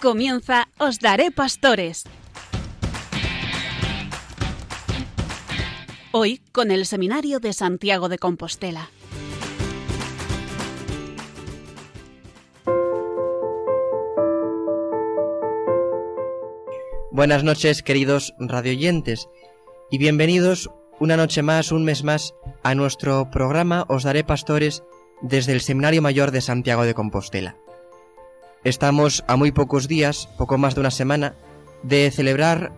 Comienza 0.00 0.68
Os 0.78 0.98
Daré 0.98 1.30
Pastores. 1.30 2.04
Hoy 6.10 6.40
con 6.52 6.70
el 6.70 6.86
Seminario 6.86 7.38
de 7.38 7.52
Santiago 7.52 8.08
de 8.08 8.16
Compostela. 8.16 8.88
Buenas 17.10 17.44
noches, 17.44 17.82
queridos 17.82 18.32
radioyentes, 18.38 19.28
y 19.90 19.98
bienvenidos 19.98 20.70
una 20.98 21.18
noche 21.18 21.42
más, 21.42 21.72
un 21.72 21.84
mes 21.84 22.04
más, 22.04 22.32
a 22.62 22.74
nuestro 22.74 23.30
programa 23.30 23.84
Os 23.90 24.04
Daré 24.04 24.24
Pastores 24.24 24.82
desde 25.20 25.52
el 25.52 25.60
Seminario 25.60 26.00
Mayor 26.00 26.30
de 26.30 26.40
Santiago 26.40 26.84
de 26.84 26.94
Compostela. 26.94 27.58
Estamos 28.62 29.24
a 29.26 29.36
muy 29.36 29.52
pocos 29.52 29.88
días, 29.88 30.28
poco 30.36 30.58
más 30.58 30.74
de 30.74 30.82
una 30.82 30.90
semana, 30.90 31.34
de 31.82 32.10
celebrar 32.10 32.72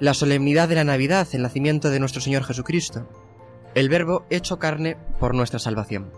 la 0.00 0.12
solemnidad 0.12 0.68
de 0.68 0.74
la 0.74 0.82
Navidad, 0.82 1.28
el 1.34 1.42
nacimiento 1.42 1.88
de 1.88 2.00
nuestro 2.00 2.20
Señor 2.20 2.42
Jesucristo, 2.42 3.06
el 3.76 3.88
Verbo 3.88 4.26
hecho 4.28 4.58
carne 4.58 4.96
por 5.20 5.36
nuestra 5.36 5.60
salvación. 5.60 6.10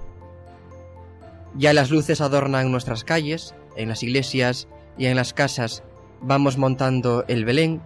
Ya 1.54 1.74
las 1.74 1.90
luces 1.90 2.22
adornan 2.22 2.72
nuestras 2.72 3.04
calles, 3.04 3.54
en 3.76 3.90
las 3.90 4.02
iglesias 4.02 4.66
y 4.96 5.06
en 5.06 5.16
las 5.16 5.34
casas 5.34 5.82
vamos 6.22 6.56
montando 6.56 7.26
el 7.28 7.44
Belén, 7.44 7.82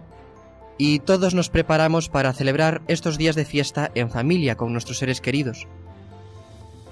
y 0.77 0.99
todos 0.99 1.33
nos 1.33 1.49
preparamos 1.49 2.07
para 2.07 2.31
celebrar 2.31 2.83
estos 2.87 3.17
días 3.17 3.35
de 3.35 3.43
fiesta 3.43 3.91
en 3.95 4.09
familia 4.09 4.55
con 4.55 4.71
nuestros 4.71 4.99
seres 4.99 5.19
queridos. 5.19 5.67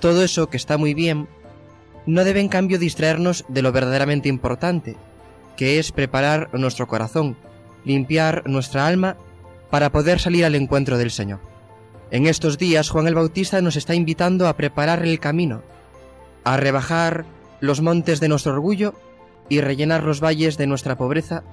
Todo 0.01 0.25
eso 0.25 0.49
que 0.49 0.57
está 0.57 0.77
muy 0.77 0.93
bien 0.93 1.29
no 2.07 2.23
debe 2.23 2.39
en 2.39 2.47
cambio 2.47 2.79
distraernos 2.79 3.45
de 3.49 3.61
lo 3.61 3.71
verdaderamente 3.71 4.29
importante, 4.29 4.95
que 5.55 5.77
es 5.77 5.91
preparar 5.91 6.49
nuestro 6.53 6.87
corazón, 6.87 7.37
limpiar 7.83 8.43
nuestra 8.47 8.87
alma 8.87 9.17
para 9.69 9.91
poder 9.91 10.19
salir 10.19 10.45
al 10.45 10.55
encuentro 10.55 10.97
del 10.97 11.11
Señor. 11.11 11.39
En 12.09 12.25
estos 12.25 12.57
días 12.57 12.89
Juan 12.89 13.07
el 13.07 13.15
Bautista 13.15 13.61
nos 13.61 13.75
está 13.75 13.93
invitando 13.93 14.47
a 14.47 14.55
preparar 14.55 15.03
el 15.03 15.19
camino, 15.19 15.61
a 16.45 16.55
rebajar 16.55 17.25
los 17.59 17.81
montes 17.81 18.21
de 18.21 18.29
nuestro 18.29 18.53
orgullo 18.53 18.93
y 19.49 19.59
rellenar 19.59 20.03
los 20.03 20.23
valles 20.23 20.57
de 20.57 20.67
nuestra 20.67 20.97
pobreza 20.97 21.43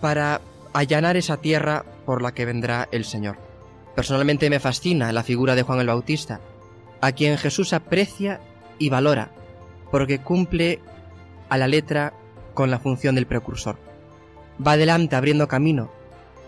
para 0.00 0.40
allanar 0.72 1.16
esa 1.16 1.38
tierra 1.38 1.84
por 2.06 2.22
la 2.22 2.32
que 2.32 2.44
vendrá 2.44 2.88
el 2.92 3.04
Señor. 3.04 3.38
Personalmente 3.96 4.48
me 4.48 4.60
fascina 4.60 5.12
la 5.12 5.24
figura 5.24 5.56
de 5.56 5.62
Juan 5.62 5.80
el 5.80 5.88
Bautista, 5.88 6.40
a 7.00 7.10
quien 7.10 7.36
Jesús 7.36 7.72
aprecia 7.72 8.40
y 8.78 8.90
valora, 8.90 9.32
porque 9.90 10.18
cumple 10.18 10.80
a 11.48 11.56
la 11.58 11.68
letra 11.68 12.12
con 12.54 12.70
la 12.70 12.78
función 12.78 13.14
del 13.14 13.26
precursor. 13.26 13.76
Va 14.64 14.72
adelante 14.72 15.16
abriendo 15.16 15.48
camino, 15.48 15.90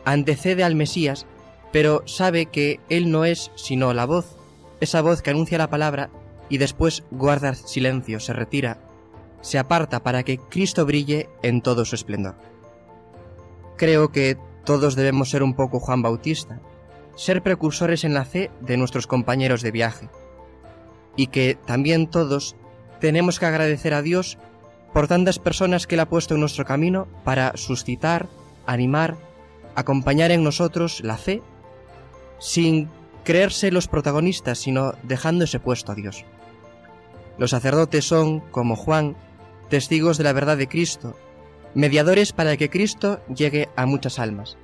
antecede 0.04 0.64
al 0.64 0.74
Mesías, 0.74 1.26
pero 1.72 2.02
sabe 2.06 2.46
que 2.46 2.80
él 2.88 3.10
no 3.10 3.24
es 3.24 3.50
sino 3.54 3.94
la 3.94 4.06
voz, 4.06 4.36
esa 4.80 5.02
voz 5.02 5.22
que 5.22 5.30
anuncia 5.30 5.58
la 5.58 5.70
palabra 5.70 6.10
y 6.48 6.58
después 6.58 7.04
guarda 7.10 7.54
silencio, 7.54 8.18
se 8.18 8.32
retira, 8.32 8.78
se 9.40 9.58
aparta 9.58 10.02
para 10.02 10.22
que 10.22 10.38
Cristo 10.38 10.84
brille 10.84 11.28
en 11.42 11.62
todo 11.62 11.84
su 11.84 11.94
esplendor. 11.94 12.34
Creo 13.76 14.10
que 14.10 14.36
todos 14.64 14.96
debemos 14.96 15.30
ser 15.30 15.42
un 15.42 15.54
poco 15.54 15.80
Juan 15.80 16.02
Bautista, 16.02 16.60
ser 17.14 17.42
precursores 17.42 18.04
en 18.04 18.14
la 18.14 18.24
fe 18.24 18.50
de 18.60 18.76
nuestros 18.76 19.06
compañeros 19.06 19.62
de 19.62 19.70
viaje, 19.70 20.08
y 21.16 21.28
que 21.28 21.56
también 21.66 22.08
todos 22.08 22.56
tenemos 23.00 23.38
que 23.38 23.46
agradecer 23.46 23.94
a 23.94 24.02
Dios 24.02 24.38
por 24.92 25.08
tantas 25.08 25.38
personas 25.38 25.86
que 25.86 25.94
Él 25.94 26.00
ha 26.00 26.08
puesto 26.08 26.34
en 26.34 26.40
nuestro 26.40 26.64
camino 26.64 27.08
para 27.24 27.56
suscitar, 27.56 28.28
animar, 28.66 29.16
acompañar 29.74 30.30
en 30.30 30.44
nosotros 30.44 31.00
la 31.02 31.16
fe, 31.16 31.42
sin 32.38 32.88
creerse 33.24 33.70
los 33.70 33.88
protagonistas, 33.88 34.58
sino 34.58 34.94
dejando 35.02 35.44
ese 35.44 35.60
puesto 35.60 35.92
a 35.92 35.94
Dios. 35.94 36.24
Los 37.38 37.50
sacerdotes 37.50 38.04
son, 38.04 38.40
como 38.40 38.76
Juan, 38.76 39.16
testigos 39.68 40.18
de 40.18 40.24
la 40.24 40.32
verdad 40.32 40.56
de 40.56 40.68
Cristo, 40.68 41.16
mediadores 41.74 42.32
para 42.32 42.56
que 42.56 42.70
Cristo 42.70 43.20
llegue 43.34 43.68
a 43.76 43.86
muchas 43.86 44.18
almas. 44.18 44.56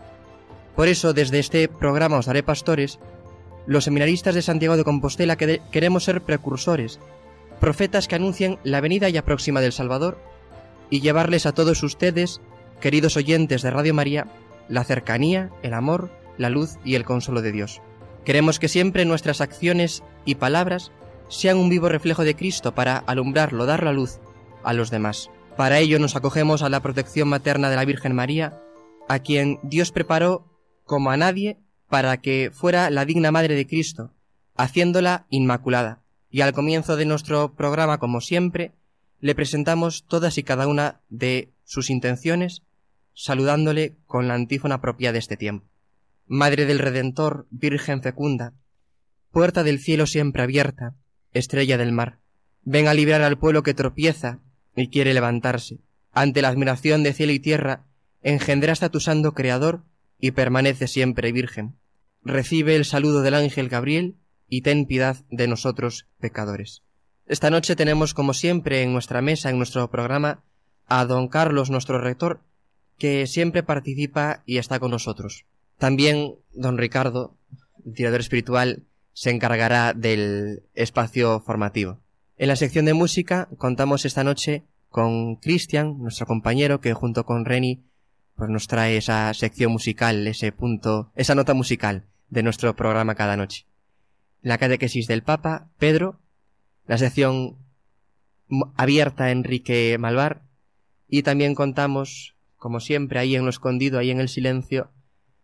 Por 0.75 0.89
eso, 0.89 1.15
desde 1.15 1.39
este 1.39 1.69
programa 1.69 2.19
Os 2.19 2.27
Daré 2.27 2.43
Pastores, 2.43 2.99
los 3.66 3.84
seminaristas 3.84 4.34
de 4.34 4.43
Santiago 4.43 4.77
de 4.77 4.84
Compostela 4.84 5.37
queremos 5.37 6.05
ser 6.05 6.21
precursores 6.22 7.00
profetas 7.61 8.09
que 8.09 8.15
anuncien 8.15 8.59
la 8.65 8.81
venida 8.81 9.09
ya 9.09 9.25
próxima 9.25 9.61
del 9.61 9.72
Salvador 9.72 10.19
y 10.91 11.00
llevarles 11.00 11.47
a 11.47 11.53
todos 11.53 11.83
ustedes, 11.83 12.41
queridos 12.81 13.17
oyentes 13.17 13.62
de 13.62 13.71
Radio 13.71 13.94
María, 13.94 14.27
la 14.69 14.84
cercanía, 14.84 15.50
el 15.62 15.75
amor, 15.75 16.11
la 16.39 16.50
luz 16.50 16.78
y 16.84 16.95
el 16.95 17.05
consuelo 17.05 17.43
de 17.43 17.53
Dios. 17.53 17.81
Queremos 18.25 18.59
que 18.59 18.69
siempre 18.69 19.05
nuestras 19.05 19.41
acciones 19.41 20.03
y 20.25 20.37
palabras 20.37 20.93
sean 21.28 21.56
un 21.56 21.69
vivo 21.69 21.89
reflejo 21.89 22.25
de 22.25 22.37
Cristo 22.37 22.75
para 22.75 22.99
alumbrarlo, 22.99 23.66
dar 23.66 23.83
la 23.83 23.93
luz 23.93 24.21
a 24.62 24.72
los 24.72 24.91
demás. 24.91 25.31
Para 25.56 25.78
ello 25.78 25.99
nos 25.99 26.16
acogemos 26.16 26.62
a 26.62 26.69
la 26.69 26.81
protección 26.81 27.28
materna 27.28 27.71
de 27.71 27.77
la 27.77 27.84
Virgen 27.84 28.15
María, 28.15 28.61
a 29.09 29.21
quien 29.21 29.59
Dios 29.62 29.93
preparó 29.93 30.47
como 30.84 31.11
a 31.11 31.16
nadie 31.16 31.59
para 31.89 32.16
que 32.19 32.50
fuera 32.53 32.91
la 32.91 33.05
digna 33.05 33.31
madre 33.31 33.55
de 33.55 33.66
Cristo, 33.66 34.12
haciéndola 34.56 35.27
inmaculada 35.31 36.06
y 36.31 36.41
al 36.41 36.53
comienzo 36.53 36.97
de 36.97 37.06
nuestro 37.06 37.54
programa, 37.54 37.98
como 37.98 38.20
siempre, 38.20 38.72
le 39.20 39.34
presentamos 39.34 40.04
todas 40.06 40.38
y 40.38 40.42
cada 40.42 40.66
una 40.66 41.00
de 41.09 41.53
sus 41.64 41.91
intenciones, 41.91 42.62
saludándole 43.14 43.97
con 44.06 44.28
la 44.28 44.34
antífona 44.34 44.81
propia 44.81 45.12
de 45.12 45.19
este 45.19 45.36
tiempo. 45.36 45.66
Madre 46.26 46.66
del 46.66 46.78
Redentor, 46.78 47.47
Virgen 47.50 48.03
fecunda, 48.03 48.53
puerta 49.31 49.62
del 49.62 49.78
cielo 49.78 50.06
siempre 50.06 50.42
abierta, 50.42 50.94
estrella 51.32 51.78
del 51.78 51.92
mar, 51.92 52.19
ven 52.62 52.88
a 52.88 52.94
librar 52.94 53.22
al 53.22 53.38
pueblo 53.38 53.62
que 53.62 53.75
tropieza 53.75 54.41
y 54.75 54.88
quiere 54.88 55.15
levantarse. 55.15 55.78
Ante 56.12 56.42
la 56.42 56.48
admiración 56.48 57.03
de 57.03 57.12
cielo 57.12 57.32
y 57.32 57.38
tierra, 57.38 57.86
engendraste 58.22 58.86
a 58.86 58.88
tu 58.91 59.00
santo 59.00 59.32
Creador 59.34 59.84
y 60.19 60.32
permanece 60.32 60.88
siempre 60.88 61.32
virgen. 61.32 61.76
Recibe 62.25 62.75
el 62.75 62.84
saludo 62.84 63.22
del 63.22 63.34
ángel 63.34 63.69
Gabriel 63.69 64.16
y 64.49 64.62
ten 64.62 64.87
piedad 64.87 65.17
de 65.31 65.49
nosotros 65.49 66.07
pecadores. 66.21 66.83
Esta 67.27 67.51
noche 67.51 67.75
tenemos, 67.75 68.15
como 68.15 68.34
siempre, 68.34 68.83
en 68.83 68.93
nuestra 68.93 69.21
mesa, 69.21 69.51
en 69.51 69.59
nuestro 69.59 69.91
programa, 69.91 70.45
a 70.87 71.05
don 71.05 71.29
Carlos, 71.29 71.71
nuestro 71.71 72.01
rector, 72.01 72.41
que 72.99 73.27
siempre 73.27 73.62
participa 73.62 74.43
y 74.47 74.59
está 74.59 74.79
con 74.79 74.93
nosotros. 74.93 75.45
También 75.79 76.34
don 76.53 76.79
Ricardo, 76.79 77.34
tirador 77.95 78.21
espiritual, 78.21 78.84
se 79.12 79.31
encargará 79.31 79.93
del 79.93 80.63
espacio 80.75 81.41
formativo. 81.41 81.99
En 82.39 82.49
la 82.49 82.57
sección 82.57 82.84
de 82.84 82.95
música 82.95 83.49
contamos 83.59 84.05
esta 84.05 84.23
noche 84.23 84.63
con 84.89 85.37
Cristian, 85.37 85.99
nuestro 85.99 86.27
compañero, 86.27 86.81
que 86.81 86.95
junto 86.95 87.25
con 87.25 87.45
Reni 87.45 87.83
pues 88.37 88.51
nos 88.51 88.69
trae 88.69 88.99
esa 88.99 89.33
sección 89.34 89.73
musical, 89.73 90.27
ese 90.27 90.53
punto, 90.53 91.11
esa 91.17 91.34
nota 91.34 91.55
musical 91.55 92.05
de 92.28 92.43
nuestro 92.43 92.77
programa 92.77 93.15
cada 93.15 93.37
noche 93.37 93.67
la 94.47 94.59
catequesis 94.59 95.09
del 95.09 95.25
Papa, 95.25 95.67
Pedro, 95.77 96.21
la 96.87 96.99
sección 96.99 97.57
abierta 98.77 99.33
Enrique 99.33 99.97
Malvar, 99.99 100.43
y 101.09 101.25
también 101.25 101.57
contamos, 101.57 102.37
como 102.57 102.79
siempre, 102.79 103.19
ahí 103.19 103.34
en 103.34 103.43
lo 103.43 103.51
escondido, 103.51 103.99
ahí 103.99 104.12
en 104.12 104.21
el 104.21 104.29
silencio, 104.29 104.93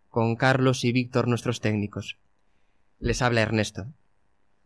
con 0.09 0.37
Carlos 0.37 0.85
y 0.85 0.93
Víctor, 0.93 1.27
nuestros 1.27 1.61
técnicos. 1.61 2.17
Les 3.01 3.23
habla 3.23 3.43
Ernesto. 3.43 3.87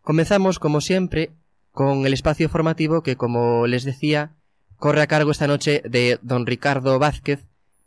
Comenzamos, 0.02 0.58
como 0.58 0.82
siempre, 0.82 1.30
con 1.72 2.04
el 2.04 2.12
espacio 2.12 2.50
formativo 2.50 3.02
que, 3.02 3.16
como 3.16 3.66
les 3.66 3.84
decía, 3.84 4.34
corre 4.76 5.00
a 5.00 5.06
cargo 5.06 5.30
esta 5.30 5.46
noche 5.46 5.80
de 5.88 6.18
don 6.20 6.44
Ricardo 6.44 6.98
Vázquez, 6.98 7.46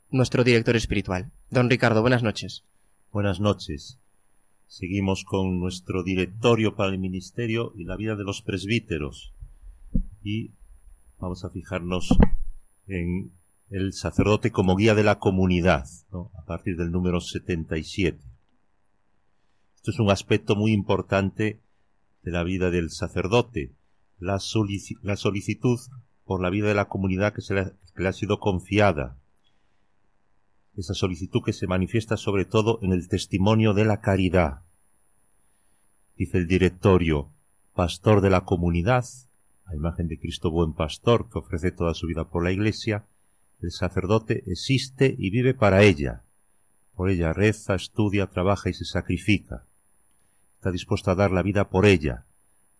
nuestro 0.09 0.43
director 0.43 0.75
espiritual. 0.75 1.29
Don 1.51 1.69
Ricardo, 1.69 2.01
buenas 2.01 2.23
noches. 2.23 2.63
Buenas 3.11 3.39
noches. 3.39 3.99
Seguimos 4.69 5.25
con 5.25 5.59
nuestro 5.59 6.03
directorio 6.03 6.75
para 6.75 6.91
el 6.91 6.99
ministerio 6.99 7.73
y 7.75 7.85
la 7.85 7.97
vida 7.97 8.15
de 8.15 8.23
los 8.23 8.43
presbíteros. 8.43 9.33
Y 10.21 10.51
vamos 11.17 11.43
a 11.43 11.49
fijarnos 11.49 12.15
en 12.85 13.31
el 13.71 13.93
sacerdote 13.93 14.51
como 14.51 14.75
guía 14.75 14.93
de 14.93 15.01
la 15.01 15.17
comunidad, 15.17 15.87
a 16.11 16.45
partir 16.45 16.77
del 16.77 16.91
número 16.91 17.19
77. 17.19 18.19
Esto 19.75 19.89
es 19.89 19.99
un 19.99 20.11
aspecto 20.11 20.55
muy 20.55 20.71
importante 20.71 21.63
de 22.21 22.31
la 22.31 22.43
vida 22.43 22.69
del 22.69 22.91
sacerdote, 22.91 23.73
la, 24.19 24.37
solicitud 24.37 25.79
por 26.25 26.43
la 26.43 26.51
vida 26.51 26.67
de 26.67 26.75
la 26.75 26.87
comunidad 26.87 27.33
que, 27.33 27.41
se 27.41 27.55
que 27.55 28.03
le 28.03 28.09
ha 28.09 28.13
sido 28.13 28.39
confiada, 28.39 29.17
esa 30.79 30.93
solicitud 30.93 31.41
que 31.43 31.53
se 31.53 31.67
manifiesta 31.67 32.17
sobre 32.17 32.45
todo 32.45 32.79
en 32.81 32.93
el 32.93 33.07
testimonio 33.07 33.73
de 33.73 33.85
la 33.85 34.01
caridad. 34.01 34.61
Dice 36.15 36.37
el 36.37 36.47
directorio, 36.47 37.29
pastor 37.73 38.21
de 38.21 38.29
la 38.29 38.41
comunidad, 38.41 39.05
a 39.65 39.75
imagen 39.75 40.07
de 40.07 40.19
Cristo 40.19 40.51
buen 40.51 40.73
pastor 40.73 41.29
que 41.29 41.39
ofrece 41.39 41.71
toda 41.71 41.93
su 41.93 42.07
vida 42.07 42.25
por 42.25 42.43
la 42.43 42.51
Iglesia, 42.51 43.05
El 43.61 43.71
sacerdote 43.71 44.43
existe 44.47 45.13
y 45.17 45.31
vive 45.31 45.53
para 45.53 45.83
ella. 45.83 46.23
Por 46.95 47.09
ella 47.09 47.33
reza, 47.33 47.75
estudia, 47.75 48.27
trabaja 48.27 48.69
y 48.69 48.73
se 48.73 48.85
sacrifica. 48.85 49.65
Está 50.55 50.71
dispuesto 50.71 51.11
a 51.11 51.15
dar 51.15 51.31
la 51.31 51.43
vida 51.43 51.69
por 51.69 51.85
ella. 51.85 52.25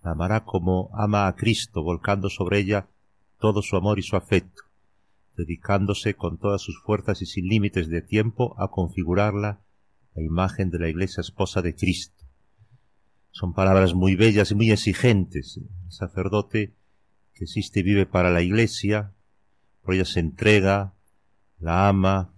La 0.03 0.11
amará 0.11 0.45
como 0.45 0.89
ama 0.93 1.27
a 1.27 1.35
Cristo, 1.35 1.83
volcando 1.83 2.29
sobre 2.29 2.59
ella 2.59 2.87
todo 3.39 3.61
su 3.61 3.75
amor 3.75 3.99
y 3.99 4.03
su 4.03 4.15
afecto, 4.15 4.63
dedicándose 5.39 6.15
con 6.15 6.37
todas 6.37 6.61
sus 6.61 6.81
fuerzas 6.81 7.21
y 7.21 7.25
sin 7.25 7.47
límites 7.47 7.87
de 7.87 8.01
tiempo 8.01 8.55
a 8.59 8.69
configurarla 8.69 9.61
la 10.13 10.21
imagen 10.21 10.69
de 10.69 10.79
la 10.79 10.89
iglesia 10.89 11.21
esposa 11.21 11.61
de 11.61 11.75
Cristo. 11.75 12.25
Son 13.31 13.53
palabras 13.53 13.93
muy 13.93 14.15
bellas 14.15 14.51
y 14.51 14.55
muy 14.55 14.69
exigentes. 14.69 15.57
El 15.57 15.91
sacerdote 15.91 16.75
que 17.33 17.45
existe 17.45 17.79
y 17.79 17.83
vive 17.83 18.05
para 18.05 18.31
la 18.31 18.41
iglesia, 18.41 19.13
por 19.81 19.93
ella 19.93 20.03
se 20.03 20.19
entrega, 20.19 20.93
la 21.57 21.87
ama. 21.87 22.33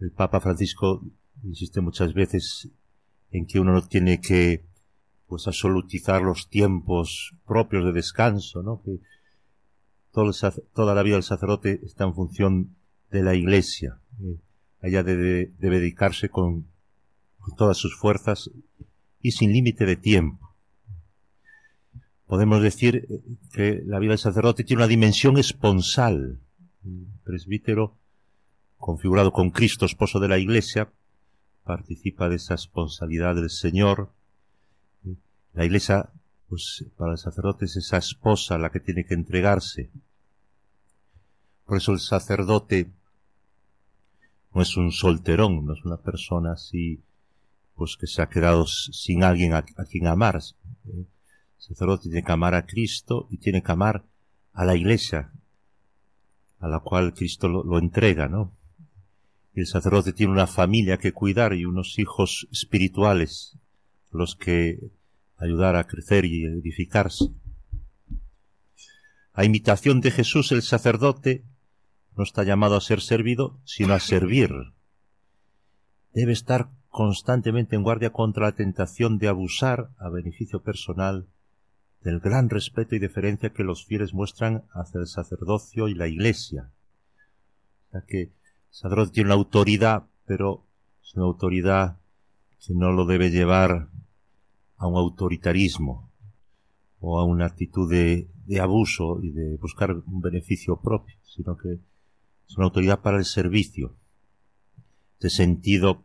El 0.00 0.10
Papa 0.10 0.40
Francisco 0.40 1.04
insiste 1.44 1.80
muchas 1.80 2.12
veces 2.12 2.70
en 3.30 3.46
que 3.46 3.60
uno 3.60 3.72
no 3.72 3.86
tiene 3.86 4.20
que 4.20 4.66
pues 5.28 5.46
absolutizar 5.46 6.22
los 6.22 6.48
tiempos 6.48 7.36
propios 7.46 7.84
de 7.84 7.92
descanso, 7.92 8.64
¿no? 8.64 8.82
Que 8.82 8.98
toda 10.12 10.94
la 10.94 11.02
vida 11.02 11.14
del 11.14 11.22
sacerdote 11.22 11.80
está 11.84 12.04
en 12.04 12.14
función 12.14 12.76
de 13.10 13.22
la 13.22 13.34
iglesia. 13.34 14.00
Ella 14.82 15.02
debe, 15.02 15.52
dedicarse 15.58 16.28
con, 16.28 16.66
todas 17.56 17.76
sus 17.76 17.96
fuerzas 17.96 18.50
y 19.20 19.32
sin 19.32 19.52
límite 19.52 19.84
de 19.84 19.96
tiempo. 19.96 20.54
Podemos 22.26 22.62
decir 22.62 23.08
que 23.52 23.82
la 23.84 23.98
vida 23.98 24.10
del 24.10 24.18
sacerdote 24.18 24.62
tiene 24.62 24.82
una 24.82 24.88
dimensión 24.88 25.36
esponsal. 25.36 26.38
El 26.84 27.06
presbítero, 27.24 27.96
configurado 28.78 29.32
con 29.32 29.50
Cristo, 29.50 29.84
esposo 29.84 30.20
de 30.20 30.28
la 30.28 30.38
Iglesia, 30.38 30.92
participa 31.64 32.28
de 32.28 32.36
esa 32.36 32.54
esponsalidad 32.54 33.34
del 33.34 33.50
Señor. 33.50 34.12
La 35.52 35.64
Iglesia, 35.64 36.10
pues 36.50 36.84
para 36.96 37.12
el 37.12 37.18
sacerdote 37.18 37.66
es 37.66 37.76
esa 37.76 37.96
esposa 37.96 38.58
la 38.58 38.70
que 38.70 38.80
tiene 38.80 39.06
que 39.06 39.14
entregarse. 39.14 39.88
Por 41.64 41.76
eso 41.76 41.92
el 41.92 42.00
sacerdote 42.00 42.90
no 44.52 44.60
es 44.60 44.76
un 44.76 44.90
solterón, 44.90 45.64
no 45.64 45.74
es 45.74 45.84
una 45.84 45.98
persona 45.98 46.52
así, 46.52 47.04
pues 47.76 47.96
que 47.96 48.08
se 48.08 48.20
ha 48.20 48.28
quedado 48.28 48.66
sin 48.66 49.22
alguien 49.22 49.54
a, 49.54 49.62
quien 49.62 50.08
amar. 50.08 50.40
El 50.86 51.06
sacerdote 51.56 52.08
tiene 52.08 52.24
que 52.24 52.32
amar 52.32 52.56
a 52.56 52.66
Cristo 52.66 53.28
y 53.30 53.36
tiene 53.36 53.62
que 53.62 53.70
amar 53.70 54.04
a 54.52 54.64
la 54.64 54.74
iglesia, 54.74 55.30
a 56.58 56.66
la 56.66 56.80
cual 56.80 57.14
Cristo 57.14 57.46
lo, 57.46 57.78
entrega, 57.78 58.28
¿no? 58.28 58.56
Y 59.54 59.60
el 59.60 59.66
sacerdote 59.68 60.12
tiene 60.12 60.32
una 60.32 60.48
familia 60.48 60.98
que 60.98 61.12
cuidar 61.12 61.54
y 61.54 61.64
unos 61.64 61.96
hijos 62.00 62.48
espirituales, 62.50 63.56
los 64.10 64.34
que 64.34 64.90
ayudar 65.40 65.76
a 65.76 65.86
crecer 65.86 66.24
y 66.24 66.44
edificarse. 66.44 67.26
A 69.32 69.44
imitación 69.44 70.00
de 70.00 70.10
Jesús, 70.10 70.52
el 70.52 70.62
sacerdote 70.62 71.44
no 72.16 72.24
está 72.24 72.44
llamado 72.44 72.76
a 72.76 72.80
ser 72.80 73.00
servido, 73.00 73.58
sino 73.64 73.94
a 73.94 74.00
servir. 74.00 74.52
Debe 76.12 76.32
estar 76.32 76.70
constantemente 76.88 77.76
en 77.76 77.82
guardia 77.82 78.10
contra 78.10 78.46
la 78.46 78.52
tentación 78.52 79.18
de 79.18 79.28
abusar 79.28 79.90
a 79.98 80.08
beneficio 80.10 80.62
personal 80.62 81.28
del 82.02 82.20
gran 82.20 82.50
respeto 82.50 82.96
y 82.96 82.98
deferencia 82.98 83.52
que 83.52 83.62
los 83.62 83.84
fieles 83.84 84.12
muestran 84.12 84.64
hacia 84.72 85.00
el 85.00 85.06
sacerdocio 85.06 85.88
y 85.88 85.94
la 85.94 86.08
iglesia. 86.08 86.70
Ya 87.92 88.02
que 88.06 88.22
el 88.22 88.32
sacerdote 88.70 89.12
tiene 89.12 89.28
una 89.28 89.34
autoridad, 89.34 90.04
pero 90.26 90.66
es 91.02 91.14
una 91.14 91.26
autoridad 91.26 91.98
que 92.66 92.74
no 92.74 92.92
lo 92.92 93.06
debe 93.06 93.30
llevar 93.30 93.88
a 94.80 94.86
un 94.86 94.96
autoritarismo 94.96 96.10
o 97.00 97.20
a 97.20 97.24
una 97.24 97.46
actitud 97.46 97.88
de, 97.88 98.28
abuso 98.60 99.20
y 99.22 99.30
de 99.30 99.56
buscar 99.58 99.92
un 99.92 100.20
beneficio 100.20 100.80
propio, 100.80 101.16
sino 101.22 101.56
que 101.56 101.74
es 102.48 102.56
una 102.56 102.66
autoridad 102.66 103.00
para 103.00 103.18
el 103.18 103.24
servicio. 103.24 103.94
De 105.20 105.30
sentido, 105.30 106.02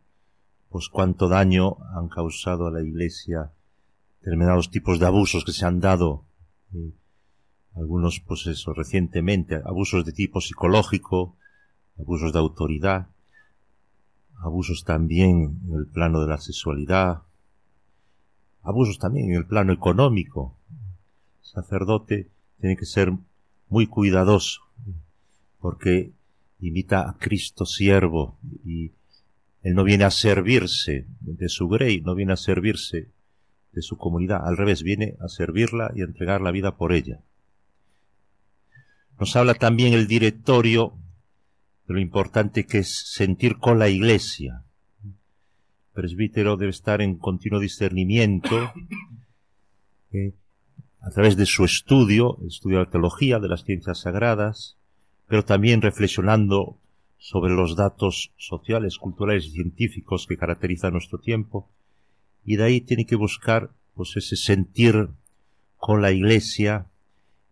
pues 0.68 0.88
cuánto 0.88 1.28
daño 1.28 1.78
han 1.96 2.08
causado 2.08 2.66
a 2.66 2.70
la 2.70 2.82
Iglesia 2.82 3.50
determinados 4.20 4.70
tipos 4.70 5.00
de 5.00 5.06
abusos 5.06 5.44
que 5.44 5.52
se 5.52 5.64
han 5.64 5.80
dado, 5.80 6.24
eh, 6.74 6.92
algunos 7.74 8.20
pues 8.20 8.46
eso, 8.46 8.74
recientemente, 8.74 9.56
abusos 9.56 10.04
de 10.04 10.12
tipo 10.12 10.40
psicológico, 10.40 11.36
abusos 11.98 12.32
de 12.32 12.38
autoridad, 12.38 13.08
abusos 14.38 14.84
también 14.84 15.60
en 15.66 15.74
el 15.78 15.86
plano 15.86 16.20
de 16.20 16.28
la 16.28 16.38
sexualidad, 16.38 17.22
abusos 18.66 18.98
también 18.98 19.30
en 19.30 19.36
el 19.36 19.46
plano 19.46 19.72
económico. 19.72 20.58
El 21.40 21.48
sacerdote 21.48 22.28
tiene 22.60 22.76
que 22.76 22.84
ser 22.84 23.12
muy 23.68 23.86
cuidadoso, 23.86 24.62
porque 25.60 26.12
imita 26.60 27.08
a 27.08 27.16
Cristo 27.18 27.64
siervo 27.64 28.38
y 28.64 28.92
él 29.62 29.74
no 29.74 29.84
viene 29.84 30.04
a 30.04 30.10
servirse 30.10 31.06
de 31.20 31.48
su 31.48 31.68
grey, 31.68 32.00
no 32.00 32.14
viene 32.14 32.32
a 32.32 32.36
servirse 32.36 33.08
de 33.72 33.82
su 33.82 33.96
comunidad, 33.96 34.46
al 34.46 34.56
revés, 34.56 34.82
viene 34.82 35.16
a 35.20 35.28
servirla 35.28 35.92
y 35.94 36.00
a 36.00 36.04
entregar 36.04 36.40
la 36.40 36.50
vida 36.50 36.76
por 36.76 36.92
ella. 36.92 37.20
Nos 39.18 39.34
habla 39.36 39.54
también 39.54 39.92
el 39.92 40.06
directorio 40.06 40.94
de 41.86 41.94
lo 41.94 42.00
importante 42.00 42.66
que 42.66 42.78
es 42.78 43.12
sentir 43.12 43.58
con 43.58 43.78
la 43.78 43.88
iglesia. 43.88 44.65
Presbítero 45.96 46.58
debe 46.58 46.72
estar 46.72 47.00
en 47.00 47.16
continuo 47.16 47.58
discernimiento 47.58 48.70
a 51.00 51.10
través 51.10 51.38
de 51.38 51.46
su 51.46 51.64
estudio, 51.64 52.36
el 52.42 52.48
estudio 52.48 52.78
de 52.78 52.84
la 52.84 52.90
teología, 52.90 53.38
de 53.38 53.48
las 53.48 53.64
ciencias 53.64 54.00
sagradas, 54.00 54.76
pero 55.26 55.46
también 55.46 55.80
reflexionando 55.80 56.76
sobre 57.16 57.54
los 57.54 57.76
datos 57.76 58.30
sociales, 58.36 58.98
culturales 58.98 59.46
y 59.46 59.52
científicos 59.52 60.26
que 60.26 60.36
caracterizan 60.36 60.92
nuestro 60.92 61.18
tiempo, 61.18 61.70
y 62.44 62.56
de 62.56 62.64
ahí 62.64 62.82
tiene 62.82 63.06
que 63.06 63.16
buscar 63.16 63.70
pues 63.94 64.18
ese 64.18 64.36
sentir 64.36 65.08
con 65.78 66.02
la 66.02 66.12
iglesia 66.12 66.88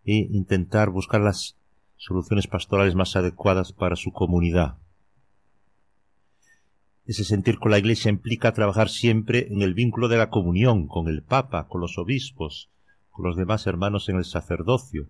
e 0.05 0.17
intentar 0.17 0.91
buscar 0.91 1.23
las 1.23 1.57
soluciones 1.97 2.47
pastorales 2.47 2.95
más 2.95 3.17
adecuadas 3.17 3.73
para 3.73 3.97
su 3.97 4.13
comunidad. 4.13 4.77
Ese 7.07 7.25
sentir 7.25 7.59
con 7.59 7.71
la 7.71 7.79
iglesia 7.79 8.11
implica 8.11 8.53
trabajar 8.53 8.89
siempre 8.89 9.49
en 9.51 9.61
el 9.63 9.75
vínculo 9.75 10.09
de 10.09 10.17
la 10.17 10.31
comunión 10.31 10.87
con 10.87 11.09
el 11.09 11.23
Papa, 11.23 11.69
con 11.69 11.81
los 11.81 11.99
obispos, 11.99 12.71
con 13.11 13.27
los 13.27 13.37
demás 13.37 13.67
hermanos 13.67 14.09
en 14.09 14.17
el 14.17 14.25
sacerdocio, 14.25 15.07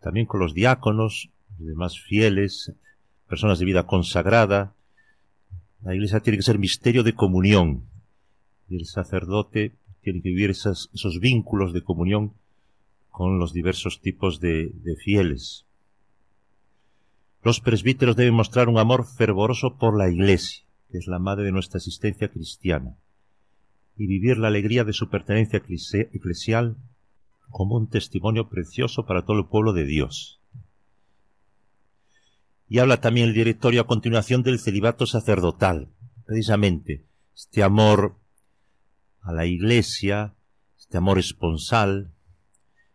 también 0.00 0.26
con 0.26 0.40
los 0.40 0.54
diáconos 0.54 1.30
demás 1.58 2.00
fieles, 2.00 2.72
personas 3.28 3.58
de 3.58 3.64
vida 3.64 3.86
consagrada. 3.86 4.74
La 5.82 5.94
iglesia 5.94 6.20
tiene 6.20 6.38
que 6.38 6.42
ser 6.42 6.58
misterio 6.58 7.02
de 7.02 7.14
comunión 7.14 7.84
y 8.68 8.76
el 8.76 8.86
sacerdote 8.86 9.72
tiene 10.02 10.22
que 10.22 10.30
vivir 10.30 10.50
esos 10.50 11.20
vínculos 11.20 11.72
de 11.72 11.82
comunión 11.82 12.32
con 13.10 13.38
los 13.38 13.52
diversos 13.52 14.00
tipos 14.00 14.40
de 14.40 14.96
fieles. 15.02 15.64
Los 17.42 17.60
presbíteros 17.60 18.16
deben 18.16 18.34
mostrar 18.34 18.68
un 18.68 18.78
amor 18.78 19.06
fervoroso 19.06 19.76
por 19.76 19.96
la 19.96 20.08
iglesia, 20.08 20.64
que 20.90 20.98
es 20.98 21.06
la 21.06 21.18
madre 21.18 21.44
de 21.44 21.52
nuestra 21.52 21.78
existencia 21.78 22.28
cristiana, 22.28 22.96
y 23.96 24.06
vivir 24.06 24.38
la 24.38 24.48
alegría 24.48 24.84
de 24.84 24.92
su 24.92 25.08
pertenencia 25.08 25.60
eclesial 25.60 26.76
como 27.50 27.76
un 27.76 27.88
testimonio 27.88 28.48
precioso 28.48 29.06
para 29.06 29.24
todo 29.24 29.38
el 29.38 29.46
pueblo 29.46 29.72
de 29.72 29.84
Dios. 29.84 30.40
Y 32.68 32.78
habla 32.78 33.00
también 33.00 33.28
el 33.28 33.34
directorio 33.34 33.80
a 33.80 33.86
continuación 33.86 34.42
del 34.42 34.58
celibato 34.58 35.06
sacerdotal, 35.06 35.88
precisamente 36.26 37.06
este 37.34 37.62
amor 37.62 38.16
a 39.20 39.32
la 39.32 39.46
iglesia, 39.46 40.34
este 40.78 40.98
amor 40.98 41.18
esponsal, 41.18 42.12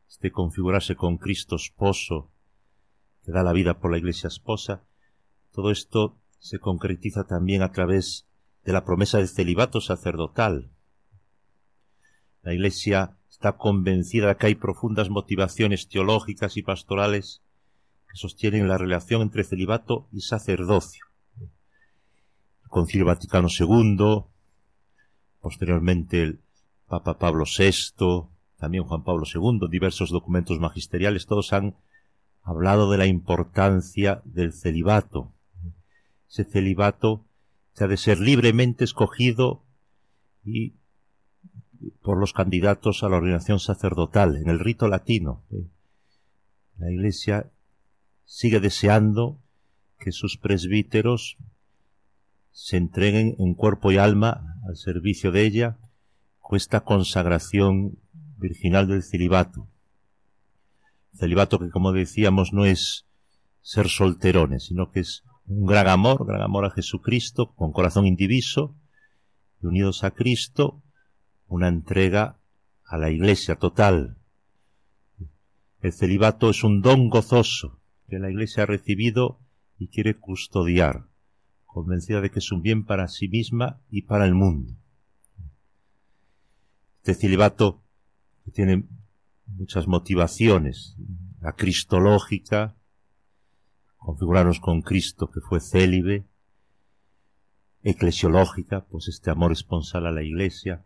este 0.07 0.31
configurarse 0.31 0.95
con 0.95 1.17
Cristo 1.17 1.55
esposo, 1.55 2.31
que 3.23 3.31
da 3.31 3.43
la 3.43 3.53
vida 3.53 3.79
por 3.79 3.91
la 3.91 3.97
iglesia 3.97 4.27
esposa, 4.27 4.83
todo 5.51 5.71
esto 5.71 6.17
se 6.43 6.59
concretiza 6.59 7.23
también 7.23 7.61
a 7.61 7.71
través 7.71 8.27
de 8.65 8.73
la 8.73 8.83
promesa 8.83 9.17
del 9.17 9.29
celibato 9.29 9.79
sacerdotal. 9.79 10.69
La 12.41 12.53
iglesia 12.53 13.15
está 13.29 13.53
convencida 13.53 14.27
de 14.27 14.35
que 14.35 14.47
hay 14.47 14.55
profundas 14.55 15.09
motivaciones 15.09 15.87
teológicas 15.87 16.57
y 16.57 16.61
pastorales 16.61 17.41
sostienen 18.13 18.67
la 18.67 18.77
relación 18.77 19.21
entre 19.21 19.45
celibato 19.45 20.07
y 20.11 20.21
sacerdocio. 20.21 21.05
El 21.39 22.69
Concilio 22.69 23.05
Vaticano 23.05 23.47
II, 23.47 24.25
posteriormente 25.39 26.23
el 26.23 26.41
Papa 26.87 27.17
Pablo 27.17 27.45
VI, 27.45 28.27
también 28.57 28.83
Juan 28.83 29.03
Pablo 29.03 29.23
II, 29.25 29.67
diversos 29.69 30.09
documentos 30.11 30.59
magisteriales, 30.59 31.25
todos 31.25 31.53
han 31.53 31.75
ha 32.43 32.49
hablado 32.49 32.91
de 32.91 32.97
la 32.97 33.05
importancia 33.05 34.21
del 34.25 34.51
celibato. 34.51 35.31
Ese 36.33 36.45
celibato 36.45 37.27
se 37.73 37.83
ha 37.83 37.87
de 37.87 37.95
ser 37.95 38.19
libremente 38.19 38.83
escogido 38.83 39.61
y 40.43 40.73
por 42.01 42.17
los 42.17 42.33
candidatos 42.33 43.03
a 43.03 43.09
la 43.09 43.17
ordenación 43.17 43.59
sacerdotal 43.59 44.37
en 44.37 44.49
el 44.49 44.59
rito 44.59 44.87
latino. 44.87 45.43
La 46.79 46.91
Iglesia 46.91 47.51
sigue 48.25 48.59
deseando 48.59 49.37
que 49.99 50.11
sus 50.11 50.37
presbíteros 50.37 51.37
se 52.51 52.77
entreguen 52.77 53.35
en 53.37 53.53
cuerpo 53.53 53.91
y 53.91 53.97
alma 53.97 54.57
al 54.67 54.75
servicio 54.75 55.31
de 55.31 55.43
ella 55.43 55.77
con 56.39 56.57
esta 56.57 56.79
consagración 56.79 57.99
virginal 58.37 58.87
del 58.87 59.03
celibato. 59.03 59.67
Celibato 61.13 61.59
que, 61.59 61.69
como 61.69 61.91
decíamos, 61.91 62.53
no 62.53 62.65
es 62.65 63.05
ser 63.61 63.87
solterones, 63.87 64.65
sino 64.65 64.89
que 64.89 65.01
es 65.01 65.23
un 65.47 65.65
gran 65.65 65.87
amor, 65.87 66.25
gran 66.25 66.41
amor 66.41 66.65
a 66.65 66.71
Jesucristo, 66.71 67.53
con 67.55 67.71
corazón 67.71 68.05
indiviso, 68.05 68.75
y 69.61 69.65
unidos 69.65 70.03
a 70.03 70.11
Cristo, 70.11 70.81
una 71.47 71.67
entrega 71.67 72.39
a 72.85 72.97
la 72.97 73.09
Iglesia 73.09 73.55
total. 73.55 74.17
El 75.81 75.93
celibato 75.93 76.49
es 76.49 76.63
un 76.63 76.81
don 76.81 77.09
gozoso 77.09 77.79
que 78.07 78.19
la 78.19 78.29
Iglesia 78.29 78.63
ha 78.63 78.65
recibido 78.65 79.39
y 79.77 79.87
quiere 79.87 80.17
custodiar, 80.17 81.07
convencida 81.65 82.21
de 82.21 82.29
que 82.31 82.39
es 82.39 82.51
un 82.51 82.61
bien 82.61 82.85
para 82.85 83.07
sí 83.07 83.27
misma 83.27 83.81
y 83.89 84.03
para 84.03 84.25
el 84.25 84.33
mundo. 84.33 84.73
Este 86.99 87.15
celibato 87.15 87.83
tiene 88.53 88.85
muchas 89.45 89.87
motivaciones, 89.87 90.95
la 91.41 91.53
cristológica, 91.53 92.77
configurarnos 94.03 94.59
con 94.59 94.81
Cristo 94.81 95.31
que 95.31 95.39
fue 95.39 95.59
célibe, 95.59 96.25
eclesiológica, 97.83 98.85
pues 98.85 99.07
este 99.07 99.31
amor 99.31 99.51
esponsal 99.51 100.05
a 100.05 100.11
la 100.11 100.23
Iglesia. 100.23 100.83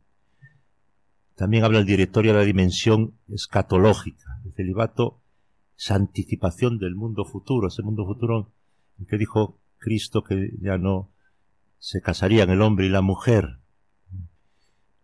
También 1.35 1.63
habla 1.63 1.79
el 1.79 1.85
directorio 1.85 2.33
de 2.33 2.39
la 2.39 2.45
dimensión 2.45 3.13
escatológica. 3.29 4.39
El 4.45 4.53
celibato 4.53 5.21
es 5.77 5.91
anticipación 5.91 6.79
del 6.79 6.95
mundo 6.95 7.25
futuro, 7.25 7.67
ese 7.67 7.83
mundo 7.83 8.05
futuro 8.05 8.51
en 8.99 9.05
que 9.05 9.17
dijo 9.17 9.59
Cristo 9.77 10.23
que 10.23 10.51
ya 10.59 10.77
no 10.77 11.11
se 11.79 12.01
casarían 12.01 12.49
el 12.49 12.61
hombre 12.61 12.87
y 12.87 12.89
la 12.89 13.01
mujer. 13.01 13.59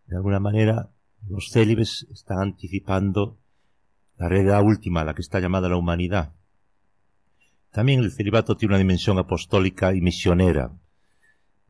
De 0.08 0.16
alguna 0.16 0.40
manera, 0.40 0.92
los 1.28 1.50
célibes 1.52 2.08
están 2.12 2.40
anticipando 2.40 3.38
la 4.18 4.30
realidad 4.30 4.64
última 4.64 5.04
la 5.04 5.14
que 5.14 5.22
está 5.22 5.40
llamada 5.40 5.70
la 5.70 5.78
humanidad. 5.78 6.34
También 7.74 8.02
el 8.02 8.12
celibato 8.12 8.56
tiene 8.56 8.74
una 8.74 8.78
dimensión 8.78 9.18
apostólica 9.18 9.96
y 9.96 10.02
misionera. 10.02 10.72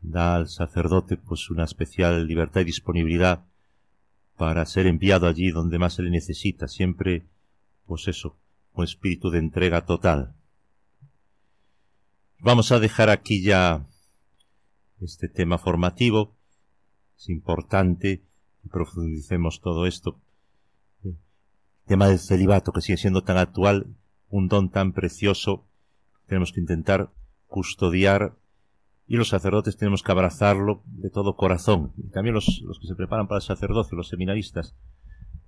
Da 0.01 0.35
al 0.35 0.49
sacerdote 0.49 1.15
pues 1.15 1.49
una 1.49 1.63
especial 1.63 2.27
libertad 2.27 2.59
y 2.59 2.65
disponibilidad 2.65 3.45
para 4.35 4.65
ser 4.65 4.85
enviado 4.87 5.27
allí 5.27 5.51
donde 5.51 5.79
más 5.79 5.93
se 5.93 6.03
le 6.03 6.09
necesita, 6.09 6.67
siempre 6.67 7.25
pues 7.85 8.09
eso, 8.09 8.35
un 8.73 8.83
espíritu 8.83 9.29
de 9.29 9.39
entrega 9.39 9.85
total. 9.85 10.35
Vamos 12.39 12.73
a 12.73 12.79
dejar 12.79 13.09
aquí 13.09 13.41
ya 13.41 13.85
este 14.99 15.29
tema 15.29 15.57
formativo. 15.57 16.35
Es 17.17 17.29
importante 17.29 18.23
que 18.61 18.69
profundicemos 18.69 19.61
todo 19.61 19.87
esto. 19.87 20.19
El 21.05 21.15
tema 21.85 22.09
del 22.09 22.19
celibato 22.19 22.73
que 22.73 22.81
sigue 22.81 22.97
siendo 22.97 23.23
tan 23.23 23.37
actual, 23.37 23.87
un 24.29 24.49
don 24.49 24.69
tan 24.69 24.91
precioso 24.91 25.63
tenemos 26.27 26.51
que 26.51 26.59
intentar 26.59 27.09
custodiar 27.47 28.33
y 29.07 29.17
los 29.17 29.29
sacerdotes 29.29 29.77
tenemos 29.77 30.01
que 30.01 30.11
abrazarlo 30.11 30.81
de 30.85 31.09
todo 31.09 31.35
corazón. 31.35 31.93
Y 31.97 32.09
también 32.09 32.33
los, 32.33 32.61
los 32.65 32.79
que 32.79 32.87
se 32.87 32.95
preparan 32.95 33.27
para 33.27 33.39
el 33.39 33.43
sacerdocio, 33.43 33.97
los 33.97 34.07
seminaristas, 34.07 34.75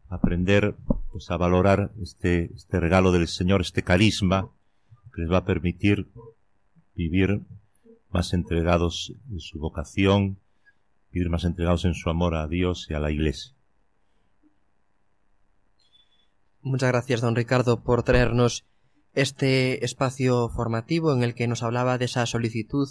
aprender 0.10 0.76
pues, 1.12 1.32
a 1.32 1.38
valorar 1.38 1.92
este, 2.02 2.54
este 2.54 2.80
regalo 2.80 3.12
del 3.12 3.28
Señor, 3.28 3.62
este 3.62 3.84
carisma 3.84 4.50
que 5.14 5.22
les 5.22 5.32
va 5.32 5.38
a 5.38 5.46
permitir 5.46 6.08
vivir 6.96 7.42
más 8.12 8.34
entregados 8.34 9.14
en 9.32 9.40
su 9.40 9.60
vocación, 9.60 10.38
vivir 11.12 11.30
más 11.30 11.46
entregados 11.46 11.86
en 11.86 11.94
su 11.94 12.10
amor 12.10 12.36
a 12.36 12.48
Dios 12.48 12.88
y 12.90 12.94
a 12.94 13.00
la 13.00 13.12
Iglesia. 13.12 13.54
Muchas 16.62 16.90
gracias, 16.90 17.22
don 17.22 17.36
Ricardo, 17.36 17.82
por 17.84 18.04
traernos 18.04 18.66
este 19.16 19.84
espacio 19.84 20.50
formativo 20.50 21.14
en 21.14 21.24
el 21.24 21.34
que 21.34 21.48
nos 21.48 21.64
hablaba 21.64 21.98
de 21.98 22.06
esa 22.06 22.26
solicitud 22.26 22.90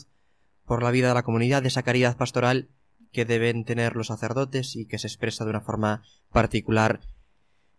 por 0.67 0.83
la 0.83 0.91
vida 0.91 1.09
de 1.09 1.15
la 1.15 1.23
comunidad, 1.23 1.63
de 1.63 1.69
esa 1.69 1.83
caridad 1.83 2.17
pastoral 2.17 2.69
que 3.13 3.25
deben 3.25 3.65
tener 3.65 3.95
los 3.95 4.09
sacerdotes 4.09 4.75
y 4.75 4.87
que 4.87 4.99
se 4.99 5.07
expresa 5.07 5.45
de 5.45 5.51
una 5.51 5.61
forma 5.61 6.03
particular 6.33 7.01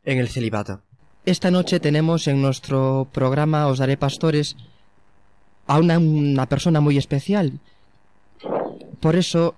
en 0.03 0.19
el 0.19 0.29
celibato. 0.29 0.81
Esta 1.25 1.49
noche 1.49 1.79
tenemos 1.79 2.27
en 2.27 2.41
nuestro 2.41 3.07
programa 3.11 3.67
Os 3.67 3.79
Daré 3.79 3.97
Pastores 3.97 4.55
a 5.65 5.79
una, 5.79 6.45
persona 6.45 6.79
muy 6.79 6.97
especial. 6.97 7.59
Por 8.99 9.15
eso 9.15 9.55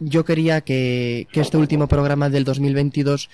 yo 0.00 0.24
quería 0.24 0.62
que, 0.62 1.28
que 1.30 1.42
este 1.42 1.58
último 1.58 1.86
programa 1.86 2.30
del 2.30 2.44
2022 2.44 3.28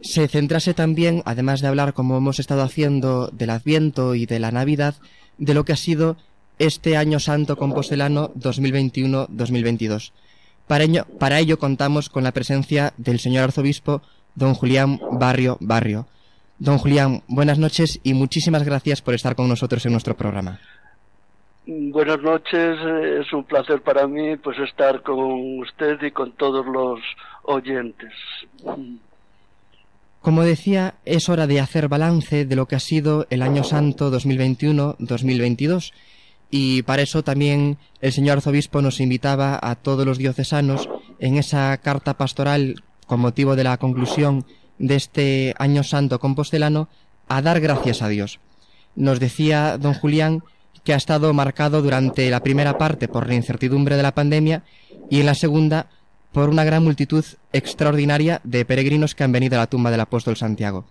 se 0.00 0.28
centrase 0.28 0.74
también, 0.74 1.22
además 1.24 1.60
de 1.60 1.68
hablar 1.68 1.94
como 1.94 2.16
hemos 2.16 2.38
estado 2.38 2.62
haciendo 2.62 3.28
del 3.28 3.50
Adviento 3.50 4.14
y 4.14 4.26
de 4.26 4.38
la 4.38 4.50
Navidad, 4.50 4.96
de 5.38 5.54
lo 5.54 5.64
que 5.64 5.72
ha 5.72 5.76
sido 5.76 6.16
este 6.58 6.96
año 6.96 7.18
santo 7.18 7.56
compostelano 7.56 8.32
2021-2022. 8.34 10.12
Para 10.66 10.84
ello, 10.84 11.06
para 11.18 11.38
ello 11.38 11.58
contamos 11.58 12.08
con 12.08 12.24
la 12.24 12.32
presencia 12.32 12.92
del 12.96 13.18
señor 13.18 13.44
arzobispo 13.44 14.02
don 14.34 14.54
Julián 14.54 15.00
Barrio 15.12 15.58
Barrio. 15.60 16.06
Don 16.58 16.78
Julián, 16.78 17.22
buenas 17.26 17.58
noches 17.58 18.00
y 18.04 18.14
muchísimas 18.14 18.62
gracias 18.64 19.02
por 19.02 19.14
estar 19.14 19.34
con 19.34 19.48
nosotros 19.48 19.84
en 19.84 19.92
nuestro 19.92 20.16
programa. 20.16 20.60
Buenas 21.66 22.20
noches, 22.20 22.78
es 23.20 23.32
un 23.32 23.44
placer 23.44 23.82
para 23.82 24.06
mí 24.06 24.36
pues 24.36 24.58
estar 24.58 25.02
con 25.02 25.60
usted 25.60 26.00
y 26.02 26.10
con 26.10 26.32
todos 26.32 26.66
los 26.66 27.00
oyentes. 27.44 28.12
Como 30.22 30.44
decía, 30.44 30.94
es 31.04 31.28
hora 31.28 31.48
de 31.48 31.58
hacer 31.58 31.88
balance 31.88 32.46
de 32.46 32.56
lo 32.56 32.66
que 32.66 32.76
ha 32.76 32.80
sido 32.80 33.26
el 33.28 33.42
año 33.42 33.64
santo 33.64 34.10
2021-2022 34.12 35.92
y 36.48 36.82
para 36.82 37.02
eso 37.02 37.24
también 37.24 37.76
el 38.00 38.12
señor 38.12 38.36
arzobispo 38.36 38.80
nos 38.82 39.00
invitaba 39.00 39.58
a 39.60 39.74
todos 39.74 40.06
los 40.06 40.18
diocesanos 40.18 40.88
en 41.18 41.38
esa 41.38 41.76
carta 41.78 42.14
pastoral 42.14 42.84
con 43.06 43.18
motivo 43.18 43.56
de 43.56 43.64
la 43.64 43.78
conclusión 43.78 44.46
de 44.78 44.94
este 44.94 45.54
año 45.58 45.82
santo 45.82 46.20
compostelano 46.20 46.88
a 47.26 47.42
dar 47.42 47.60
gracias 47.60 48.00
a 48.00 48.08
Dios. 48.08 48.38
Nos 48.94 49.18
decía 49.18 49.76
don 49.76 49.94
Julián 49.94 50.44
que 50.84 50.94
ha 50.94 50.98
estado 50.98 51.32
marcado 51.32 51.82
durante 51.82 52.30
la 52.30 52.44
primera 52.44 52.78
parte 52.78 53.08
por 53.08 53.26
la 53.26 53.34
incertidumbre 53.34 53.96
de 53.96 54.02
la 54.04 54.14
pandemia 54.14 54.62
y 55.10 55.18
en 55.18 55.26
la 55.26 55.34
segunda 55.34 55.88
por 56.32 56.48
una 56.48 56.64
gran 56.64 56.82
multitud 56.82 57.24
extraordinaria 57.52 58.40
de 58.44 58.64
peregrinos 58.64 59.14
que 59.14 59.24
han 59.24 59.32
venido 59.32 59.56
a 59.56 59.60
la 59.60 59.66
tumba 59.66 59.90
del 59.90 60.00
apóstol 60.00 60.36
Santiago. 60.36 60.84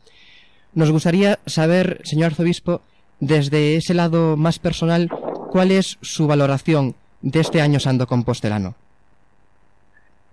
Nos 0.73 0.91
gustaría 0.91 1.39
saber, 1.45 2.01
señor 2.03 2.27
arzobispo, 2.27 2.81
desde 3.19 3.75
ese 3.75 3.93
lado 3.93 4.37
más 4.37 4.57
personal, 4.57 5.09
¿Cuál 5.51 5.71
es 5.71 5.97
su 6.01 6.27
valoración 6.27 6.95
de 7.21 7.41
este 7.41 7.59
año 7.59 7.81
santo 7.81 8.07
compostelano? 8.07 8.73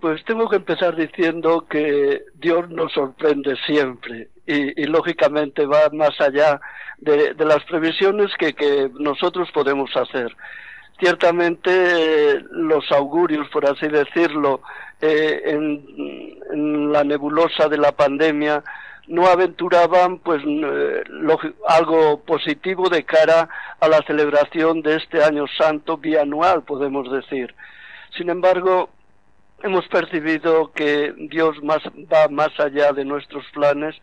Pues 0.01 0.25
tengo 0.25 0.49
que 0.49 0.55
empezar 0.55 0.95
diciendo 0.95 1.67
que 1.69 2.23
Dios 2.35 2.71
nos 2.71 2.93
sorprende 2.93 3.57
siempre 3.67 4.29
y, 4.47 4.85
lógicamente 4.85 5.67
va 5.67 5.91
más 5.93 6.21
allá 6.21 6.61
de, 6.99 7.35
las 7.37 7.65
previsiones 7.65 8.31
que, 8.39 8.93
nosotros 9.01 9.49
podemos 9.53 9.91
hacer. 9.97 10.37
Ciertamente 10.99 12.41
los 12.51 12.91
augurios, 12.91 13.49
por 13.51 13.67
así 13.67 13.87
decirlo, 13.87 14.63
eh, 15.01 15.43
en 15.45 16.93
la 16.93 17.05
nebulosa 17.05 17.69
de 17.69 17.79
la 17.79 17.93
pandemia 17.93 18.65
no 19.09 19.27
aventuraban 19.27 20.19
pues 20.19 20.43
eh, 20.47 21.03
algo 21.67 22.21
positivo 22.21 22.89
de 22.89 23.05
cara 23.05 23.49
a 23.81 23.89
la 23.89 24.03
celebración 24.07 24.83
de 24.83 24.97
este 24.97 25.25
año 25.25 25.47
santo 25.57 25.97
bianual 25.97 26.63
podemos 26.63 27.11
decir. 27.11 27.55
Sin 28.17 28.29
embargo 28.29 28.91
hemos 29.63 29.89
percibido 29.89 30.73
que 30.73 31.15
Dios 31.31 31.63
más, 31.63 31.81
va 32.13 32.29
más 32.29 32.51
allá 32.61 32.93
de 32.93 33.05
nuestros 33.05 33.45
planes 33.53 33.97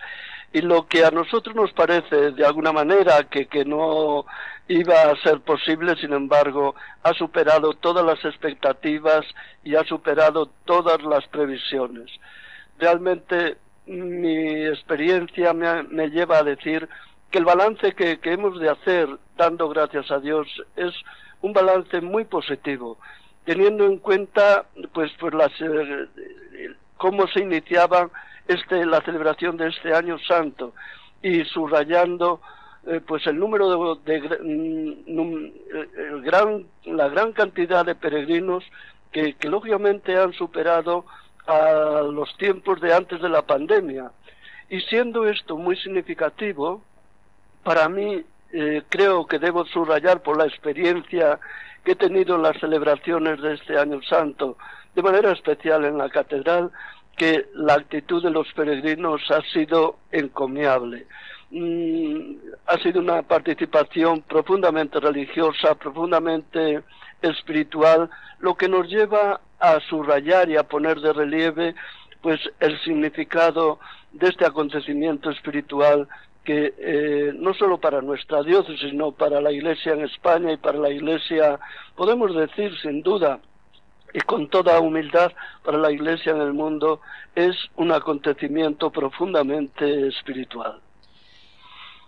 y 0.51 0.61
lo 0.61 0.87
que 0.87 1.05
a 1.05 1.11
nosotros 1.11 1.55
nos 1.55 1.71
parece 1.73 2.31
de 2.31 2.45
alguna 2.45 2.71
manera 2.71 3.23
que, 3.29 3.45
que 3.45 3.63
no 3.63 4.25
iba 4.67 4.95
a 5.01 5.15
ser 5.17 5.41
posible, 5.41 5.95
sin 5.95 6.13
embargo, 6.13 6.75
ha 7.03 7.13
superado 7.13 7.73
todas 7.73 8.05
las 8.05 8.23
expectativas 8.25 9.25
y 9.63 9.75
ha 9.75 9.83
superado 9.83 10.49
todas 10.65 11.01
las 11.03 11.27
previsiones. 11.27 12.11
Realmente 12.79 13.57
mi 13.85 14.65
experiencia 14.65 15.53
me, 15.53 16.09
lleva 16.09 16.39
a 16.39 16.43
decir 16.43 16.89
que 17.29 17.37
el 17.37 17.45
balance 17.45 17.93
que, 17.93 18.19
hemos 18.23 18.59
de 18.59 18.69
hacer, 18.69 19.07
dando 19.37 19.69
gracias 19.69 20.09
a 20.09 20.19
Dios, 20.19 20.47
es 20.75 20.93
un 21.41 21.53
balance 21.53 22.01
muy 22.01 22.25
positivo, 22.25 22.97
teniendo 23.43 23.85
en 23.85 23.97
cuenta 23.97 24.65
pues 24.93 25.11
pues 25.19 25.33
las 25.35 25.51
eh, 25.61 26.07
cómo 26.97 27.27
se 27.27 27.41
iniciaba 27.41 28.09
este 28.47 28.85
la 28.85 29.01
celebración 29.01 29.57
de 29.57 29.67
este 29.67 29.93
año 29.93 30.17
santo 30.19 30.73
y 31.21 31.43
subrayando 31.45 32.41
eh, 32.87 33.01
pues 33.05 33.25
el 33.27 33.39
número 33.39 33.95
de, 33.95 34.21
mm, 34.41 36.21
gran, 36.23 36.65
la 36.85 37.09
gran 37.09 37.31
cantidad 37.33 37.85
de 37.85 37.95
peregrinos 37.95 38.63
que, 39.11 39.33
que, 39.33 39.49
lógicamente 39.49 40.17
han 40.17 40.33
superado 40.33 41.05
a 41.47 42.01
los 42.01 42.35
tiempos 42.37 42.81
de 42.81 42.93
antes 42.93 43.21
de 43.21 43.29
la 43.29 43.41
pandemia. 43.41 44.11
Y 44.69 44.81
siendo 44.81 45.27
esto 45.27 45.57
muy 45.57 45.75
significativo, 45.77 46.81
para 47.63 47.87
mí 47.89 48.23
eh, 48.53 48.83
creo 48.89 49.25
que 49.25 49.39
debo 49.39 49.65
subrayar 49.65 50.21
por 50.21 50.37
la 50.37 50.45
experiencia 50.45 51.39
que 51.83 51.91
he 51.91 51.95
tenido 51.95 52.35
en 52.35 52.43
las 52.43 52.57
celebraciones 52.59 53.41
de 53.41 53.55
este 53.55 53.77
año 53.77 54.01
santo, 54.03 54.57
de 54.95 55.01
manera 55.01 55.31
especial 55.31 55.83
en 55.85 55.97
la 55.97 56.09
catedral, 56.09 56.71
que 57.17 57.47
la 57.53 57.73
actitud 57.73 58.23
de 58.23 58.29
los 58.29 58.51
peregrinos 58.53 59.21
ha 59.29 59.41
sido 59.51 59.97
encomiable. 60.11 61.05
Mm, 61.51 62.37
ha 62.65 62.77
sido 62.79 62.99
una 62.99 63.21
participación 63.21 64.21
profundamente 64.23 64.99
religiosa, 64.99 65.75
profundamente 65.75 66.83
espiritual, 67.21 68.09
lo 68.39 68.55
que 68.55 68.67
nos 68.67 68.87
lleva 68.87 69.39
a 69.59 69.79
subrayar 69.81 70.49
y 70.49 70.57
a 70.57 70.63
poner 70.63 70.99
de 70.99 71.13
relieve 71.13 71.75
pues 72.21 72.39
el 72.59 72.79
significado 72.81 73.79
de 74.11 74.29
este 74.29 74.45
acontecimiento 74.45 75.29
espiritual 75.29 76.07
que 76.43 76.73
eh, 76.77 77.33
no 77.35 77.53
solo 77.53 77.79
para 77.79 78.01
nuestra 78.01 78.43
diócesis, 78.43 78.89
sino 78.89 79.11
para 79.11 79.41
la 79.41 79.51
Iglesia 79.51 79.93
en 79.93 80.01
España 80.01 80.51
y 80.51 80.57
para 80.57 80.77
la 80.77 80.89
Iglesia, 80.89 81.59
podemos 81.95 82.35
decir 82.35 82.71
sin 82.81 83.01
duda, 83.01 83.39
y 84.13 84.19
con 84.21 84.47
toda 84.47 84.79
humildad 84.79 85.31
para 85.63 85.77
la 85.77 85.91
Iglesia 85.91 86.31
en 86.31 86.41
el 86.41 86.53
mundo, 86.53 87.01
es 87.35 87.55
un 87.75 87.91
acontecimiento 87.91 88.91
profundamente 88.91 90.07
espiritual. 90.07 90.79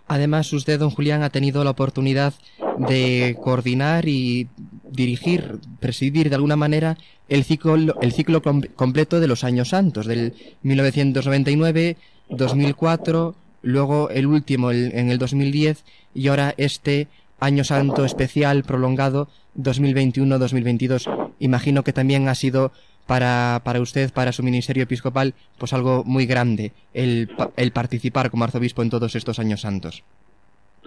Además, 0.08 0.52
usted, 0.52 0.78
don 0.78 0.90
Julián, 0.90 1.22
ha 1.22 1.30
tenido 1.30 1.62
la 1.64 1.70
oportunidad 1.70 2.34
de 2.78 3.36
coordinar 3.42 4.08
y 4.08 4.48
dirigir, 4.90 5.58
presidir 5.80 6.30
de 6.30 6.34
alguna 6.34 6.56
manera 6.56 6.96
el 7.28 7.44
ciclo, 7.44 8.00
el 8.00 8.12
ciclo 8.12 8.42
completo 8.42 9.20
de 9.20 9.26
los 9.26 9.44
años 9.44 9.68
santos, 9.68 10.06
del 10.06 10.34
1999, 10.62 11.96
2004, 12.30 13.34
luego 13.62 14.10
el 14.10 14.26
último 14.26 14.70
en 14.72 15.10
el 15.10 15.18
2010 15.18 15.84
y 16.14 16.28
ahora 16.28 16.54
este 16.56 17.08
año 17.40 17.64
santo 17.64 18.04
especial 18.04 18.64
prolongado 18.64 19.28
2021-2022. 19.58 21.32
Imagino 21.38 21.84
que 21.84 21.92
también 21.92 22.28
ha 22.28 22.34
sido 22.34 22.72
para, 23.08 23.62
para 23.64 23.80
usted, 23.80 24.12
para 24.12 24.32
su 24.32 24.42
ministerio 24.42 24.84
episcopal, 24.84 25.34
pues 25.58 25.72
algo 25.72 26.04
muy 26.04 26.26
grande 26.26 26.72
el, 26.92 27.30
el 27.56 27.72
participar 27.72 28.30
como 28.30 28.44
arzobispo 28.44 28.82
en 28.82 28.90
todos 28.90 29.16
estos 29.16 29.38
años 29.38 29.62
santos. 29.62 30.04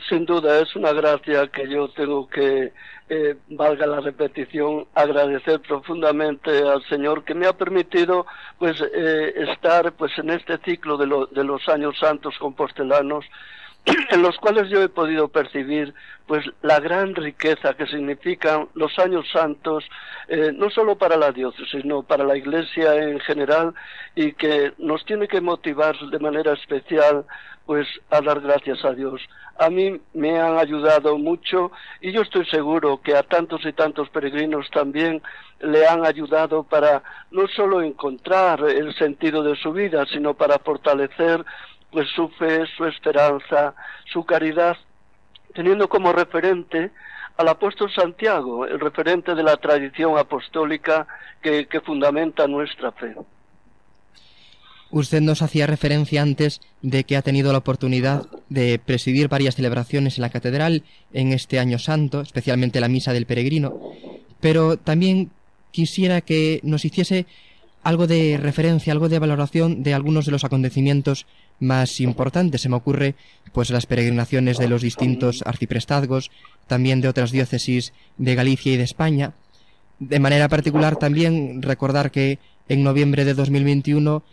Sin 0.08 0.26
duda, 0.26 0.60
es 0.60 0.76
una 0.76 0.94
gracia 0.94 1.48
que 1.48 1.68
yo 1.68 1.90
tengo 1.90 2.28
que, 2.28 2.72
eh, 3.10 3.36
valga 3.50 3.88
la 3.88 4.02
repetición, 4.02 4.86
agradecer 4.94 5.60
profundamente 5.62 6.50
al 6.62 6.84
Señor 6.88 7.24
que 7.24 7.34
me 7.34 7.48
ha 7.48 7.54
permitido 7.54 8.26
pues 8.58 8.80
eh, 8.82 9.34
estar 9.50 9.92
pues 9.94 10.12
en 10.20 10.30
este 10.30 10.58
ciclo 10.60 10.98
de, 10.98 11.08
lo, 11.08 11.26
de 11.26 11.44
los 11.44 11.68
años 11.70 11.98
santos 12.00 12.38
compostelanos 12.40 13.26
en 13.86 14.22
los 14.22 14.38
cuales 14.38 14.70
yo 14.70 14.82
he 14.82 14.90
podido 14.90 15.28
percibir 15.28 15.94
pues 16.28 16.46
la 16.62 16.80
gran 16.80 17.16
riqueza 17.16 17.74
que 17.74 17.88
significan 17.88 18.70
los 18.76 18.98
años 19.00 19.26
santos 19.32 19.84
eh, 20.28 20.52
no 20.54 20.70
solo 20.70 20.98
para 20.98 21.18
la 21.18 21.32
diócesis 21.32 21.82
sino 21.82 22.04
para 22.04 22.24
la 22.24 22.38
iglesia 22.38 22.96
en 22.96 23.20
general 23.20 23.74
y 24.16 24.34
que 24.34 24.74
nos 24.78 25.04
tiene 25.06 25.28
que 25.28 25.42
motivar 25.42 25.98
de 25.98 26.20
manera 26.20 26.54
especial 26.54 27.26
pues 27.66 27.88
a 28.10 28.22
dar 28.22 28.42
gracias 28.42 28.84
a 28.84 28.94
Dios. 28.94 29.22
A 29.58 29.70
mí 29.70 30.00
me 30.14 30.40
han 30.40 30.58
ayudado 30.58 31.18
mucho 31.18 31.72
y 32.02 32.12
yo 32.12 32.22
estoy 32.22 32.46
seguro 32.46 33.02
que 33.02 33.16
a 33.16 33.24
tantos 33.24 33.66
y 33.66 33.74
tantos 33.74 34.10
peregrinos 34.10 34.70
también 34.72 35.22
le 35.60 35.88
han 35.88 36.06
ayudado 36.06 36.64
para 36.64 37.04
no 37.30 37.48
solo 37.48 37.82
encontrar 37.82 38.62
el 38.68 38.94
sentido 38.96 39.44
de 39.44 39.56
su 39.56 39.72
vida 39.72 40.06
sino 40.08 40.34
para 40.34 40.60
fortalecer 40.60 41.46
pues 41.92 42.08
su 42.16 42.30
fe, 42.30 42.66
su 42.78 42.86
esperanza, 42.86 43.76
su 44.12 44.24
caridad, 44.24 44.78
teniendo 45.54 45.90
como 45.90 46.14
referente 46.14 46.92
al 47.38 47.48
apóstol 47.48 47.92
Santiago, 47.94 48.66
el 48.66 48.80
referente 48.80 49.36
de 49.36 49.44
la 49.44 49.58
tradición 49.58 50.18
apostólica 50.18 51.08
que, 51.42 51.68
fundamenta 51.84 52.48
nuestra 52.48 52.92
fe. 52.92 53.16
Usted 54.92 55.22
nos 55.22 55.42
hacía 55.42 55.68
referencia 55.68 56.22
antes 56.22 56.62
de 56.82 57.06
que 57.06 57.16
ha 57.16 57.22
tenido 57.22 57.52
la 57.52 57.60
oportunidad 57.60 58.28
de 58.50 58.78
presidir 58.78 59.30
varias 59.30 59.56
celebraciones 59.56 60.18
en 60.18 60.22
la 60.22 60.30
catedral 60.30 60.84
en 61.14 61.32
este 61.32 61.60
año 61.60 61.80
santo, 61.80 62.22
especialmente 62.22 62.82
la 62.82 62.90
misa 62.90 63.14
del 63.14 63.26
peregrino, 63.26 63.74
pero 64.42 64.78
también 64.78 65.32
quisiera 65.72 66.20
que 66.22 66.60
nos 66.64 66.84
hiciese 66.84 67.26
algo 67.84 68.08
de 68.08 68.38
referencia, 68.42 68.94
algo 68.94 69.10
de 69.10 69.20
valoración 69.20 69.84
de 69.84 69.94
algunos 69.94 70.26
de 70.26 70.32
los 70.32 70.44
acontecimientos 70.44 71.26
más 71.60 72.00
importantes. 72.00 72.62
Se 72.62 72.70
me 72.70 72.76
ocurre 72.76 73.16
pues 73.54 73.70
las 73.70 73.86
peregrinaciones 73.86 74.58
de 74.58 74.68
los 74.68 74.82
distintos 74.82 75.44
arciprestazgos, 75.46 76.32
también 76.68 77.02
de 77.02 77.08
otras 77.08 77.32
diócesis 77.32 77.94
de 78.18 78.36
Galicia 78.36 78.74
y 78.74 78.78
de 78.78 78.84
España. 78.84 79.34
De 80.00 80.20
manera 80.20 80.50
particular 80.50 80.96
también 80.96 81.62
recordar 81.62 82.12
que 82.12 82.40
en 82.70 82.84
noviembre 82.84 83.26
de 83.26 83.34
2021 83.34 84.24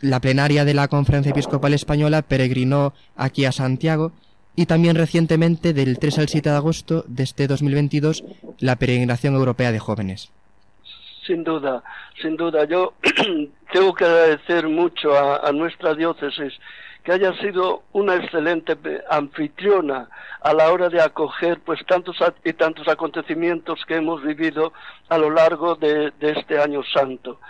la 0.00 0.20
plenaria 0.20 0.64
de 0.64 0.74
la 0.74 0.88
Conferencia 0.88 1.30
Episcopal 1.30 1.74
Española 1.74 2.22
peregrinó 2.22 2.94
aquí 3.16 3.44
a 3.44 3.52
Santiago 3.52 4.12
y 4.56 4.66
también 4.66 4.96
recientemente 4.96 5.72
del 5.72 5.98
3 5.98 6.18
al 6.18 6.28
7 6.28 6.50
de 6.50 6.56
agosto 6.56 7.04
de 7.06 7.22
este 7.22 7.46
2022 7.46 8.24
la 8.58 8.76
peregrinación 8.76 9.34
europea 9.34 9.72
de 9.72 9.78
jóvenes. 9.78 10.30
Sin 11.26 11.44
duda, 11.44 11.82
sin 12.20 12.36
duda. 12.36 12.64
Yo 12.64 12.94
tengo 13.72 13.94
que 13.94 14.04
agradecer 14.04 14.68
mucho 14.68 15.12
a, 15.14 15.52
nuestra 15.52 15.94
diócesis 15.94 16.52
que 17.04 17.12
haya 17.12 17.32
sido 17.40 17.82
una 17.92 18.16
excelente 18.16 18.76
anfitriona 19.08 20.08
a 20.40 20.52
la 20.52 20.70
hora 20.70 20.88
de 20.88 21.00
acoger 21.00 21.60
pues 21.60 21.80
tantos 21.86 22.16
y 22.44 22.52
tantos 22.52 22.88
acontecimientos 22.88 23.84
que 23.86 23.96
hemos 23.96 24.22
vivido 24.22 24.72
a 25.08 25.18
lo 25.18 25.30
largo 25.30 25.76
de, 25.76 26.12
este 26.20 26.58
año 26.58 26.82
santo. 26.84 27.40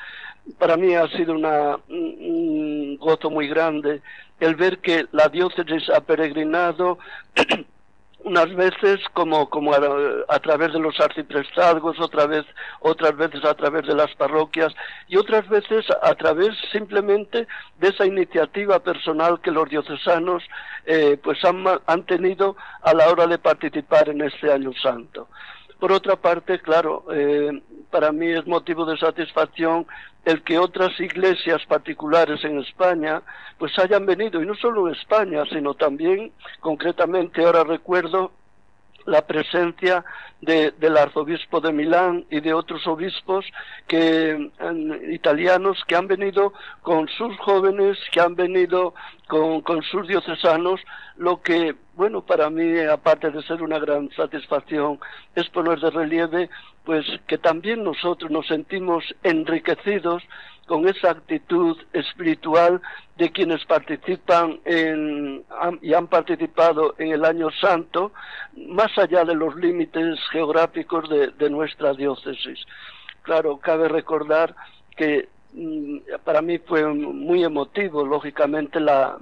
Para 0.58 0.76
mí 0.76 0.94
ha 0.94 1.06
sido 1.08 1.34
una, 1.34 1.76
un 1.88 2.96
gozo 2.96 3.30
muy 3.30 3.48
grande 3.48 4.02
el 4.40 4.56
ver 4.56 4.78
que 4.78 5.06
la 5.12 5.28
diócesis 5.28 5.90
ha 5.90 6.00
peregrinado 6.00 6.98
unas 8.24 8.54
veces 8.54 9.00
como, 9.14 9.48
como 9.48 9.72
a, 9.74 10.38
través 10.40 10.72
de 10.72 10.78
los 10.78 10.98
arciprestazgos, 11.00 11.98
otra 12.00 12.26
vez, 12.26 12.44
otras 12.80 13.16
veces 13.16 13.44
a 13.44 13.54
través 13.54 13.86
de 13.86 13.94
las 13.94 14.14
parroquias 14.14 14.74
y 15.08 15.16
otras 15.16 15.48
veces 15.48 15.86
a 16.02 16.14
través 16.14 16.50
simplemente 16.70 17.46
de 17.78 17.88
esa 17.88 18.06
iniciativa 18.06 18.78
personal 18.80 19.40
que 19.40 19.50
los 19.50 19.68
diocesanos 19.68 20.42
eh, 20.86 21.18
pues 21.22 21.42
han, 21.44 21.64
han 21.86 22.02
tenido 22.04 22.56
a 22.82 22.94
la 22.94 23.08
hora 23.08 23.26
de 23.26 23.38
participar 23.38 24.08
en 24.08 24.20
este 24.22 24.52
año 24.52 24.72
santo. 24.82 25.28
Por 25.78 25.92
otra 25.92 26.16
parte, 26.16 26.58
claro, 26.60 27.06
eh, 27.10 27.62
para 27.90 28.12
mí 28.12 28.30
es 28.30 28.46
motivo 28.46 28.84
de 28.84 28.98
satisfacción 28.98 29.86
el 30.24 30.42
que 30.42 30.58
otras 30.58 30.98
iglesias 31.00 31.64
particulares 31.66 32.44
en 32.44 32.58
España 32.58 33.22
pues 33.58 33.78
hayan 33.78 34.06
venido, 34.06 34.42
y 34.42 34.46
no 34.46 34.54
solo 34.54 34.88
en 34.88 34.94
España, 34.94 35.44
sino 35.50 35.74
también, 35.74 36.32
concretamente 36.60 37.44
ahora 37.44 37.64
recuerdo, 37.64 38.32
la 39.06 39.26
presencia 39.26 40.04
del 40.40 40.96
arzobispo 40.96 41.60
de 41.60 41.72
Milán 41.72 42.24
y 42.30 42.40
de 42.40 42.54
otros 42.54 42.86
obispos 42.86 43.44
que 43.86 44.50
italianos 45.10 45.82
que 45.86 45.96
han 45.96 46.06
venido 46.06 46.52
con 46.82 47.08
sus 47.08 47.36
jóvenes, 47.38 47.98
que 48.12 48.20
han 48.20 48.34
venido 48.34 48.94
con 49.26 49.82
sus 49.82 50.06
diocesanos, 50.06 50.80
lo 51.16 51.40
que, 51.42 51.74
bueno, 52.00 52.22
para 52.22 52.48
mí, 52.48 52.80
aparte 52.80 53.30
de 53.30 53.42
ser 53.42 53.62
una 53.62 53.78
gran 53.78 54.08
satisfacción, 54.12 54.98
es 55.34 55.50
poner 55.50 55.80
de 55.80 55.90
relieve, 55.90 56.48
pues 56.82 57.04
que 57.26 57.36
también 57.36 57.84
nosotros 57.84 58.30
nos 58.30 58.46
sentimos 58.46 59.04
enriquecidos 59.22 60.22
con 60.66 60.88
esa 60.88 61.10
actitud 61.10 61.76
espiritual 61.92 62.80
de 63.18 63.30
quienes 63.30 63.62
participan 63.66 64.60
en, 64.64 65.44
y 65.82 65.92
han 65.92 66.06
participado 66.06 66.94
en 66.96 67.12
el 67.12 67.22
año 67.22 67.50
santo, 67.50 68.12
más 68.56 68.96
allá 68.96 69.26
de 69.26 69.34
los 69.34 69.54
límites 69.56 70.18
geográficos 70.32 71.06
de, 71.10 71.50
nuestra 71.50 71.92
diócesis. 71.92 72.60
Claro, 73.20 73.58
cabe 73.58 73.88
recordar 73.88 74.56
que 74.96 75.28
mm, 75.52 75.98
para 76.24 76.40
mí 76.40 76.56
fue 76.60 76.82
muy 76.94 77.44
emotivo, 77.44 78.06
lógicamente, 78.06 78.80
la 78.80 79.18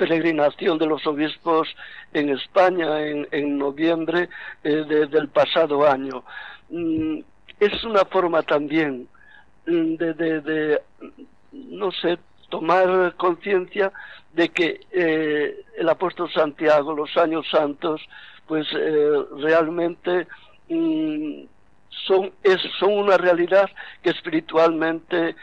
peregrinación 0.00 0.78
de 0.78 0.86
los 0.86 1.06
obispos 1.06 1.68
en 2.14 2.30
España 2.30 2.86
en, 3.02 3.58
noviembre 3.58 4.30
eh, 4.64 4.84
del 5.10 5.28
pasado 5.28 5.86
año. 5.86 6.24
Mm, 6.70 7.18
es 7.60 7.84
una 7.84 8.06
forma 8.06 8.42
también 8.42 9.06
mm, 9.66 9.96
de, 9.96 10.80
no 11.52 11.92
sé, 11.92 12.18
tomar 12.48 13.14
conciencia 13.16 13.92
de 14.32 14.48
que 14.48 14.80
eh, 14.90 15.64
el 15.76 15.88
apóstol 15.90 16.32
Santiago, 16.32 16.94
los 16.94 17.14
años 17.18 17.46
santos, 17.50 18.00
pues 18.46 18.66
eh, 18.74 19.12
realmente 19.36 20.26
mm, 20.70 21.42
son, 22.06 22.32
son 22.78 22.92
una 22.96 23.18
realidad 23.18 23.68
que 24.02 24.10
espiritualmente 24.10 25.36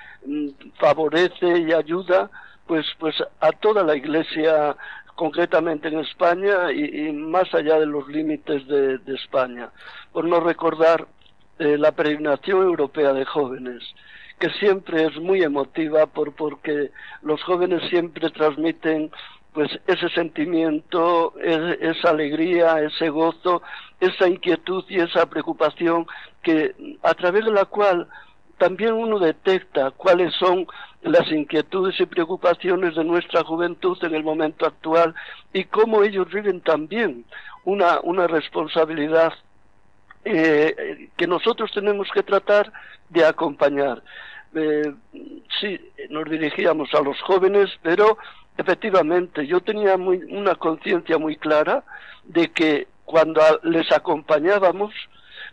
favorece 0.79 1.59
y 1.59 1.71
ayuda 1.71 2.31
pues, 2.67 2.85
pues 2.99 3.15
a 3.39 3.51
toda 3.51 3.83
la 3.83 3.95
iglesia 3.95 4.75
concretamente 5.15 5.87
en 5.87 5.99
España 5.99 6.71
y, 6.71 7.11
más 7.11 7.51
allá 7.53 7.79
de 7.79 7.87
los 7.87 8.07
límites 8.07 8.67
de, 8.67 8.99
España, 9.07 9.71
por 10.13 10.25
no 10.25 10.39
recordar 10.39 11.07
eh, 11.57 11.77
la 11.77 11.91
peregrinación 11.91 12.61
europea 12.61 13.13
de 13.13 13.25
jóvenes, 13.25 13.81
que 14.37 14.51
siempre 14.51 15.05
es 15.05 15.15
muy 15.17 15.41
emotiva 15.41 16.05
por, 16.05 16.33
porque 16.33 16.91
los 17.23 17.41
jóvenes 17.41 17.81
siempre 17.89 18.29
transmiten 18.29 19.09
pues 19.53 19.71
ese 19.87 20.07
sentimiento, 20.09 21.33
esa 21.39 22.11
alegría, 22.11 22.79
ese 22.79 23.09
gozo, 23.09 23.63
esa 23.99 24.27
inquietud 24.27 24.85
y 24.87 24.99
esa 24.99 25.25
preocupación 25.25 26.05
que 26.43 26.75
a 27.01 27.15
través 27.15 27.43
de 27.43 27.51
la 27.51 27.65
cual 27.65 28.07
también 28.57 28.93
uno 28.93 29.19
detecta 29.19 29.91
cuáles 29.91 30.33
son 30.33 30.67
las 31.01 31.31
inquietudes 31.31 31.99
y 31.99 32.05
preocupaciones 32.05 32.95
de 32.95 33.03
nuestra 33.03 33.43
juventud 33.43 33.97
en 34.03 34.15
el 34.15 34.23
momento 34.23 34.65
actual 34.65 35.13
y 35.53 35.65
cómo 35.65 36.03
ellos 36.03 36.27
viven 36.31 36.61
también 36.61 37.25
una, 37.65 37.99
una 38.01 38.27
responsabilidad 38.27 39.33
eh, 40.25 41.09
que 41.15 41.27
nosotros 41.27 41.71
tenemos 41.71 42.09
que 42.13 42.23
tratar 42.23 42.71
de 43.09 43.25
acompañar. 43.25 44.01
Eh, 44.55 44.93
sí, 45.59 45.79
nos 46.09 46.25
dirigíamos 46.25 46.93
a 46.93 47.01
los 47.01 47.21
jóvenes, 47.21 47.69
pero 47.81 48.17
efectivamente 48.57 49.45
yo 49.45 49.61
tenía 49.61 49.95
una 49.95 50.55
conciencia 50.55 51.17
muy 51.17 51.37
clara 51.37 51.83
de 52.25 52.49
que 52.51 52.87
cuando 53.05 53.41
les 53.63 53.89
acompañábamos, 53.91 54.93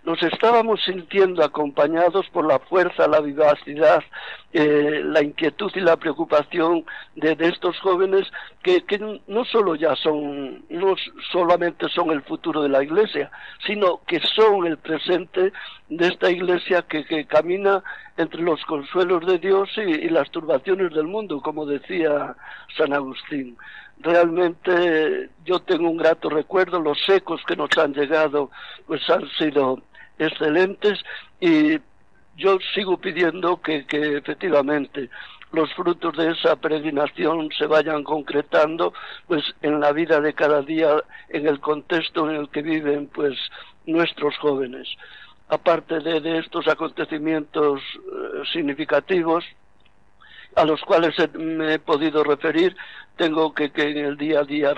nos 0.05 0.23
estábamos 0.23 0.83
sintiendo 0.85 1.43
acompañados 1.43 2.29
por 2.29 2.47
la 2.47 2.59
fuerza, 2.59 3.09
la 3.09 3.21
vivacidad, 3.21 4.03
eh, 4.53 5.01
la 5.03 5.23
inquietud 5.23 5.73
y 5.75 5.81
la 5.81 5.97
preocupación 5.97 6.85
de, 7.17 7.37
estos 7.41 7.79
jóvenes 7.81 8.31
que, 8.63 8.85
no 9.27 9.45
solo 9.47 9.75
ya 9.77 9.97
son, 9.97 10.65
no 10.69 10.95
solamente 11.33 11.89
son 11.89 12.11
el 12.11 12.23
futuro 12.23 12.63
de 12.63 12.69
la 12.69 12.83
iglesia, 12.83 13.31
sino 13.67 14.03
que 14.07 14.21
son 14.21 14.67
el 14.67 14.77
presente 14.77 15.53
de 15.89 16.07
esta 16.07 16.31
iglesia 16.31 16.83
que, 16.83 17.27
camina 17.27 17.83
entre 18.19 18.43
los 18.43 18.63
consuelos 18.67 19.27
de 19.27 19.39
Dios 19.39 19.71
y 19.77 20.09
las 20.11 20.31
turbaciones 20.31 20.93
del 20.93 21.07
mundo, 21.07 21.41
como 21.41 21.65
decía 21.65 22.37
San 22.77 22.93
Agustín. 22.93 23.57
Realmente 24.01 25.31
yo 25.45 25.61
tengo 25.61 25.89
un 25.89 25.97
grato 25.97 26.29
recuerdo, 26.29 26.79
los 26.81 26.99
ecos 27.09 27.41
que 27.47 27.57
nos 27.57 27.71
han 27.79 27.95
llegado 27.95 28.51
pues 28.87 29.09
han 29.09 29.27
sido 29.39 29.81
excelentes 30.19 31.01
y 31.41 31.79
yo 32.37 32.59
sigo 32.75 32.99
pidiendo 32.99 33.61
que, 33.61 33.87
que 33.87 34.17
efectivamente 34.17 35.11
los 35.55 35.73
frutos 35.75 36.17
de 36.17 36.33
esa 36.33 36.57
peregrinación 36.57 37.49
se 37.57 37.67
vayan 37.67 38.03
concretando 38.03 38.93
pues 39.27 39.45
en 39.63 39.81
la 39.81 39.93
vida 39.93 40.21
de 40.21 40.35
cada 40.35 40.63
día 40.63 41.03
en 41.29 41.47
el 41.47 41.61
contexto 41.61 42.29
en 42.29 42.37
el 42.37 42.49
que 42.49 42.63
viven 42.63 43.07
pues 43.07 43.39
nuestros 43.87 44.37
jóvenes. 44.39 44.89
Aparte 45.49 46.01
de, 46.01 46.39
estos 46.39 46.67
acontecimientos 46.67 47.81
eh, 47.81 48.43
significativos 48.53 49.45
a 50.57 50.65
los 50.65 50.81
cuales 50.83 51.15
me 51.35 51.75
he 51.75 51.79
podido 51.79 52.23
referir, 52.23 52.77
tengo 53.17 53.55
que, 53.55 53.71
que 53.71 53.91
en 53.91 53.99
el 53.99 54.17
día 54.17 54.41
a 54.41 54.45
día 54.45 54.73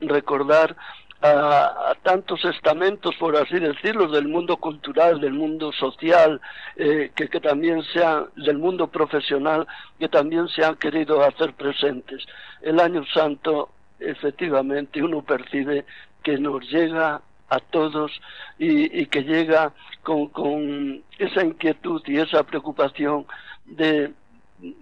recordar 0.00 0.76
a, 1.22 1.94
tantos 2.02 2.44
estamentos, 2.44 3.14
por 3.16 3.36
así 3.36 3.58
decirlo, 3.58 4.08
del 4.08 4.28
mundo 4.28 4.56
cultural, 4.56 5.20
del 5.20 5.34
mundo 5.34 5.72
social, 5.72 6.40
eh, 6.76 7.12
que, 7.14 7.28
que, 7.28 7.40
también 7.40 7.82
sean, 7.92 8.26
del 8.36 8.58
mundo 8.58 8.88
profesional, 8.88 9.66
que 9.98 10.08
también 10.08 10.48
se 10.48 10.64
han 10.64 10.76
querido 10.76 11.22
hacer 11.22 11.54
presentes. 11.54 12.24
El 12.60 12.80
año 12.80 13.04
santo, 13.06 13.70
efectivamente, 14.00 15.02
uno 15.02 15.22
percibe 15.22 15.84
que 16.22 16.38
nos 16.38 16.68
llega 16.68 17.22
a 17.48 17.58
todos 17.58 18.10
y, 18.58 19.00
y 19.00 19.06
que 19.06 19.22
llega 19.22 19.72
con, 20.02 20.28
con 20.28 21.02
esa 21.18 21.44
inquietud 21.44 22.02
y 22.06 22.18
esa 22.18 22.42
preocupación 22.44 23.26
de 23.66 24.12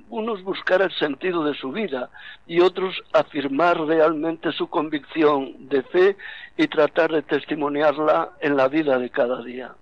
unos 0.09 0.43
buscar 0.43 0.83
el 0.83 0.93
sentido 0.93 1.45
de 1.45 1.55
su 1.55 1.73
vida 1.73 2.11
y 2.47 2.61
otros 2.61 2.95
afirmar 3.13 3.81
realmente 3.81 4.53
su 4.53 4.69
convicción 4.69 5.69
de 5.69 5.83
fe 5.83 6.17
y 6.57 6.69
tratar 6.69 7.13
de 7.13 7.23
testimoniarla 7.23 8.31
en 8.41 8.57
la 8.57 8.69
vida 8.69 8.99
de 8.99 9.11
cada 9.11 9.43
día. 9.43 9.73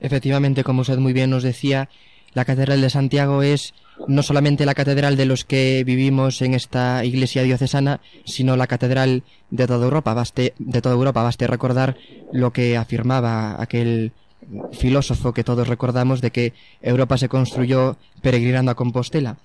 Efectivamente, 0.00 0.64
como 0.64 0.82
usted 0.82 0.98
muy 0.98 1.12
bien 1.12 1.30
nos 1.30 1.42
decía, 1.42 1.88
la 2.32 2.44
Catedral 2.44 2.80
de 2.80 2.90
Santiago 2.90 3.42
es 3.42 3.74
no 4.08 4.22
solamente 4.22 4.66
la 4.66 4.74
catedral 4.74 5.16
de 5.16 5.26
los 5.26 5.44
que 5.44 5.84
vivimos 5.84 6.42
en 6.42 6.54
esta 6.54 7.04
iglesia 7.04 7.42
diocesana, 7.42 8.00
sino 8.24 8.56
la 8.56 8.66
catedral 8.66 9.22
de 9.50 9.66
toda 9.66 9.84
Europa. 9.84 10.14
Baste, 10.14 10.54
de 10.58 10.82
toda 10.82 10.94
Europa. 10.94 11.22
Baste 11.22 11.46
recordar 11.46 11.96
lo 12.32 12.52
que 12.52 12.76
afirmaba 12.76 13.62
aquel 13.62 14.12
filósofo 14.72 15.32
que 15.32 15.44
todos 15.44 15.68
recordamos 15.68 16.20
de 16.20 16.30
que 16.30 16.52
Europa 16.82 17.18
se 17.18 17.28
construyó 17.28 17.96
peregrinando 18.22 18.70
a 18.70 18.74
Compostela. 18.74 19.38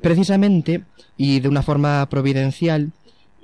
Precisamente, 0.00 0.84
y 1.16 1.40
de 1.40 1.48
una 1.48 1.62
forma 1.62 2.06
providencial, 2.08 2.92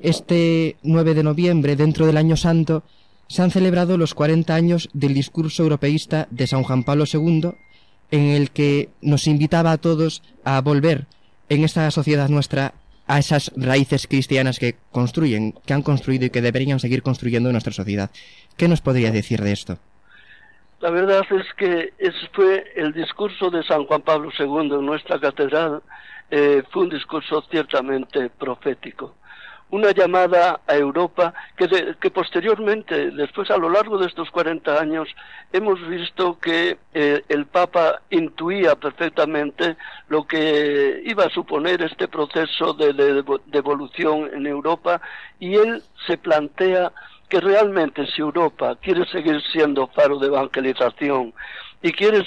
este 0.01 0.77
9 0.83 1.14
de 1.14 1.23
noviembre, 1.23 1.77
dentro 1.77 2.07
del 2.07 2.16
Año 2.16 2.37
Santo, 2.37 2.83
se 3.29 3.42
han 3.42 3.51
celebrado 3.51 3.99
los 3.99 4.14
40 4.14 4.55
años 4.55 4.88
del 4.92 5.14
discurso 5.14 5.62
europeísta 5.62 6.29
de 6.31 6.47
San 6.47 6.62
Juan 6.62 6.85
Pablo 6.85 7.05
II, 7.12 7.51
en 8.11 8.23
el 8.23 8.51
que 8.51 8.88
nos 9.03 9.27
invitaba 9.27 9.73
a 9.73 9.79
todos 9.79 10.23
a 10.44 10.61
volver 10.61 11.07
en 11.49 11.64
esta 11.64 11.90
sociedad 11.90 12.29
nuestra 12.29 12.75
a 13.07 13.18
esas 13.18 13.51
raíces 13.57 14.07
cristianas 14.07 14.59
que 14.59 14.77
construyen, 14.92 15.55
que 15.64 15.73
han 15.73 15.83
construido 15.83 16.27
y 16.27 16.31
que 16.31 16.42
deberían 16.42 16.79
seguir 16.79 17.03
construyendo 17.03 17.51
nuestra 17.51 17.73
sociedad. 17.73 18.11
¿Qué 18.57 18.68
nos 18.68 18.83
podría 18.83 19.11
decir 19.11 19.42
de 19.42 19.53
esto? 19.53 19.79
La 20.80 20.90
verdad 20.90 21.26
es 21.30 21.52
que 21.54 21.92
ese 21.98 22.28
fue 22.32 22.72
el 22.76 22.92
discurso 22.92 23.50
de 23.50 23.64
San 23.64 23.84
Juan 23.86 24.02
Pablo 24.02 24.30
II 24.38 24.76
en 24.76 24.86
nuestra 24.86 25.18
catedral, 25.18 25.82
eh, 26.30 26.62
fue 26.70 26.82
un 26.84 26.88
discurso 26.88 27.42
ciertamente 27.50 28.30
profético. 28.30 29.16
Una 29.70 29.90
llamada 29.90 30.60
a 30.66 30.76
Europa 30.76 31.34
que, 31.56 31.96
que, 32.00 32.10
posteriormente, 32.10 33.10
después 33.10 33.50
a 33.50 33.58
lo 33.58 33.68
largo 33.68 33.98
de 33.98 34.06
estos 34.06 34.30
40 34.30 34.80
años, 34.80 35.08
hemos 35.52 35.84
visto 35.88 36.38
que 36.38 36.78
eh, 36.94 37.22
el 37.28 37.46
Papa 37.46 38.00
intuía 38.08 38.76
perfectamente 38.76 39.76
lo 40.08 40.26
que 40.26 41.02
iba 41.04 41.24
a 41.24 41.30
suponer 41.30 41.82
este 41.82 42.06
proceso 42.06 42.72
de, 42.72 42.92
de 42.94 43.58
evolución 43.58 44.30
en 44.32 44.46
Europa 44.46 45.02
y 45.40 45.56
él 45.56 45.82
se 46.06 46.16
plantea 46.16 46.92
que 47.28 47.40
realmente 47.40 48.06
si 48.06 48.20
Europa 48.20 48.76
quiere 48.80 49.04
seguir 49.06 49.40
siendo 49.52 49.86
faro 49.88 50.18
de 50.18 50.28
evangelización 50.28 51.34
y 51.82 51.92
quiere 51.92 52.24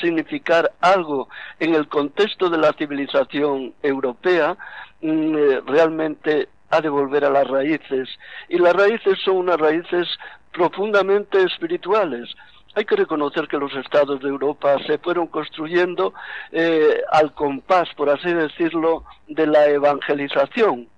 significar 0.00 0.72
algo 0.80 1.28
en 1.60 1.74
el 1.74 1.88
contexto 1.88 2.48
de 2.48 2.58
la 2.58 2.72
civilización 2.72 3.74
europea, 3.82 4.56
mm, 5.02 5.36
eh, 5.36 5.60
realmente 5.66 6.48
ha 6.70 6.80
de 6.80 6.88
volver 6.88 7.24
a 7.24 7.30
las 7.30 7.46
raíces. 7.46 8.08
Y 8.48 8.58
las 8.58 8.72
raíces 8.74 9.18
son 9.24 9.36
unas 9.36 9.58
raíces 9.58 10.08
profundamente 10.52 11.42
espirituales. 11.42 12.34
Hay 12.74 12.84
que 12.84 12.96
reconocer 12.96 13.46
que 13.46 13.58
los 13.58 13.74
estados 13.76 14.20
de 14.20 14.28
Europa 14.28 14.76
se 14.86 14.98
fueron 14.98 15.28
construyendo 15.28 16.14
eh, 16.50 17.02
al 17.12 17.32
compás, 17.34 17.88
por 17.96 18.10
así 18.10 18.32
decirlo, 18.32 19.04
de 19.28 19.46
la 19.46 19.66
evangelización. 19.66 20.88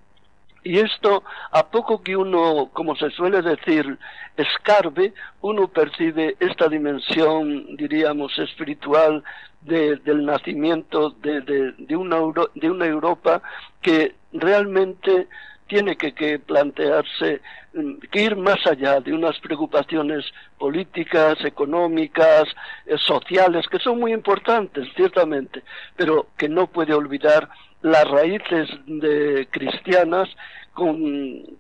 Y 0.66 0.81
esto, 0.81 1.22
a 1.52 1.64
poco 1.68 2.02
que 2.02 2.16
uno, 2.16 2.70
como 2.72 2.96
se 2.96 3.09
suele 3.11 3.40
decir, 3.40 3.96
escarbe, 4.37 5.14
uno 5.40 5.68
percibe 5.68 6.35
esta 6.40 6.68
dimensión, 6.68 7.76
diríamos, 7.76 8.37
espiritual 8.37 9.22
del 9.61 10.26
nacimiento 10.26 11.11
de, 11.11 11.96
una, 11.96 12.85
Europa 12.85 13.42
que 13.81 14.16
realmente 14.33 15.29
tiene 15.68 15.96
que, 15.96 16.40
plantearse, 16.40 17.42
mm, 17.72 17.98
que 18.11 18.22
ir 18.22 18.35
más 18.35 18.59
allá 18.66 19.00
de 19.00 19.12
unas 19.12 19.38
preocupaciones 19.38 20.24
políticas, 20.59 21.44
económicas, 21.44 22.42
eh, 22.87 22.98
sociales, 22.98 23.68
que 23.68 23.79
son 23.79 24.00
muy 24.00 24.12
importantes, 24.12 24.88
ciertamente, 24.96 25.62
pero 25.94 26.26
que 26.37 26.48
no 26.48 26.66
puede 26.66 26.92
olvidar 26.92 27.48
las 27.87 28.05
raíces 28.09 28.68
de 28.87 29.46
cristianas 29.49 30.29
con 30.75 30.99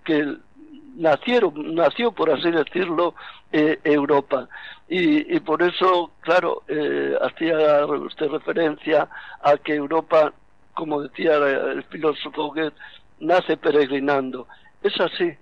que 0.04 0.36
nacieron, 0.96 1.74
nació, 1.76 2.10
por 2.10 2.30
así 2.30 2.50
decirlo, 2.50 3.14
eh, 3.52 3.78
Europa. 3.84 4.48
Y, 4.88 5.38
por 5.40 5.62
eso, 5.62 6.10
claro, 6.20 6.64
eh, 6.66 7.14
hacía 7.20 7.86
usted 7.86 8.26
referencia 8.28 9.08
a 9.40 9.56
que 9.56 9.74
Europa, 9.74 10.32
como 10.74 11.02
decía 11.02 11.36
el 11.36 11.84
filósofo 11.84 12.52
Goethe, 12.52 12.76
nace 13.20 13.56
peregrinando. 13.56 14.48
Es 14.82 15.00
así. 15.00 15.32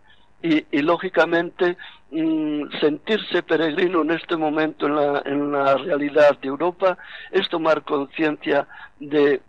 Y, 0.43 0.83
lógicamente, 0.83 1.79
mm, 2.11 2.65
sentirse 2.79 3.43
peregrino 3.43 4.03
en 4.03 4.11
este 4.11 4.37
momento 4.37 4.87
en 4.87 4.97
la, 4.97 5.23
en 5.25 5.51
la 5.51 5.77
realidad 5.79 6.39
de 6.43 6.49
Europa 6.49 6.99
es 7.31 7.49
tomar 7.49 7.83
conciencia 7.85 8.69
de 9.01 9.41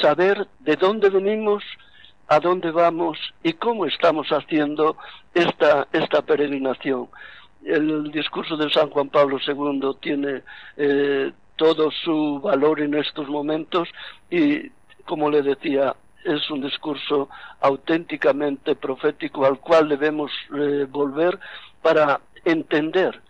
saber 0.00 0.46
de 0.60 0.76
dónde 0.76 1.10
venimos, 1.10 1.62
a 2.28 2.40
dónde 2.40 2.70
vamos 2.70 3.18
y 3.42 3.54
cómo 3.54 3.86
estamos 3.86 4.28
haciendo 4.28 4.96
esta, 5.34 5.88
esta 5.92 6.22
peregrinación. 6.22 7.08
El 7.64 8.10
discurso 8.12 8.56
de 8.56 8.70
San 8.70 8.90
Juan 8.90 9.08
Pablo 9.08 9.38
II 9.46 9.96
tiene 10.00 10.42
eh, 10.76 11.32
todo 11.56 11.90
su 11.90 12.40
valor 12.40 12.80
en 12.80 12.94
estos 12.94 13.28
momentos 13.28 13.88
y, 14.30 14.70
como 15.04 15.30
le 15.30 15.42
decía, 15.42 15.94
es 16.24 16.50
un 16.50 16.60
discurso 16.60 17.28
auténticamente 17.60 18.76
profético 18.76 19.44
al 19.44 19.58
cual 19.58 19.88
debemos 19.88 20.30
eh, 20.54 20.86
volver 20.88 21.38
para 21.82 22.20
entender 22.44 23.20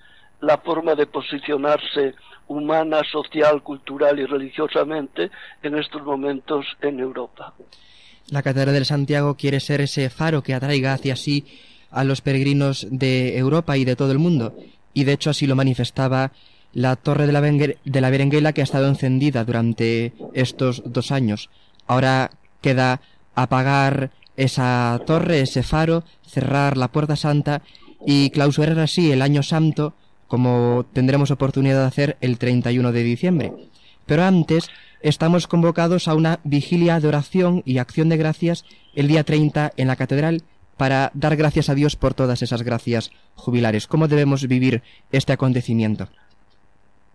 la 0.41 0.59
forma 0.59 0.95
de 0.95 1.07
posicionarse 1.07 2.15
humana, 2.49 3.03
social, 3.11 3.63
cultural 3.63 4.19
y 4.19 4.27
religiosamente 4.27 5.31
en 5.63 5.79
estos 5.79 6.03
momentos 6.03 6.67
en 6.81 7.01
Europa. 7.01 7.55
La 8.31 8.43
Catedral 8.43 8.75
de 8.75 8.85
Santiago 8.85 9.37
quiere 9.37 9.61
ser 9.61 9.81
ese 9.81 10.11
faro 10.11 10.43
que 10.43 10.55
atraiga 10.55 10.93
hacia 10.93 11.17
sí 11.17 11.47
a 11.91 12.05
los 12.05 12.21
peregrinos 12.21 12.87
de 12.91 13.39
Europa 13.39 13.77
y 13.77 13.85
de 13.85 13.97
todo 13.97 14.13
el 14.13 14.19
mundo, 14.19 14.55
y 14.93 15.05
de 15.05 15.13
hecho 15.13 15.31
así 15.31 15.47
lo 15.47 15.57
manifestaba 15.57 16.33
la 16.75 16.97
torre 16.97 17.27
de 17.27 17.33
la, 17.33 17.41
de 17.41 18.01
la 18.01 18.11
Berenguela 18.11 18.53
que 18.53 18.61
ha 18.61 18.65
estado 18.65 18.89
encendida 18.89 19.45
durante 19.45 20.13
estos 20.35 20.83
dos 20.85 21.11
años. 21.11 21.49
Ahora 21.87 22.31
queda 22.61 23.01
apagar 23.35 24.11
esa 24.37 25.01
torre, 25.07 25.41
ese 25.41 25.63
faro, 25.63 26.05
cerrar 26.27 26.77
la 26.77 26.89
puerta 26.89 27.17
santa 27.17 27.63
y 28.07 28.31
clausurar 28.31 28.79
así 28.79 29.11
el 29.11 29.23
año 29.23 29.43
santo 29.43 29.95
como 30.29 30.87
tendremos 30.93 31.31
oportunidad 31.31 31.81
de 31.81 31.87
hacer 31.87 32.17
el 32.21 32.39
31 32.39 32.93
de 32.93 33.03
diciembre. 33.03 33.53
Pero 34.07 34.23
antes 34.23 34.71
estamos 35.01 35.47
convocados 35.47 36.07
a 36.09 36.15
una 36.15 36.41
vigilia 36.45 37.01
de 37.01 37.09
oración 37.09 37.63
y 37.65 37.79
acción 37.79 38.09
de 38.09 38.17
gracias 38.17 38.65
el 38.95 39.09
día 39.09 39.25
30 39.25 39.73
en 39.77 39.89
la 39.89 39.97
catedral 39.97 40.43
para 40.77 41.11
dar 41.13 41.37
gracias 41.37 41.69
a 41.69 41.75
Dios 41.75 41.97
por 41.97 42.15
todas 42.15 42.43
esas 42.43 42.63
gracias 42.63 43.11
jubilares. 43.35 43.87
¿Cómo 43.87 44.09
debemos 44.09 44.47
vivir 44.47 44.83
este 45.11 45.33
acontecimiento? 45.33 46.09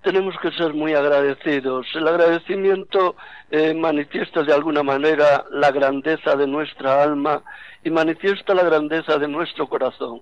Tenemos 0.04 0.36
que 0.42 0.52
ser 0.52 0.74
muy 0.74 0.94
agradecidos. 0.94 1.88
El 1.96 2.06
agradecimiento 2.10 3.16
eh, 3.50 3.74
manifiesta 3.74 4.44
de 4.44 4.54
alguna 4.54 4.84
manera 4.84 5.46
la 5.50 5.72
grandeza 5.72 6.36
de 6.36 6.46
nuestra 6.46 7.02
alma 7.02 7.42
y 7.86 7.90
manifiesta 7.90 8.54
la 8.54 8.64
grandeza 8.64 9.18
de 9.18 9.30
nuestro 9.30 9.68
corazón. 9.68 10.22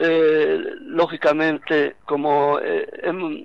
Eh, 0.00 0.62
lógicamente, 0.82 1.96
como 2.04 2.60
eh, 2.60 2.88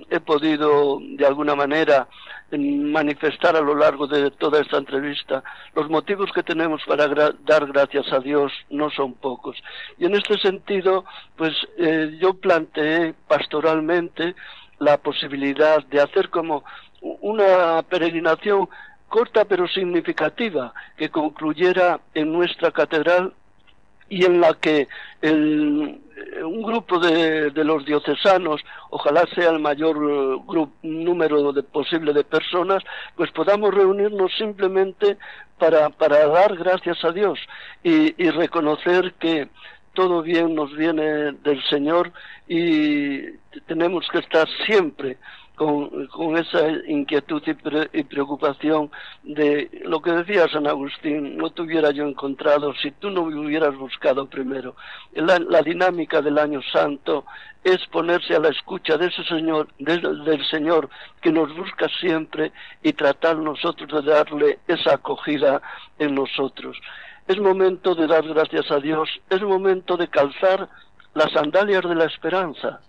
he, 0.08 0.20
podido 0.20 1.00
de 1.02 1.26
alguna 1.26 1.56
manera 1.56 2.08
manifestar 2.52 3.56
a 3.56 3.62
lo 3.62 3.74
largo 3.74 4.06
de 4.06 4.30
toda 4.30 4.62
esta 4.62 4.78
entrevista, 4.78 5.44
los 5.74 5.90
motivos 5.90 6.32
que 6.32 6.44
tenemos 6.44 6.84
para 6.86 7.08
dar 7.08 7.66
gracias 7.66 8.14
a 8.14 8.20
Dios 8.20 8.52
no 8.70 8.92
son 8.92 9.16
pocos. 9.16 9.58
Y 9.98 10.06
en 10.06 10.14
este 10.14 10.38
sentido, 10.38 11.06
pues 11.36 11.54
eh, 11.80 12.20
yo 12.22 12.36
planteé 12.36 13.16
pastoralmente 13.28 14.36
la 14.78 14.98
posibilidad 14.98 15.84
de 15.88 16.02
hacer 16.02 16.30
como 16.30 16.64
una 17.02 17.82
peregrinación 17.90 18.70
corta 19.10 19.46
pero 19.46 19.68
significativa 19.68 20.74
que 20.98 21.10
concluyera 21.10 22.00
en 22.14 22.32
nuestra 22.32 22.72
catedral 22.72 23.34
y 24.14 24.26
en 24.26 24.42
la 24.42 24.54
que 24.54 24.88
el, 25.22 26.00
un 26.44 26.64
grupo 26.64 27.00
de, 27.00 27.50
de, 27.50 27.64
los 27.64 27.84
diocesanos, 27.84 28.62
ojalá 28.92 29.26
sea 29.34 29.50
el 29.50 29.60
mayor 29.60 29.96
eh, 29.98 30.44
grupo, 30.48 30.72
número 30.84 31.52
de, 31.52 31.64
posible 31.64 32.14
de 32.14 32.24
personas, 32.24 32.84
pues 33.16 33.32
podamos 33.32 33.74
reunirnos 33.74 34.32
simplemente 34.38 35.18
para, 35.58 35.90
para 35.90 36.28
dar 36.28 36.56
gracias 36.56 37.04
a 37.04 37.12
Dios 37.12 37.40
y, 37.84 38.24
y 38.24 38.30
reconocer 38.30 39.14
que 39.20 39.48
todo 39.94 40.22
bien 40.22 40.54
nos 40.54 40.76
viene 40.76 41.32
del 41.44 41.64
Señor 41.70 42.12
y 42.48 43.32
tenemos 43.66 44.08
que 44.12 44.20
estar 44.20 44.48
siempre 44.68 45.18
con, 45.56 46.08
con 46.08 46.38
esa 46.38 46.68
inquietud 46.88 47.42
y, 47.46 48.04
preocupación 48.04 48.92
de 49.24 49.70
lo 49.86 50.02
que 50.02 50.12
decía 50.12 50.48
San 50.48 50.68
Agustín, 50.68 51.38
no 51.38 51.52
te 51.52 51.62
hubiera 51.62 51.92
yo 51.92 52.06
encontrado 52.08 52.74
si 52.76 52.92
tú 52.92 53.12
no 53.12 53.26
me 53.26 53.36
hubieras 53.36 53.76
buscado 53.76 54.26
primero. 54.28 54.76
La, 55.14 55.38
la 55.40 55.62
dinámica 55.62 56.22
del 56.22 56.40
año 56.40 56.62
santo 56.72 57.26
es 57.64 57.86
ponerse 57.88 58.36
a 58.36 58.40
la 58.40 58.50
escucha 58.50 58.98
de 58.98 59.08
ese 59.08 59.24
Señor, 59.24 59.68
del 59.78 60.46
Señor 60.50 60.90
que 61.22 61.32
nos 61.32 61.56
busca 61.56 61.88
siempre 62.00 62.52
y 62.82 62.94
tratar 62.94 63.38
nosotros 63.38 64.04
de 64.04 64.12
darle 64.12 64.60
esa 64.68 64.96
acogida 64.96 65.62
en 66.00 66.16
nosotros. 66.16 66.78
Es 67.28 67.40
momento 67.40 67.96
de 67.96 68.08
dar 68.08 68.28
gracias 68.28 68.70
a 68.70 68.80
Dios, 68.80 69.10
es 69.30 69.42
momento 69.42 69.96
de 69.96 70.10
calzar 70.10 70.68
las 71.14 71.32
sandalias 71.32 71.84
de 71.84 71.96
la 71.96 72.06
esperanza, 72.06 72.82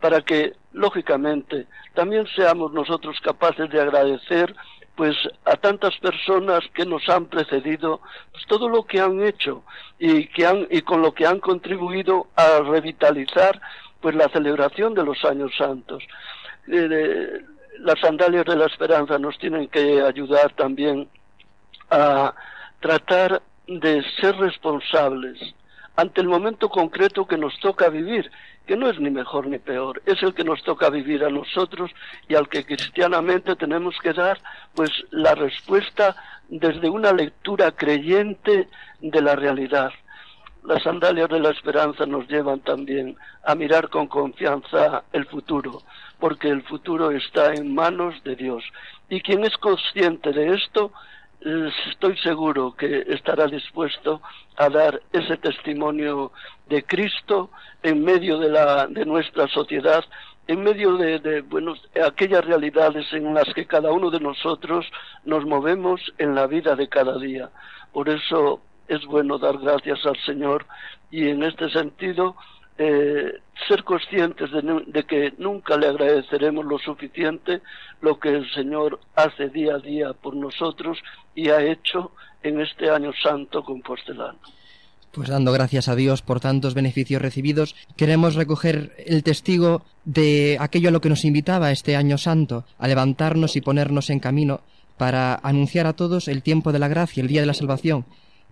para 0.00 0.22
que, 0.22 0.54
lógicamente, 0.72 1.66
también 1.94 2.26
seamos 2.34 2.72
nosotros 2.72 3.20
capaces 3.20 3.70
de 3.70 3.80
agradecer 3.80 4.54
pues 4.96 5.16
a 5.44 5.56
tantas 5.56 5.96
personas 5.98 6.60
que 6.74 6.84
nos 6.84 7.08
han 7.08 7.26
precedido 7.26 8.00
pues, 8.32 8.44
todo 8.46 8.68
lo 8.68 8.84
que 8.84 9.00
han 9.00 9.22
hecho 9.22 9.62
y 9.98 10.26
que 10.26 10.46
han 10.46 10.66
y 10.70 10.82
con 10.82 11.00
lo 11.00 11.14
que 11.14 11.26
han 11.26 11.40
contribuido 11.40 12.26
a 12.36 12.60
revitalizar 12.60 13.60
pues 14.00 14.14
la 14.14 14.28
celebración 14.28 14.94
de 14.94 15.04
los 15.04 15.24
años 15.24 15.52
santos. 15.56 16.02
Eh, 16.68 17.40
las 17.78 17.98
sandalias 18.00 18.44
de 18.44 18.56
la 18.56 18.66
esperanza 18.66 19.18
nos 19.18 19.38
tienen 19.38 19.68
que 19.68 20.02
ayudar 20.02 20.52
también 20.52 21.08
a 21.90 22.34
tratar 22.80 23.42
de 23.66 24.02
ser 24.20 24.36
responsables 24.36 25.38
ante 25.96 26.20
el 26.20 26.28
momento 26.28 26.68
concreto 26.68 27.26
que 27.26 27.36
nos 27.36 27.58
toca 27.60 27.88
vivir 27.88 28.30
que 28.66 28.76
no 28.76 28.88
es 28.88 29.00
ni 29.00 29.10
mejor 29.10 29.46
ni 29.46 29.58
peor, 29.58 30.02
es 30.06 30.22
el 30.22 30.34
que 30.34 30.44
nos 30.44 30.62
toca 30.62 30.90
vivir 30.90 31.24
a 31.24 31.30
nosotros 31.30 31.90
y 32.28 32.34
al 32.34 32.48
que 32.48 32.64
cristianamente 32.64 33.56
tenemos 33.56 33.96
que 34.02 34.12
dar 34.12 34.38
pues 34.74 34.90
la 35.10 35.34
respuesta 35.34 36.16
desde 36.48 36.88
una 36.88 37.12
lectura 37.12 37.72
creyente 37.72 38.68
de 39.00 39.22
la 39.22 39.36
realidad. 39.36 39.92
Las 40.64 40.82
sandalias 40.82 41.28
de 41.30 41.40
la 41.40 41.50
esperanza 41.50 42.04
nos 42.04 42.28
llevan 42.28 42.60
también 42.60 43.16
a 43.44 43.54
mirar 43.54 43.88
con 43.88 44.06
confianza 44.08 45.04
el 45.12 45.24
futuro, 45.26 45.82
porque 46.18 46.48
el 46.48 46.62
futuro 46.62 47.10
está 47.10 47.54
en 47.54 47.74
manos 47.74 48.22
de 48.24 48.36
Dios. 48.36 48.62
Y 49.08 49.22
quien 49.22 49.44
es 49.44 49.56
consciente 49.56 50.32
de 50.32 50.54
esto, 50.54 50.92
estoy 51.40 52.16
seguro 52.18 52.74
que 52.76 53.04
estará 53.08 53.46
dispuesto 53.46 54.20
a 54.56 54.68
dar 54.68 55.00
ese 55.12 55.36
testimonio 55.38 56.32
de 56.68 56.82
Cristo 56.84 57.50
en 57.82 58.04
medio 58.04 58.38
de, 58.38 58.50
la, 58.50 58.86
de 58.86 59.06
nuestra 59.06 59.48
sociedad, 59.48 60.04
en 60.46 60.62
medio 60.62 60.96
de, 60.96 61.18
de 61.18 61.40
bueno, 61.40 61.74
aquellas 62.06 62.44
realidades 62.44 63.10
en 63.12 63.32
las 63.32 63.52
que 63.54 63.66
cada 63.66 63.90
uno 63.92 64.10
de 64.10 64.20
nosotros 64.20 64.86
nos 65.24 65.46
movemos 65.46 66.00
en 66.18 66.34
la 66.34 66.46
vida 66.46 66.76
de 66.76 66.88
cada 66.88 67.18
día. 67.18 67.50
Por 67.92 68.08
eso 68.08 68.60
es 68.88 69.04
bueno 69.06 69.38
dar 69.38 69.58
gracias 69.58 70.04
al 70.04 70.16
Señor 70.26 70.66
y 71.10 71.28
en 71.28 71.42
este 71.42 71.70
sentido 71.70 72.36
eh, 72.82 73.34
ser 73.68 73.84
conscientes 73.84 74.48
de, 74.50 75.04
que 75.04 75.34
nunca 75.36 75.76
le 75.76 75.86
agradeceremos 75.86 76.64
lo 76.64 76.78
suficiente 76.78 77.60
lo 78.00 78.18
que 78.18 78.30
el 78.30 78.50
Señor 78.54 78.98
hace 79.14 79.50
día 79.50 79.74
a 79.74 79.78
día 79.80 80.14
por 80.14 80.34
nosotros 80.34 80.96
y 81.34 81.50
ha 81.50 81.62
hecho 81.62 82.12
en 82.42 82.58
este 82.58 82.88
año 82.88 83.12
santo 83.22 83.62
compostelano. 83.62 84.38
Pues 85.12 85.28
dando 85.28 85.52
gracias 85.52 85.88
a 85.88 85.94
Dios 85.94 86.22
por 86.22 86.40
tantos 86.40 86.72
beneficios 86.72 87.20
recibidos, 87.20 87.76
queremos 87.98 88.34
recoger 88.34 88.92
el 89.04 89.22
testigo 89.24 89.82
de 90.06 90.56
aquello 90.58 90.88
a 90.88 90.92
lo 90.92 91.02
que 91.02 91.10
nos 91.10 91.26
invitaba 91.26 91.72
este 91.72 91.96
año 91.96 92.16
santo, 92.16 92.64
a 92.78 92.88
levantarnos 92.88 93.56
y 93.56 93.60
ponernos 93.60 94.08
en 94.08 94.20
camino 94.20 94.62
para 94.96 95.34
anunciar 95.34 95.86
a 95.86 95.92
todos 95.92 96.28
el 96.28 96.42
tiempo 96.42 96.72
de 96.72 96.78
la 96.78 96.88
gracia, 96.88 97.20
el 97.20 97.28
día 97.28 97.42
de 97.42 97.46
la 97.46 97.52
salvación, 97.52 98.06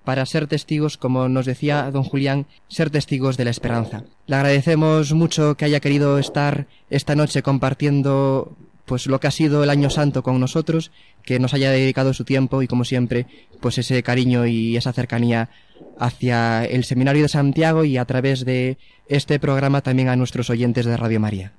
para 0.08 0.24
ser 0.24 0.46
testigos, 0.46 0.96
como 0.96 1.28
nos 1.28 1.44
decía 1.44 1.90
don 1.90 2.02
Julián, 2.02 2.46
ser 2.68 2.88
testigos 2.88 3.36
de 3.36 3.44
la 3.44 3.50
esperanza. 3.50 4.04
Le 4.26 4.36
agradecemos 4.36 5.12
mucho 5.12 5.54
que 5.54 5.66
haya 5.66 5.80
querido 5.80 6.18
estar 6.18 6.64
esta 6.88 7.14
noche 7.14 7.42
compartiendo 7.42 8.56
pues 8.86 9.06
lo 9.06 9.20
que 9.20 9.26
ha 9.26 9.30
sido 9.30 9.62
el 9.62 9.68
año 9.68 9.90
santo 9.90 10.22
con 10.22 10.40
nosotros, 10.40 10.92
que 11.22 11.38
nos 11.38 11.52
haya 11.52 11.70
dedicado 11.70 12.14
su 12.14 12.24
tiempo 12.24 12.62
y 12.62 12.66
como 12.66 12.86
siempre, 12.86 13.26
pues 13.60 13.76
ese 13.76 14.02
cariño 14.02 14.46
y 14.46 14.78
esa 14.78 14.94
cercanía 14.94 15.50
hacia 15.98 16.64
el 16.64 16.84
Seminario 16.84 17.24
de 17.24 17.28
Santiago 17.28 17.84
y 17.84 17.98
a 17.98 18.06
través 18.06 18.46
de 18.46 18.78
este 19.08 19.38
programa 19.38 19.82
también 19.82 20.08
a 20.08 20.16
nuestros 20.16 20.48
oyentes 20.48 20.86
de 20.86 20.96
Radio 20.96 21.20
María. 21.20 21.52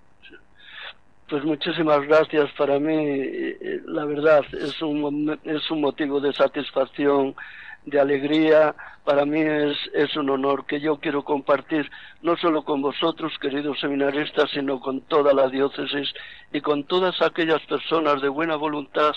Pues 1.30 1.44
muchísimas 1.44 2.02
gracias. 2.08 2.50
Para 2.58 2.80
mí, 2.80 2.96
eh, 2.98 3.82
la 3.86 4.06
verdad, 4.06 4.44
es 4.60 4.82
un, 4.82 5.38
es 5.44 5.70
un 5.70 5.82
motivo 5.82 6.20
de 6.20 6.34
satisfacción 6.34 7.36
de 7.86 8.00
alegría. 8.00 8.76
Para 9.04 9.26
mí 9.26 9.42
es, 9.42 9.78
es 9.94 10.16
un 10.16 10.30
honor 10.30 10.66
que 10.66 10.80
yo 10.80 10.98
quiero 10.98 11.24
compartir 11.24 11.90
no 12.22 12.38
solo 12.38 12.64
con 12.64 12.82
vosotros, 12.82 13.34
queridos 13.40 13.80
seminaristas, 13.80 14.52
sino 14.52 14.80
con 14.80 15.02
toda 15.02 15.34
la 15.34 15.48
diócesis 15.48 16.14
y 16.52 16.62
con 16.62 16.84
todas 16.84 17.22
aquellas 17.22 17.62
personas 17.66 18.22
de 18.22 18.30
buena 18.30 18.56
voluntad 18.56 19.14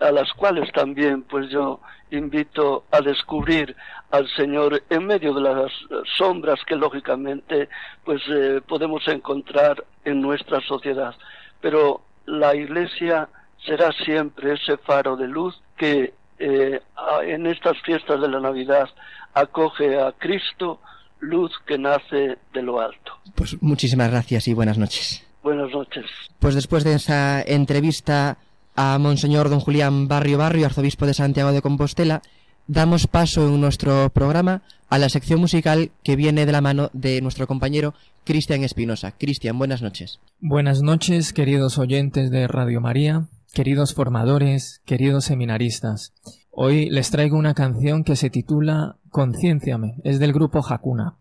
a 0.00 0.10
las 0.10 0.32
cuales 0.32 0.70
también 0.72 1.22
pues 1.22 1.50
yo 1.50 1.80
invito 2.10 2.84
a 2.90 3.00
descubrir 3.00 3.76
al 4.10 4.28
Señor 4.28 4.82
en 4.90 5.06
medio 5.06 5.34
de 5.34 5.40
las 5.42 5.72
sombras 6.16 6.60
que 6.66 6.76
lógicamente 6.76 7.68
pues 8.04 8.22
eh, 8.28 8.60
podemos 8.66 9.06
encontrar 9.08 9.84
en 10.04 10.20
nuestra 10.20 10.60
sociedad. 10.62 11.14
Pero 11.60 12.02
la 12.26 12.54
Iglesia 12.54 13.28
será 13.64 13.92
siempre 13.92 14.54
ese 14.54 14.76
faro 14.78 15.16
de 15.16 15.28
luz 15.28 15.60
que 15.76 16.14
eh, 16.38 16.80
en 17.24 17.46
estas 17.46 17.80
fiestas 17.82 18.20
de 18.20 18.28
la 18.28 18.40
Navidad 18.40 18.88
acoge 19.34 20.00
a 20.00 20.12
Cristo, 20.12 20.80
luz 21.20 21.52
que 21.66 21.78
nace 21.78 22.38
de 22.52 22.62
lo 22.62 22.80
alto. 22.80 23.12
Pues 23.34 23.60
muchísimas 23.62 24.10
gracias 24.10 24.48
y 24.48 24.54
buenas 24.54 24.78
noches. 24.78 25.24
Buenas 25.42 25.70
noches. 25.70 26.06
Pues 26.38 26.54
después 26.54 26.84
de 26.84 26.94
esa 26.94 27.42
entrevista 27.42 28.38
a 28.76 28.98
Monseñor 28.98 29.48
Don 29.48 29.60
Julián 29.60 30.08
Barrio 30.08 30.38
Barrio, 30.38 30.66
arzobispo 30.66 31.06
de 31.06 31.14
Santiago 31.14 31.52
de 31.52 31.62
Compostela, 31.62 32.22
damos 32.66 33.06
paso 33.06 33.46
en 33.46 33.60
nuestro 33.60 34.10
programa 34.10 34.62
a 34.88 34.98
la 34.98 35.08
sección 35.08 35.40
musical 35.40 35.90
que 36.02 36.16
viene 36.16 36.46
de 36.46 36.52
la 36.52 36.60
mano 36.60 36.90
de 36.92 37.20
nuestro 37.20 37.46
compañero 37.46 37.94
Cristian 38.24 38.64
Espinosa. 38.64 39.12
Cristian, 39.12 39.58
buenas 39.58 39.82
noches. 39.82 40.20
Buenas 40.40 40.82
noches, 40.82 41.32
queridos 41.32 41.78
oyentes 41.78 42.30
de 42.30 42.46
Radio 42.48 42.80
María 42.80 43.26
queridos 43.54 43.94
formadores, 43.94 44.82
queridos 44.84 45.24
seminaristas. 45.24 46.12
Hoy 46.50 46.90
les 46.90 47.10
traigo 47.10 47.38
una 47.38 47.54
canción 47.54 48.04
que 48.04 48.16
se 48.16 48.28
titula 48.28 48.98
Concienciame, 49.10 50.00
es 50.02 50.18
del 50.18 50.32
grupo 50.32 50.60
Hakuna. 50.68 51.16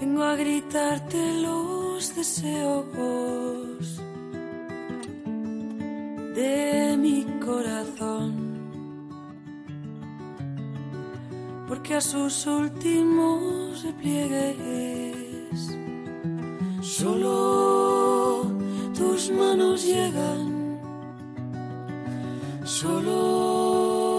Vengo 0.00 0.22
a 0.24 0.34
gritarte 0.34 1.42
los 1.42 2.16
deseos 2.16 2.86
de 6.34 6.96
mi 6.98 7.24
corazón, 7.44 8.56
porque 11.68 11.94
a 11.94 12.00
sus 12.00 12.46
últimos 12.46 13.82
repliegues 13.82 15.76
solo 16.86 18.46
tus 18.96 19.30
manos 19.30 19.84
llegan. 19.84 20.78
Solo 22.64 24.15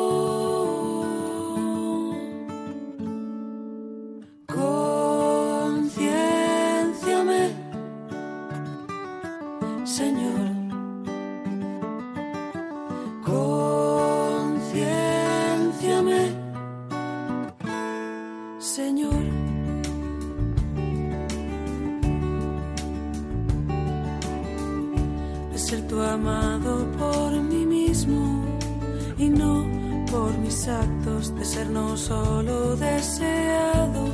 de 31.35 31.45
ser 31.45 31.69
no 31.69 31.97
solo 31.97 32.75
deseado, 32.75 34.07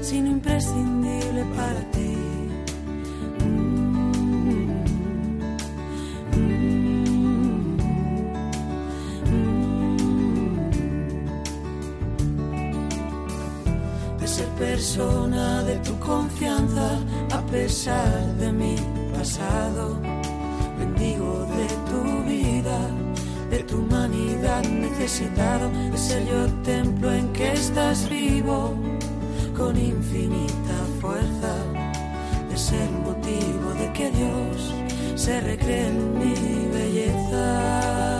sino 0.00 0.30
imprescindible 0.30 1.44
para 1.56 1.80
ti. 1.90 2.16
De 14.20 14.26
ser 14.26 14.48
persona 14.58 15.62
de 15.64 15.76
tu 15.78 15.98
confianza 15.98 16.98
a 17.32 17.40
pesar 17.50 18.34
de 18.38 18.52
mi 18.52 18.76
pasado, 19.16 20.00
de 21.12 21.66
tu 21.90 22.24
vida 22.26 22.78
de 23.50 23.62
tu 23.62 23.78
humanidad 23.78 24.64
necesitado, 24.64 25.70
de 25.92 25.98
ser 25.98 26.26
yo 26.26 26.46
templo 26.62 27.12
en 27.12 27.32
que 27.32 27.52
estás 27.52 28.08
vivo, 28.08 28.74
con 29.56 29.76
infinita 29.76 30.76
fuerza, 31.00 31.54
de 32.48 32.56
ser 32.56 32.90
motivo 32.90 33.74
de 33.74 33.92
que 33.92 34.10
Dios 34.10 34.74
se 35.14 35.40
recree 35.40 35.86
en 35.88 36.18
mi 36.18 36.34
belleza. 36.72 38.13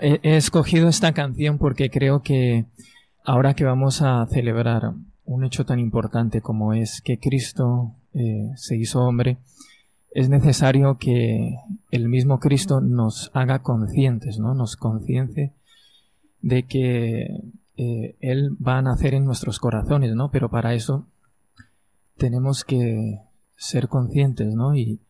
He, 0.00 0.36
escogido 0.36 0.88
esta 0.88 1.12
canción 1.12 1.58
porque 1.58 1.90
creo 1.90 2.22
que 2.22 2.66
ahora 3.24 3.54
que 3.54 3.64
vamos 3.64 4.02
a 4.02 4.26
celebrar 4.26 4.92
un 5.24 5.44
hecho 5.44 5.64
tan 5.64 5.78
importante 5.78 6.40
como 6.40 6.72
es 6.72 7.02
que 7.02 7.18
Cristo 7.18 7.94
eh, 8.14 8.50
se 8.56 8.76
hizo 8.76 9.02
hombre, 9.02 9.38
es 10.10 10.28
necesario 10.28 10.96
que 10.98 11.56
el 11.90 12.08
mismo 12.08 12.40
Cristo 12.40 12.80
nos 12.80 13.30
haga 13.34 13.60
conscientes, 13.60 14.38
¿no? 14.38 14.54
Nos 14.54 14.76
concience 14.76 15.52
de 16.40 16.62
que 16.64 17.42
eh, 17.76 18.16
Él 18.20 18.56
va 18.56 18.78
a 18.78 18.82
nacer 18.82 19.14
en 19.14 19.24
nuestros 19.24 19.58
corazones, 19.58 20.14
¿no? 20.14 20.30
Pero 20.30 20.50
para 20.50 20.74
eso 20.74 21.06
tenemos 22.16 22.64
que 22.64 23.20
ser 23.56 23.88
conscientes, 23.88 24.54
¿no? 24.54 24.74
Y, 24.74 25.00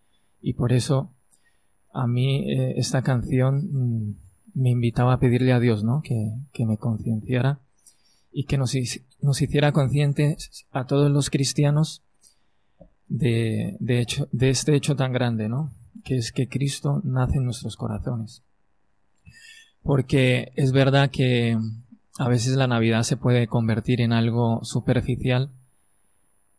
por 0.56 0.72
eso 0.72 1.10
a 1.92 2.06
mí 2.06 2.50
eh, 2.50 2.74
esta 2.76 3.02
canción 3.02 3.68
mm, 3.70 4.16
me 4.54 4.70
invitaba 4.70 5.14
a 5.14 5.18
pedirle 5.18 5.52
a 5.52 5.60
Dios, 5.60 5.84
¿no? 5.84 6.02
Que, 6.02 6.66
me 6.66 6.76
concienciara 6.76 7.60
y 8.32 8.44
que 8.44 8.58
nos, 8.58 8.74
nos, 9.20 9.42
hiciera 9.42 9.72
conscientes 9.72 10.66
a 10.70 10.86
todos 10.86 11.10
los 11.10 11.30
cristianos 11.30 12.02
de, 13.06 13.76
de, 13.80 14.00
hecho, 14.00 14.28
de 14.32 14.50
este 14.50 14.74
hecho 14.74 14.96
tan 14.96 15.12
grande, 15.12 15.48
¿no? 15.48 15.72
Que 16.04 16.16
es 16.16 16.32
que 16.32 16.48
Cristo 16.48 17.00
nace 17.04 17.38
en 17.38 17.44
nuestros 17.44 17.76
corazones. 17.76 18.42
Porque 19.82 20.52
es 20.56 20.72
verdad 20.72 21.10
que 21.10 21.56
a 22.18 22.28
veces 22.28 22.56
la 22.56 22.66
Navidad 22.66 23.04
se 23.04 23.16
puede 23.16 23.46
convertir 23.46 24.00
en 24.00 24.12
algo 24.12 24.60
superficial 24.64 25.50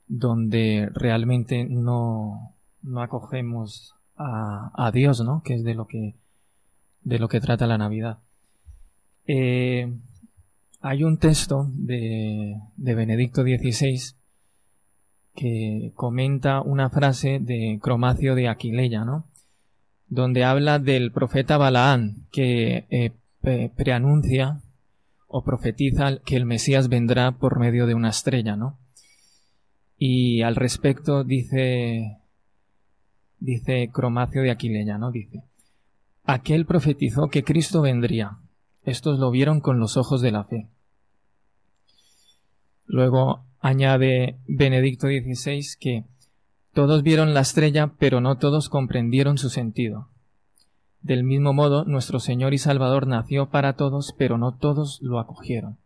donde 0.08 0.90
realmente 0.94 1.66
no, 1.66 2.56
no 2.82 3.02
acogemos 3.02 3.94
a, 4.16 4.72
a 4.74 4.92
Dios, 4.92 5.22
¿no? 5.22 5.44
Que 5.44 5.56
es 5.56 5.64
de 5.64 5.76
lo 5.76 5.86
que 5.86 6.16
de 7.02 7.20
lo 7.20 7.28
que 7.28 7.40
trata 7.40 7.68
la 7.68 7.78
Navidad. 7.78 8.20
Eh, 9.26 9.92
hay 10.82 11.04
un 11.04 11.18
texto 11.18 11.68
de, 11.74 12.56
de 12.78 12.96
Benedicto 12.96 13.44
XVI 13.44 14.16
que 15.36 15.92
comenta 15.96 16.62
una 16.62 16.90
frase 16.90 17.40
de 17.40 17.80
Cromacio 17.82 18.36
de 18.36 18.48
Aquileia, 18.48 19.06
¿no? 19.06 19.26
Donde 20.08 20.44
habla 20.44 20.80
del 20.80 21.12
profeta 21.12 21.58
Balaán, 21.58 22.28
que 22.32 22.86
eh, 22.90 23.70
preanuncia 23.76 24.62
o 25.28 25.44
profetiza 25.44 26.20
que 26.26 26.36
el 26.36 26.46
Mesías 26.46 26.90
vendrá 26.90 27.32
por 27.32 27.60
medio 27.60 27.86
de 27.86 27.94
una 27.94 28.10
estrella, 28.10 28.56
¿no? 28.56 28.80
Y 29.98 30.42
al 30.42 30.56
respecto 30.56 31.24
dice, 31.24 32.18
dice 33.40 33.90
Cromacio 33.94 34.42
de 34.42 34.52
Aquileia, 34.52 34.98
¿no? 34.98 35.12
Dice, 35.12 35.44
aquel 36.34 36.66
profetizó 36.66 37.30
que 37.30 37.44
Cristo 37.44 37.82
vendría. 37.82 38.38
Estos 38.84 39.20
lo 39.20 39.32
vieron 39.32 39.62
con 39.62 39.80
los 39.80 39.98
ojos 39.98 40.22
de 40.22 40.32
la 40.32 40.44
fe. 40.44 40.68
Luego 42.86 43.44
añade 43.60 44.38
Benedicto 44.48 45.08
XVI 45.08 45.66
que 45.80 46.06
todos 46.74 47.04
vieron 47.04 47.34
la 47.34 47.42
estrella, 47.42 47.94
pero 47.98 48.22
no 48.22 48.38
todos 48.38 48.70
comprendieron 48.70 49.38
su 49.38 49.50
sentido. 49.50 50.08
Del 51.02 51.24
mismo 51.24 51.54
modo, 51.54 51.86
nuestro 51.86 52.20
Señor 52.20 52.54
y 52.54 52.58
Salvador 52.58 53.08
nació 53.08 53.50
para 53.50 53.74
todos, 53.74 54.14
pero 54.18 54.38
no 54.38 54.54
todos 54.54 55.00
lo 55.02 55.20
acogieron. 55.20 55.78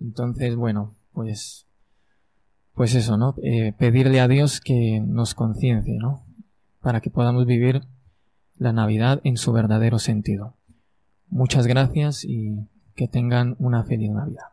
Entonces, 0.00 0.56
bueno, 0.56 0.94
pues, 1.12 1.66
pues 2.74 2.94
eso, 2.94 3.16
¿no? 3.16 3.34
Eh, 3.42 3.72
pedirle 3.78 4.20
a 4.20 4.28
Dios 4.28 4.60
que 4.60 5.00
nos 5.00 5.34
conciencie, 5.34 5.96
¿no? 5.98 6.24
Para 6.80 7.00
que 7.00 7.10
podamos 7.10 7.46
vivir 7.46 7.82
la 8.62 8.72
Navidad 8.72 9.20
en 9.24 9.36
su 9.36 9.52
verdadero 9.52 9.98
sentido. 9.98 10.56
Muchas 11.28 11.66
gracias 11.66 12.24
y 12.24 12.68
que 12.94 13.08
tengan 13.08 13.56
una 13.58 13.84
feliz 13.84 14.10
Navidad. 14.10 14.52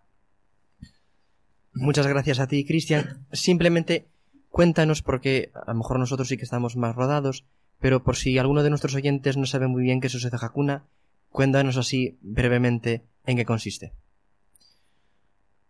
Muchas 1.74 2.08
gracias 2.08 2.40
a 2.40 2.48
ti, 2.48 2.66
Cristian. 2.66 3.26
Simplemente 3.32 4.08
cuéntanos, 4.50 5.02
porque 5.02 5.52
a 5.54 5.72
lo 5.72 5.78
mejor 5.78 6.00
nosotros 6.00 6.28
sí 6.28 6.38
que 6.38 6.44
estamos 6.44 6.76
más 6.76 6.96
rodados, 6.96 7.46
pero 7.80 8.04
por 8.04 8.16
si 8.16 8.38
alguno 8.38 8.64
de 8.64 8.70
nuestros 8.70 8.96
oyentes 8.96 9.38
no 9.38 9.46
sabe 9.46 9.68
muy 9.68 9.84
bien 9.84 10.02
qué 10.02 10.08
es 10.08 10.22
de 10.22 10.38
Hakuna, 10.40 10.86
cuéntanos 11.30 11.78
así 11.78 12.18
brevemente 12.22 13.04
en 13.26 13.38
qué 13.38 13.46
consiste. 13.46 13.94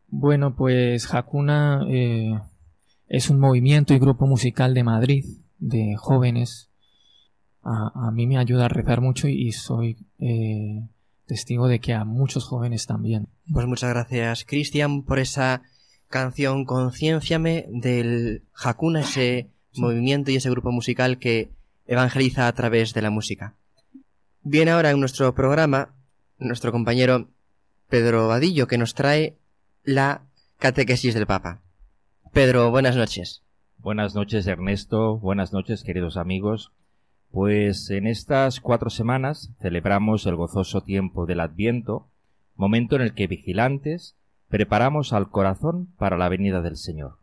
Bueno, 0.08 0.56
pues 0.56 1.14
Hakuna 1.14 1.86
eh, 1.88 2.40
es 3.08 3.30
un 3.30 3.40
movimiento 3.40 3.94
y 3.94 4.00
grupo 4.00 4.26
musical 4.26 4.74
de 4.74 4.84
Madrid, 4.84 5.26
de 5.60 5.96
jóvenes. 5.98 6.69
A, 7.62 8.10
mí 8.12 8.26
me 8.26 8.38
ayuda 8.38 8.66
a 8.66 8.70
rezar 8.70 9.02
mucho 9.02 9.28
y 9.28 9.52
soy 9.52 9.98
eh, 10.18 10.88
testigo 11.26 11.68
de 11.68 11.80
que 11.80 11.94
a 11.94 12.06
muchos 12.06 12.46
jóvenes 12.46 12.88
también. 12.88 13.28
Pues 13.52 13.68
muchas 13.68 13.92
gracias, 13.92 14.46
Cristian, 14.46 15.04
por 15.04 15.20
esa 15.20 15.62
canción 16.08 16.66
Concienciame 16.66 17.68
del 17.70 18.44
Hakuna, 18.56 19.02
ese 19.02 19.50
movimiento 19.76 20.32
y 20.32 20.38
ese 20.38 20.50
grupo 20.50 20.72
musical 20.72 21.20
que 21.20 21.52
evangeliza 21.86 22.48
a 22.48 22.54
través 22.54 22.94
de 22.94 23.02
la 23.02 23.10
música. 23.10 23.56
Viene 24.42 24.72
ahora 24.72 24.92
en 24.92 25.00
nuestro 25.00 25.36
programa 25.36 25.94
nuestro 26.40 26.72
compañero 26.72 27.28
Pedro 27.90 28.28
Vadillo 28.28 28.68
que 28.68 28.78
nos 28.78 28.94
trae 28.94 29.38
la 29.84 30.22
catequesis 30.58 31.14
del 31.14 31.28
Papa. 31.28 31.62
Pedro, 32.32 32.72
buenas 32.72 32.96
noches. 32.96 33.44
Buenas 33.78 34.16
noches 34.16 34.48
Ernesto, 34.48 35.18
buenas 35.18 35.54
noches 35.54 35.84
queridos 35.84 36.18
amigos. 36.18 36.72
Pues 37.32 37.92
en 37.92 38.08
estas 38.08 38.60
cuatro 38.60 38.90
semanas 38.90 39.54
celebramos 39.60 40.26
el 40.26 40.36
gozoso 40.36 40.82
tiempo 40.82 41.28
del 41.28 41.42
Adviento, 41.42 42.08
momento 42.56 42.96
en 42.96 43.04
el 43.04 43.14
que 43.14 43.28
vigilantes 43.28 44.16
preparamos 44.48 45.14
al 45.14 45.30
corazón 45.30 45.90
para 45.98 46.18
la 46.18 46.28
venida 46.28 46.62
del 46.62 46.76
Señor, 46.76 47.20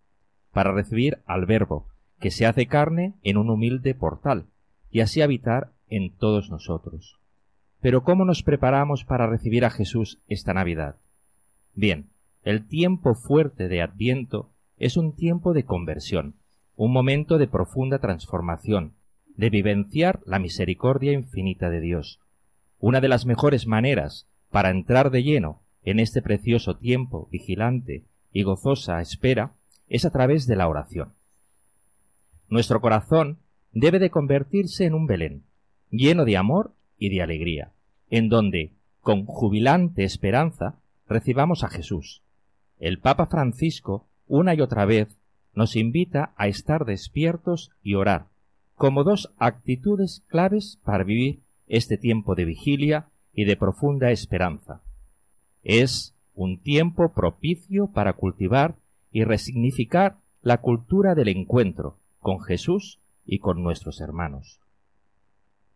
para 0.53 0.73
recibir 0.73 1.19
al 1.27 1.45
Verbo, 1.45 1.89
que 2.21 2.31
se 2.31 2.47
hace 2.47 2.67
carne 2.67 3.15
en 3.25 3.37
un 3.37 3.51
humilde 3.51 3.97
portal, 3.97 4.47
y 4.93 5.01
así 5.01 5.23
habitar 5.23 5.73
en 5.89 6.15
todos 6.15 6.51
nosotros. 6.51 7.19
Pero 7.81 8.05
¿cómo 8.05 8.25
nos 8.25 8.45
preparamos 8.45 9.05
para 9.05 9.27
recibir 9.27 9.65
a 9.65 9.71
Jesús 9.71 10.21
esta 10.29 10.55
Navidad? 10.55 10.97
Bien, 11.75 12.11
el 12.45 12.69
tiempo 12.69 13.17
fuerte 13.17 13.67
de 13.67 13.83
Adviento 13.83 14.51
es 14.79 14.97
un 14.97 15.17
tiempo 15.17 15.53
de 15.53 15.65
conversión, 15.65 16.37
un 16.77 16.93
momento 16.93 17.39
de 17.39 17.49
profunda 17.49 17.99
transformación, 17.99 18.93
de 19.37 19.51
vivenciar 19.51 20.21
la 20.25 20.39
misericordia 20.39 21.13
infinita 21.13 21.71
de 21.71 21.81
Dios. 21.81 22.21
Una 22.79 23.01
de 23.01 23.09
las 23.09 23.27
mejores 23.27 23.67
maneras 23.67 24.27
para 24.51 24.71
entrar 24.71 25.11
de 25.11 25.23
lleno 25.23 25.63
en 25.83 26.01
este 26.01 26.23
precioso 26.23 26.77
tiempo 26.77 27.29
vigilante 27.31 28.05
y 28.33 28.43
gozosa 28.43 29.01
espera 29.01 29.55
es 29.89 30.05
a 30.05 30.11
través 30.11 30.47
de 30.47 30.57
la 30.57 30.69
oración. 30.69 31.15
Nuestro 32.49 32.81
corazón 32.81 33.39
debe 33.73 33.99
de 33.99 34.11
convertirse 34.11 34.85
en 34.85 34.95
un 34.95 35.07
Belén, 35.07 35.45
lleno 35.91 36.25
de 36.25 36.37
amor 36.37 36.75
y 36.99 37.11
de 37.11 37.23
alegría, 37.23 37.73
en 38.09 38.29
donde, 38.29 38.73
con 39.01 39.27
jubilante 39.27 40.05
esperanza, 40.05 40.79
recibamos 41.09 41.63
a 41.63 41.69
Jesús. 41.69 42.23
El 42.79 42.99
Papa 42.99 43.27
Francisco, 43.27 44.09
una 44.27 44.55
y 44.55 44.61
otra 44.61 44.85
vez, 44.85 45.19
nos 45.55 45.77
invita 45.77 46.35
a 46.37 46.49
estar 46.49 46.85
despiertos 46.85 47.71
y 47.83 47.95
orar, 47.95 48.27
como 48.77 49.05
dos 49.05 49.33
actitudes 49.39 50.23
claves 50.29 50.79
para 50.85 51.03
vivir 51.03 51.41
este 51.67 51.97
tiempo 51.97 52.35
de 52.35 52.45
vigilia 52.45 53.09
y 53.33 53.45
de 53.45 53.57
profunda 53.57 54.11
esperanza. 54.11 54.83
Es 55.63 56.15
un 56.35 56.61
tiempo 56.61 57.13
propicio 57.13 57.89
para 57.89 58.13
cultivar 58.13 58.77
y 59.11 59.25
resignificar 59.25 60.19
la 60.43 60.59
cultura 60.59 61.15
del 61.15 61.29
encuentro 61.29 61.99
con 62.21 62.41
Jesús 62.41 63.01
y 63.25 63.39
con 63.39 63.63
nuestros 63.63 64.01
hermanos. 64.01 64.61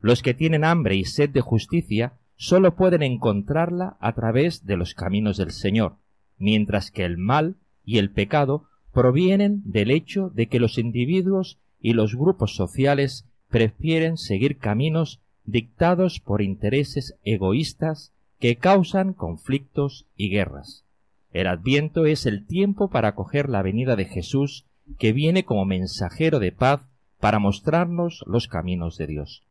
Los 0.01 0.22
que 0.22 0.34
tienen 0.34 0.64
hambre 0.64 0.94
y 0.96 1.05
sed 1.05 1.30
de 1.30 1.40
justicia 1.40 2.12
sólo 2.36 2.76
pueden 2.76 3.03
encontrarla 3.03 3.96
a 4.01 4.12
través 4.12 4.66
de 4.66 4.76
los 4.76 4.94
caminos 4.94 5.38
del 5.38 5.51
Señor, 5.51 5.96
mientras 6.38 6.90
que 6.90 7.05
el 7.05 7.16
mal 7.16 7.57
y 7.84 7.98
el 7.98 8.11
pecado 8.11 8.64
provienen 8.92 9.62
del 9.64 9.90
hecho 9.90 10.30
de 10.30 10.48
que 10.48 10.61
los 10.61 10.78
individuos 10.78 11.59
y 11.81 11.95
los 11.95 12.14
grupos 12.14 12.55
sociales 12.55 13.26
prefieren 13.49 14.16
seguir 14.16 14.59
caminos 14.59 15.20
dictados 15.45 16.20
por 16.20 16.43
intereses 16.43 17.16
egoístas 17.24 18.12
que 18.39 18.57
causan 18.57 19.12
conflictos 19.12 20.07
y 20.16 20.31
guerras. 20.31 20.85
El 21.33 21.47
adviento 21.47 22.07
es 22.07 22.26
el 22.26 22.47
tiempo 22.47 22.91
para 22.91 23.09
acoger 23.09 23.49
la 23.49 23.62
venida 23.62 23.97
de 23.97 24.05
Jesús, 24.05 24.66
que 24.99 25.12
viene 25.12 25.45
como 25.45 25.64
mensajero 25.64 26.39
de 26.39 26.53
paz 26.53 26.81
para 27.20 27.39
mostrarnos 27.39 28.24
los 28.26 28.49
caminos 28.49 28.97
de 28.97 29.07
Dios. 29.07 29.45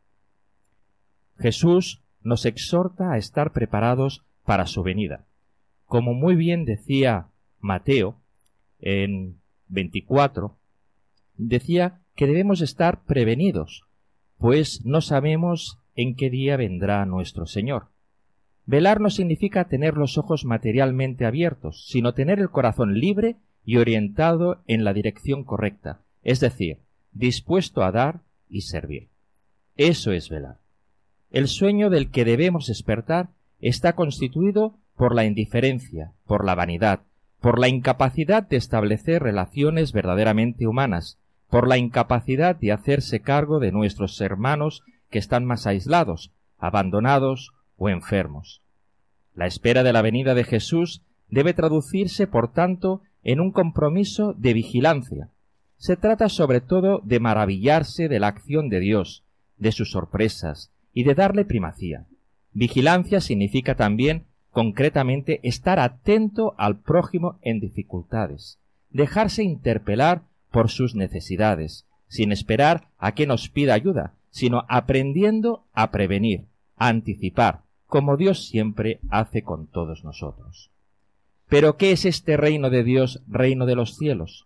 Jesús 1.38 2.02
nos 2.22 2.46
exhorta 2.46 3.12
a 3.14 3.18
estar 3.18 3.54
preparados 3.54 4.26
para 4.44 4.66
su 4.66 4.84
venida. 4.84 5.26
Como 5.86 6.14
muy 6.14 6.36
bien 6.36 6.66
decía 6.66 7.28
Mateo 7.60 8.20
en 8.80 9.40
24, 9.68 10.58
decía 11.38 12.02
que 12.20 12.28
debemos 12.28 12.60
estar 12.60 13.06
prevenidos, 13.06 13.86
pues 14.40 14.84
no 14.84 15.00
sabemos 15.00 15.80
en 15.96 16.18
qué 16.18 16.30
día 16.30 16.58
vendrá 16.58 17.06
nuestro 17.06 17.46
Señor. 17.46 17.86
Velar 18.66 19.00
no 19.00 19.10
significa 19.10 19.70
tener 19.70 19.94
los 19.94 20.18
ojos 20.18 20.44
materialmente 20.44 21.26
abiertos, 21.26 21.86
sino 21.88 22.14
tener 22.14 22.40
el 22.40 22.50
corazón 22.50 23.00
libre 23.00 23.38
y 23.64 23.78
orientado 23.78 24.62
en 24.68 24.84
la 24.84 24.92
dirección 24.92 25.46
correcta, 25.46 26.02
es 26.22 26.42
decir, 26.42 26.80
dispuesto 27.14 27.84
a 27.84 27.94
dar 27.94 28.20
y 28.50 28.64
servir. 28.64 29.08
Eso 29.78 30.12
es 30.12 30.28
velar. 30.28 30.58
El 31.32 31.48
sueño 31.48 31.90
del 31.90 32.12
que 32.12 32.26
debemos 32.26 32.68
despertar 32.68 33.30
está 33.62 33.94
constituido 33.94 34.76
por 34.98 35.16
la 35.16 35.24
indiferencia, 35.24 36.12
por 36.28 36.44
la 36.44 36.54
vanidad, 36.54 37.00
por 37.40 37.60
la 37.60 37.70
incapacidad 37.70 38.44
de 38.44 38.58
establecer 38.58 39.24
relaciones 39.24 39.94
verdaderamente 39.94 40.68
humanas, 40.68 41.18
por 41.50 41.68
la 41.68 41.78
incapacidad 41.78 42.56
de 42.56 42.72
hacerse 42.72 43.22
cargo 43.22 43.60
de 43.60 43.72
nuestros 43.72 44.20
hermanos 44.22 44.84
que 45.10 45.20
están 45.20 45.46
más 45.46 45.66
aislados, 45.66 46.32
abandonados 46.58 47.52
o 47.78 47.90
enfermos. 47.90 48.62
La 49.34 49.48
espera 49.48 49.84
de 49.84 49.94
la 49.94 50.02
venida 50.02 50.36
de 50.36 50.44
Jesús 50.44 51.02
debe 51.30 51.54
traducirse, 51.54 52.28
por 52.28 52.52
tanto, 52.52 53.02
en 53.24 53.40
un 53.40 53.52
compromiso 53.52 54.34
de 54.34 54.54
vigilancia. 54.54 55.30
Se 55.78 55.96
trata 55.96 56.30
sobre 56.30 56.62
todo 56.62 57.02
de 57.04 57.20
maravillarse 57.20 58.10
de 58.10 58.20
la 58.20 58.28
acción 58.28 58.70
de 58.70 58.80
Dios, 58.80 59.24
de 59.58 59.72
sus 59.72 59.92
sorpresas, 59.92 60.72
y 60.94 61.04
de 61.04 61.16
darle 61.16 61.46
primacía. 61.46 62.06
Vigilancia 62.54 63.22
significa 63.22 63.76
también, 63.76 64.26
concretamente, 64.52 65.40
estar 65.44 65.80
atento 65.80 66.56
al 66.58 66.78
prójimo 66.80 67.40
en 67.42 67.60
dificultades, 67.60 68.60
dejarse 68.90 69.44
interpelar 69.44 70.24
por 70.52 70.70
sus 70.70 70.96
necesidades, 70.96 71.86
sin 72.08 72.32
esperar 72.32 72.88
a 72.98 73.14
que 73.14 73.28
nos 73.28 73.50
pida 73.50 73.74
ayuda, 73.74 74.14
sino 74.32 74.66
aprendiendo 74.68 75.64
a 75.74 75.92
prevenir, 75.92 76.46
a 76.78 76.88
anticipar, 76.88 77.62
como 77.88 78.18
Dios 78.18 78.48
siempre 78.48 79.00
hace 79.10 79.44
con 79.44 79.68
todos 79.68 80.04
nosotros. 80.04 80.70
Pero 81.48 81.78
¿qué 81.78 81.92
es 81.92 82.06
este 82.06 82.38
reino 82.38 82.70
de 82.70 82.84
Dios, 82.84 83.22
reino 83.28 83.66
de 83.66 83.76
los 83.76 83.98
cielos? 83.98 84.46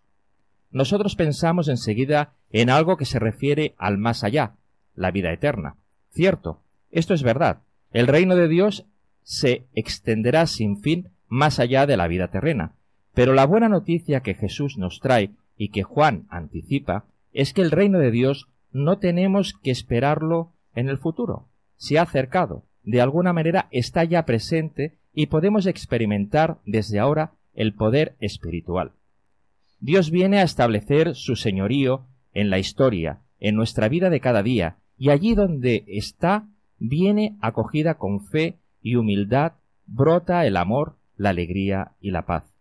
Nosotros 0.70 1.14
pensamos 1.14 1.68
enseguida 1.68 2.32
en 2.50 2.70
algo 2.70 2.96
que 2.96 3.04
se 3.04 3.18
refiere 3.18 3.74
al 3.78 3.98
más 3.98 4.24
allá, 4.24 4.54
la 4.96 5.10
vida 5.10 5.32
eterna. 5.32 5.76
Cierto, 6.10 6.60
esto 6.90 7.14
es 7.14 7.22
verdad. 7.22 7.60
El 7.92 8.06
reino 8.06 8.34
de 8.36 8.48
Dios 8.48 8.86
se 9.22 9.66
extenderá 9.74 10.46
sin 10.46 10.80
fin 10.80 11.10
más 11.28 11.58
allá 11.60 11.86
de 11.86 11.96
la 11.96 12.08
vida 12.08 12.28
terrena. 12.28 12.72
Pero 13.14 13.34
la 13.34 13.46
buena 13.46 13.68
noticia 13.68 14.20
que 14.20 14.34
Jesús 14.34 14.78
nos 14.78 15.00
trae 15.00 15.30
y 15.56 15.68
que 15.68 15.82
Juan 15.82 16.26
anticipa 16.30 17.04
es 17.32 17.52
que 17.52 17.62
el 17.62 17.70
reino 17.70 17.98
de 17.98 18.10
Dios 18.10 18.48
no 18.72 18.98
tenemos 18.98 19.54
que 19.54 19.70
esperarlo 19.70 20.52
en 20.74 20.88
el 20.88 20.98
futuro. 20.98 21.46
Se 21.76 21.98
ha 21.98 22.02
acercado, 22.02 22.64
de 22.82 23.00
alguna 23.00 23.32
manera 23.32 23.68
está 23.70 24.04
ya 24.04 24.24
presente 24.24 24.98
y 25.14 25.26
podemos 25.26 25.66
experimentar 25.66 26.58
desde 26.66 26.98
ahora 26.98 27.32
el 27.54 27.72
poder 27.74 28.16
espiritual. 28.20 28.92
Dios 29.80 30.10
viene 30.10 30.38
a 30.38 30.44
establecer 30.44 31.14
su 31.14 31.36
señorío 31.36 32.06
en 32.32 32.50
la 32.50 32.58
historia, 32.58 33.20
en 33.38 33.54
nuestra 33.54 33.88
vida 33.88 34.10
de 34.10 34.20
cada 34.20 34.42
día, 34.42 34.76
y 34.98 35.10
allí 35.10 35.34
donde 35.34 35.84
está, 35.86 36.48
viene 36.78 37.36
acogida 37.40 37.94
con 37.94 38.24
fe 38.24 38.58
y 38.82 38.96
humildad, 38.96 39.52
brota 39.86 40.46
el 40.46 40.56
amor, 40.56 40.96
la 41.16 41.30
alegría 41.30 41.92
y 42.00 42.10
la 42.10 42.26
paz. 42.26 42.53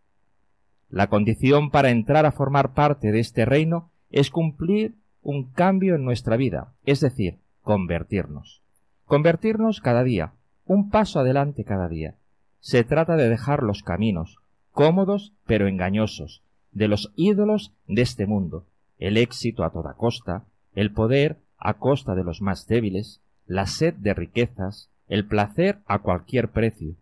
La 0.93 1.07
condición 1.07 1.71
para 1.71 1.89
entrar 1.89 2.27
a 2.27 2.31
formar 2.31 2.75
parte 2.75 3.11
de 3.11 3.19
este 3.19 3.45
reino 3.45 3.89
es 4.11 4.29
cumplir 4.29 4.93
un 5.23 5.49
cambio 5.49 5.95
en 5.95 6.05
nuestra 6.05 6.37
vida, 6.37 6.75
es 6.85 6.99
decir, 6.99 7.39
convertirnos. 7.63 8.61
Convertirnos 9.05 9.81
cada 9.81 10.03
día, 10.03 10.33
un 10.67 10.91
paso 10.91 11.19
adelante 11.19 11.63
cada 11.63 11.89
día. 11.89 12.13
Se 12.59 12.83
trata 12.83 13.15
de 13.15 13.27
dejar 13.27 13.63
los 13.63 13.81
caminos, 13.81 14.37
cómodos 14.71 15.33
pero 15.47 15.67
engañosos, 15.67 16.43
de 16.71 16.87
los 16.87 17.11
ídolos 17.15 17.73
de 17.87 18.03
este 18.03 18.27
mundo, 18.27 18.67
el 18.99 19.17
éxito 19.17 19.63
a 19.63 19.71
toda 19.71 19.95
costa, 19.95 20.43
el 20.75 20.91
poder 20.91 21.39
a 21.57 21.73
costa 21.73 22.13
de 22.13 22.23
los 22.23 22.39
más 22.39 22.67
débiles, 22.67 23.19
la 23.47 23.65
sed 23.65 23.95
de 23.95 24.13
riquezas, 24.13 24.91
el 25.07 25.25
placer 25.25 25.79
a 25.87 26.03
cualquier 26.03 26.51
precio, 26.51 26.93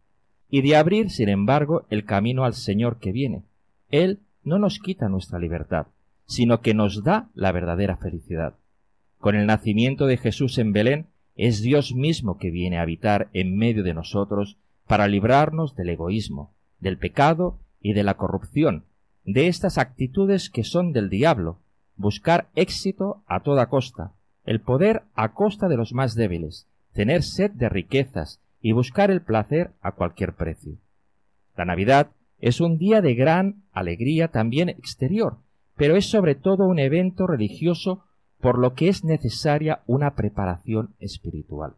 y 0.50 0.62
de 0.62 0.78
abrir, 0.78 1.10
sin 1.10 1.28
embargo, 1.28 1.86
el 1.90 2.06
camino 2.06 2.46
al 2.46 2.54
Señor 2.54 2.98
que 2.98 3.12
viene, 3.12 3.44
él 3.92 4.20
no 4.44 4.58
nos 4.60 4.80
quita 4.80 5.10
nuestra 5.10 5.40
libertad, 5.40 5.88
sino 6.26 6.62
que 6.62 6.74
nos 6.74 7.04
da 7.04 7.30
la 7.34 7.52
verdadera 7.52 7.98
felicidad. 7.98 8.56
Con 9.20 9.36
el 9.36 9.46
nacimiento 9.46 10.08
de 10.08 10.18
Jesús 10.18 10.58
en 10.58 10.74
Belén, 10.74 11.08
es 11.36 11.62
Dios 11.62 11.94
mismo 11.94 12.38
que 12.38 12.52
viene 12.52 12.78
a 12.78 12.82
habitar 12.82 13.30
en 13.34 13.56
medio 13.56 13.84
de 13.84 13.94
nosotros 13.94 14.58
para 14.88 15.08
librarnos 15.08 15.76
del 15.76 15.90
egoísmo, 15.90 16.54
del 16.80 16.98
pecado 16.98 17.60
y 17.80 17.94
de 17.94 18.04
la 18.04 18.16
corrupción, 18.16 18.86
de 19.24 19.48
estas 19.48 19.78
actitudes 19.78 20.50
que 20.50 20.64
son 20.64 20.92
del 20.92 21.10
diablo, 21.10 21.60
buscar 21.96 22.50
éxito 22.56 23.24
a 23.28 23.42
toda 23.42 23.68
costa, 23.68 24.14
el 24.44 24.60
poder 24.60 25.04
a 25.14 25.34
costa 25.34 25.68
de 25.68 25.78
los 25.78 25.94
más 25.94 26.16
débiles, 26.16 26.68
tener 26.94 27.24
sed 27.24 27.52
de 27.52 27.70
riquezas 27.70 28.42
y 28.62 28.72
buscar 28.72 29.12
el 29.12 29.22
placer 29.22 29.72
a 29.82 29.94
cualquier 29.94 30.34
precio. 30.34 30.78
La 31.56 31.66
Navidad 31.66 32.12
es 32.42 32.60
un 32.60 32.78
día 32.78 33.02
de 33.02 33.14
gran 33.14 33.64
alegría 33.72 34.28
también 34.30 34.68
exterior, 34.68 35.38
pero 35.78 35.96
es 35.96 36.08
sobre 36.08 36.36
todo 36.36 36.66
un 36.66 36.80
evento 36.80 37.28
religioso 37.28 38.04
por 38.40 38.58
lo 38.58 38.74
que 38.74 38.90
es 38.90 39.04
necesaria 39.04 39.84
una 39.86 40.16
preparación 40.16 40.96
espiritual. 41.00 41.76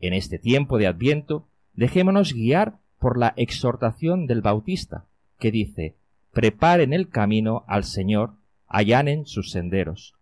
En 0.00 0.12
este 0.12 0.38
tiempo 0.38 0.76
de 0.76 0.86
Adviento, 0.86 1.48
dejémonos 1.72 2.34
guiar 2.34 2.74
por 2.98 3.18
la 3.18 3.32
exhortación 3.36 4.26
del 4.26 4.42
Bautista, 4.42 5.06
que 5.38 5.50
dice, 5.50 5.96
preparen 6.32 6.92
el 6.92 7.08
camino 7.08 7.64
al 7.66 7.84
Señor, 7.84 8.34
allanen 8.66 9.24
sus 9.24 9.50
senderos. 9.50 10.14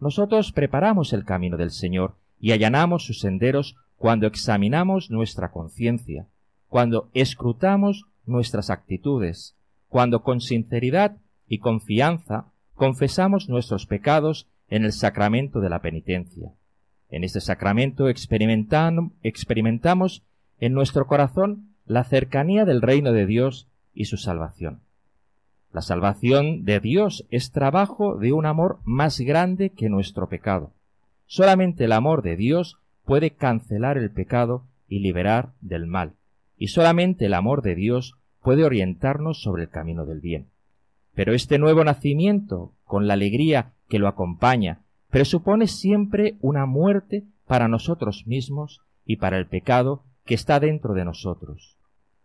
Nosotros 0.00 0.52
preparamos 0.52 1.12
el 1.12 1.24
camino 1.24 1.58
del 1.58 1.72
Señor 1.72 2.14
y 2.40 2.52
allanamos 2.52 3.04
sus 3.04 3.20
senderos 3.20 3.76
cuando 3.96 4.26
examinamos 4.26 5.10
nuestra 5.10 5.50
conciencia, 5.50 6.26
cuando 6.68 7.10
escrutamos 7.12 8.06
nuestras 8.28 8.70
actitudes, 8.70 9.56
cuando 9.88 10.22
con 10.22 10.40
sinceridad 10.40 11.16
y 11.46 11.58
confianza 11.58 12.46
confesamos 12.74 13.48
nuestros 13.48 13.86
pecados 13.86 14.46
en 14.68 14.84
el 14.84 14.92
sacramento 14.92 15.60
de 15.60 15.70
la 15.70 15.80
penitencia. 15.80 16.52
En 17.10 17.24
este 17.24 17.40
sacramento 17.40 18.08
experimentamos 18.08 20.22
en 20.60 20.72
nuestro 20.72 21.06
corazón 21.06 21.70
la 21.86 22.04
cercanía 22.04 22.64
del 22.64 22.82
reino 22.82 23.12
de 23.12 23.26
Dios 23.26 23.66
y 23.94 24.04
su 24.04 24.18
salvación. 24.18 24.80
La 25.72 25.80
salvación 25.80 26.64
de 26.64 26.80
Dios 26.80 27.26
es 27.30 27.50
trabajo 27.50 28.16
de 28.16 28.32
un 28.32 28.46
amor 28.46 28.78
más 28.84 29.20
grande 29.20 29.70
que 29.70 29.88
nuestro 29.88 30.28
pecado. 30.28 30.72
Solamente 31.26 31.84
el 31.84 31.92
amor 31.92 32.22
de 32.22 32.36
Dios 32.36 32.78
puede 33.04 33.30
cancelar 33.30 33.98
el 33.98 34.10
pecado 34.10 34.64
y 34.86 35.00
liberar 35.00 35.50
del 35.60 35.86
mal. 35.86 36.12
Y 36.56 36.68
solamente 36.68 37.26
el 37.26 37.34
amor 37.34 37.62
de 37.62 37.74
Dios 37.74 38.17
puede 38.48 38.64
orientarnos 38.64 39.42
sobre 39.42 39.64
el 39.64 39.68
camino 39.68 40.06
del 40.06 40.22
bien. 40.22 40.46
Pero 41.14 41.34
este 41.34 41.58
nuevo 41.58 41.84
nacimiento, 41.84 42.72
con 42.84 43.06
la 43.06 43.12
alegría 43.12 43.74
que 43.90 43.98
lo 43.98 44.08
acompaña, 44.08 44.80
presupone 45.10 45.66
siempre 45.66 46.36
una 46.40 46.64
muerte 46.64 47.24
para 47.46 47.68
nosotros 47.68 48.26
mismos 48.26 48.80
y 49.04 49.16
para 49.16 49.36
el 49.36 49.48
pecado 49.48 50.02
que 50.24 50.32
está 50.32 50.60
dentro 50.60 50.94
de 50.94 51.04
nosotros. 51.04 51.76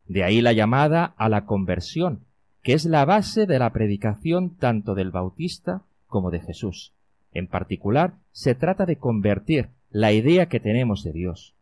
De 0.07 0.23
ahí 0.23 0.39
la 0.39 0.53
llamada 0.53 1.13
a 1.17 1.27
la 1.27 1.45
conversión, 1.45 2.21
que 2.61 2.71
es 2.71 2.85
la 2.85 3.03
base 3.03 3.45
de 3.45 3.59
la 3.59 3.73
predicación 3.73 4.55
tanto 4.55 4.95
del 4.95 5.11
Bautista 5.11 5.81
como 6.07 6.31
de 6.31 6.39
Jesús. 6.39 6.93
En 7.33 7.47
particular, 7.47 8.13
se 8.31 8.55
trata 8.55 8.85
de 8.85 8.95
convertir 8.95 9.71
la 9.89 10.13
idea 10.13 10.47
que 10.47 10.61
tenemos 10.61 11.03
de 11.03 11.11
Dios. 11.11 11.53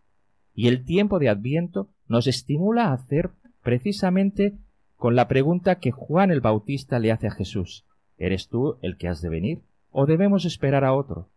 Y 0.54 0.68
el 0.68 0.86
tiempo 0.86 1.18
de 1.18 1.30
Adviento 1.30 1.90
nos 2.08 2.28
estimula 2.28 2.90
a 2.90 2.94
hacer 2.94 3.32
precisamente 3.62 4.58
con 4.96 5.16
la 5.16 5.28
pregunta 5.28 5.80
que 5.80 5.92
Juan 5.92 6.32
el 6.32 6.42
Bautista 6.42 7.00
le 7.00 7.12
hace 7.12 7.28
a 7.28 7.32
Jesús. 7.32 7.86
¿Eres 8.18 8.50
tú 8.50 8.78
el 8.82 8.98
que 8.98 9.08
has 9.08 9.22
de 9.22 9.30
venir? 9.30 9.62
¿O 9.90 10.06
debemos 10.06 10.46
esperar 10.46 10.84
a 10.84 10.94
otro? 10.94 11.30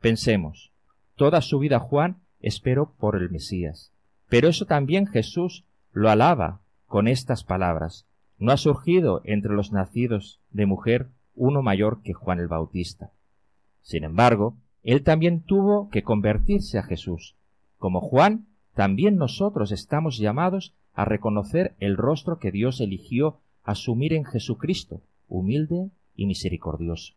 Pensemos, 0.00 0.72
toda 1.14 1.40
su 1.42 1.58
vida 1.58 1.78
Juan 1.78 2.16
esperó 2.40 2.94
por 2.98 3.16
el 3.16 3.30
Mesías. 3.30 3.92
Pero 4.28 4.48
eso 4.48 4.64
también 4.64 5.06
Jesús 5.06 5.64
lo 5.92 6.10
alaba 6.10 6.60
con 6.86 7.08
estas 7.08 7.44
palabras. 7.44 8.06
No 8.38 8.52
ha 8.52 8.56
surgido 8.56 9.20
entre 9.24 9.52
los 9.52 9.72
nacidos 9.72 10.40
de 10.50 10.66
mujer 10.66 11.08
uno 11.34 11.62
mayor 11.62 12.02
que 12.02 12.12
Juan 12.12 12.40
el 12.40 12.48
Bautista. 12.48 13.12
Sin 13.82 14.04
embargo, 14.04 14.56
él 14.82 15.02
también 15.02 15.42
tuvo 15.42 15.90
que 15.90 16.02
convertirse 16.02 16.78
a 16.78 16.82
Jesús. 16.82 17.36
Como 17.78 18.00
Juan, 18.00 18.46
también 18.76 19.16
nosotros 19.16 19.72
estamos 19.72 20.18
llamados 20.18 20.74
a 20.92 21.06
reconocer 21.06 21.74
el 21.80 21.96
rostro 21.96 22.38
que 22.38 22.52
Dios 22.52 22.82
eligió 22.82 23.40
asumir 23.64 24.12
en 24.12 24.26
Jesucristo, 24.26 25.00
humilde 25.28 25.88
y 26.14 26.26
misericordioso. 26.26 27.14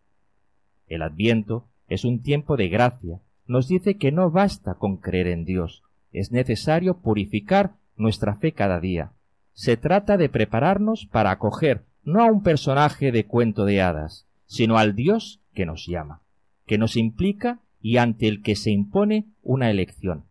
El 0.87 1.01
adviento 1.01 1.67
es 1.89 2.05
un 2.05 2.21
tiempo 2.21 2.55
de 2.55 2.69
gracia, 2.69 3.19
nos 3.45 3.67
dice 3.67 3.97
que 3.97 4.13
no 4.13 4.31
basta 4.31 4.75
con 4.75 4.95
creer 4.95 5.27
en 5.27 5.43
Dios, 5.43 5.83
es 6.13 6.31
necesario 6.31 7.01
purificar 7.01 7.73
nuestra 7.97 8.37
fe 8.37 8.53
cada 8.53 8.79
día. 8.79 9.11
Se 9.51 9.75
trata 9.75 10.15
de 10.15 10.29
prepararnos 10.29 11.07
para 11.07 11.31
acoger 11.31 11.83
no 12.05 12.23
a 12.23 12.31
un 12.31 12.41
personaje 12.41 13.11
de 13.11 13.25
cuento 13.25 13.65
de 13.65 13.81
hadas, 13.81 14.25
sino 14.45 14.77
al 14.77 14.95
Dios 14.95 15.41
que 15.53 15.65
nos 15.65 15.85
llama, 15.85 16.21
que 16.65 16.77
nos 16.77 16.95
implica 16.95 17.59
y 17.81 17.97
ante 17.97 18.29
el 18.29 18.41
que 18.41 18.55
se 18.55 18.71
impone 18.71 19.25
una 19.43 19.69
elección. 19.69 20.28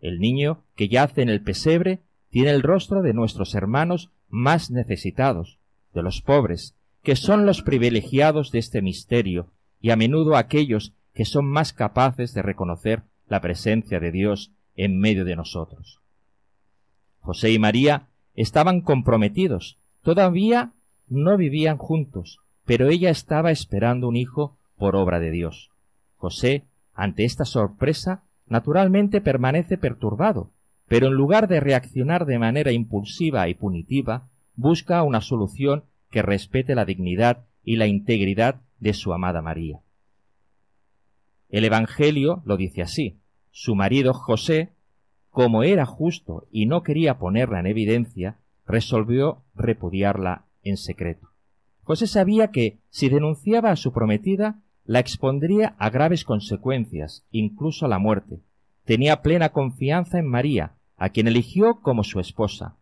El 0.00 0.18
niño 0.18 0.64
que 0.76 0.88
yace 0.88 1.22
en 1.22 1.28
el 1.28 1.42
pesebre 1.42 2.00
tiene 2.30 2.50
el 2.50 2.62
rostro 2.62 3.02
de 3.02 3.12
nuestros 3.12 3.54
hermanos 3.54 4.10
más 4.28 4.70
necesitados, 4.70 5.58
de 5.92 6.02
los 6.02 6.22
pobres, 6.22 6.74
que 7.02 7.16
son 7.16 7.46
los 7.46 7.62
privilegiados 7.62 8.52
de 8.52 8.58
este 8.58 8.82
misterio, 8.82 9.48
y 9.80 9.90
a 9.90 9.96
menudo 9.96 10.36
aquellos 10.36 10.94
que 11.14 11.24
son 11.24 11.46
más 11.46 11.72
capaces 11.72 12.34
de 12.34 12.42
reconocer 12.42 13.02
la 13.26 13.40
presencia 13.40 14.00
de 14.00 14.12
Dios 14.12 14.52
en 14.76 14.98
medio 14.98 15.24
de 15.24 15.36
nosotros. 15.36 16.00
José 17.20 17.52
y 17.52 17.58
María 17.58 18.08
estaban 18.34 18.80
comprometidos, 18.80 19.78
todavía 20.02 20.72
no 21.08 21.36
vivían 21.36 21.76
juntos, 21.76 22.38
pero 22.64 22.88
ella 22.88 23.10
estaba 23.10 23.50
esperando 23.50 24.08
un 24.08 24.16
hijo 24.16 24.56
por 24.76 24.96
obra 24.96 25.18
de 25.20 25.30
Dios. 25.30 25.70
José, 26.16 26.64
ante 26.94 27.24
esta 27.24 27.44
sorpresa, 27.44 28.24
naturalmente 28.50 29.22
permanece 29.22 29.78
perturbado, 29.78 30.50
pero 30.88 31.06
en 31.06 31.14
lugar 31.14 31.48
de 31.48 31.60
reaccionar 31.60 32.26
de 32.26 32.38
manera 32.38 32.72
impulsiva 32.72 33.48
y 33.48 33.54
punitiva, 33.54 34.28
busca 34.56 35.02
una 35.02 35.22
solución 35.22 35.84
que 36.10 36.20
respete 36.20 36.74
la 36.74 36.84
dignidad 36.84 37.46
y 37.64 37.76
la 37.76 37.86
integridad 37.86 38.60
de 38.80 38.92
su 38.92 39.14
amada 39.14 39.40
María. 39.40 39.80
El 41.48 41.64
Evangelio 41.64 42.42
lo 42.44 42.56
dice 42.56 42.82
así. 42.82 43.18
Su 43.52 43.74
marido 43.74 44.12
José, 44.12 44.70
como 45.30 45.62
era 45.62 45.86
justo 45.86 46.46
y 46.50 46.66
no 46.66 46.82
quería 46.82 47.18
ponerla 47.18 47.60
en 47.60 47.66
evidencia, 47.66 48.36
resolvió 48.66 49.42
repudiarla 49.54 50.44
en 50.62 50.76
secreto. 50.76 51.28
José 51.82 52.06
sabía 52.06 52.50
que, 52.50 52.78
si 52.90 53.08
denunciaba 53.08 53.70
a 53.70 53.76
su 53.76 53.92
prometida, 53.92 54.60
la 54.84 54.98
expondría 54.98 55.74
a 55.78 55.90
graves 55.90 56.24
consecuencias, 56.24 57.24
incluso 57.30 57.86
a 57.86 57.88
la 57.88 57.98
muerte. 57.98 58.40
Tenía 58.84 59.22
plena 59.22 59.50
confianza 59.50 60.18
en 60.18 60.26
María, 60.26 60.72
a 60.96 61.10
quien 61.10 61.28
eligió 61.28 61.80
como 61.80 62.04
su 62.04 62.20
esposa. 62.20 62.76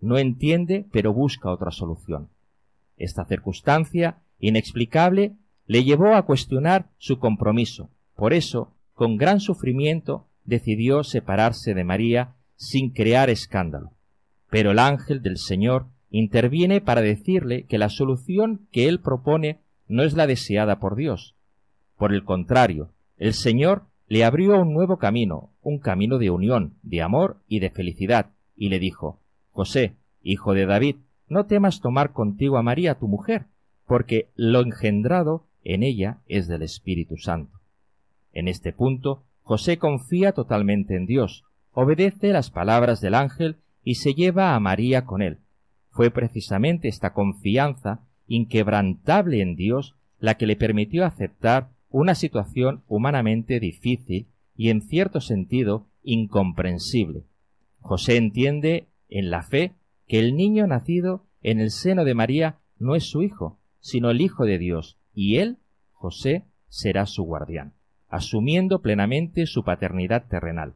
No 0.00 0.18
entiende, 0.18 0.86
pero 0.92 1.12
busca 1.12 1.50
otra 1.50 1.70
solución. 1.70 2.28
Esta 2.96 3.24
circunstancia, 3.24 4.18
inexplicable, 4.38 5.32
le 5.66 5.84
llevó 5.84 6.14
a 6.14 6.22
cuestionar 6.22 6.90
su 6.98 7.18
compromiso. 7.18 7.90
Por 8.14 8.32
eso, 8.32 8.72
con 8.92 9.16
gran 9.16 9.40
sufrimiento, 9.40 10.26
decidió 10.44 11.02
separarse 11.02 11.74
de 11.74 11.84
María 11.84 12.34
sin 12.56 12.90
crear 12.90 13.30
escándalo. 13.30 13.92
Pero 14.50 14.70
el 14.72 14.78
ángel 14.78 15.22
del 15.22 15.38
Señor 15.38 15.86
interviene 16.10 16.80
para 16.80 17.00
decirle 17.00 17.64
que 17.64 17.78
la 17.78 17.88
solución 17.88 18.68
que 18.70 18.86
él 18.88 19.00
propone 19.00 19.60
no 19.88 20.02
es 20.04 20.14
la 20.14 20.26
deseada 20.26 20.78
por 20.78 20.94
Dios. 20.94 21.33
Por 21.96 22.12
el 22.12 22.24
contrario, 22.24 22.90
el 23.16 23.34
Señor 23.34 23.84
le 24.08 24.24
abrió 24.24 24.60
un 24.60 24.74
nuevo 24.74 24.98
camino, 24.98 25.50
un 25.62 25.78
camino 25.78 26.18
de 26.18 26.30
unión, 26.30 26.74
de 26.82 27.02
amor 27.02 27.38
y 27.48 27.60
de 27.60 27.70
felicidad, 27.70 28.30
y 28.56 28.68
le 28.68 28.78
dijo 28.78 29.20
José, 29.50 29.94
hijo 30.22 30.52
de 30.54 30.66
David, 30.66 30.96
no 31.28 31.46
temas 31.46 31.80
tomar 31.80 32.12
contigo 32.12 32.58
a 32.58 32.62
María 32.62 32.96
tu 32.96 33.08
mujer, 33.08 33.46
porque 33.86 34.28
lo 34.34 34.60
engendrado 34.60 35.46
en 35.62 35.82
ella 35.82 36.18
es 36.26 36.48
del 36.48 36.62
Espíritu 36.62 37.16
Santo. 37.16 37.60
En 38.32 38.48
este 38.48 38.72
punto, 38.72 39.22
José 39.42 39.78
confía 39.78 40.32
totalmente 40.32 40.96
en 40.96 41.06
Dios, 41.06 41.44
obedece 41.72 42.32
las 42.32 42.50
palabras 42.50 43.00
del 43.00 43.14
ángel 43.14 43.56
y 43.82 43.96
se 43.96 44.14
lleva 44.14 44.54
a 44.54 44.60
María 44.60 45.04
con 45.04 45.22
él. 45.22 45.38
Fue 45.90 46.10
precisamente 46.10 46.88
esta 46.88 47.12
confianza 47.12 48.00
inquebrantable 48.26 49.40
en 49.40 49.54
Dios 49.54 49.94
la 50.18 50.36
que 50.36 50.46
le 50.46 50.56
permitió 50.56 51.04
aceptar 51.04 51.68
una 51.94 52.16
situación 52.16 52.82
humanamente 52.88 53.60
difícil 53.60 54.26
y 54.56 54.70
en 54.70 54.82
cierto 54.82 55.20
sentido 55.20 55.86
incomprensible. 56.02 57.22
José 57.78 58.16
entiende 58.16 58.88
en 59.08 59.30
la 59.30 59.44
fe 59.44 59.74
que 60.08 60.18
el 60.18 60.34
niño 60.34 60.66
nacido 60.66 61.24
en 61.40 61.60
el 61.60 61.70
seno 61.70 62.04
de 62.04 62.14
María 62.14 62.58
no 62.80 62.96
es 62.96 63.04
su 63.04 63.22
hijo, 63.22 63.60
sino 63.78 64.10
el 64.10 64.20
Hijo 64.20 64.44
de 64.44 64.58
Dios, 64.58 64.98
y 65.14 65.36
él, 65.36 65.58
José, 65.92 66.42
será 66.68 67.06
su 67.06 67.22
guardián, 67.22 67.74
asumiendo 68.08 68.82
plenamente 68.82 69.46
su 69.46 69.62
paternidad 69.62 70.26
terrenal. 70.26 70.74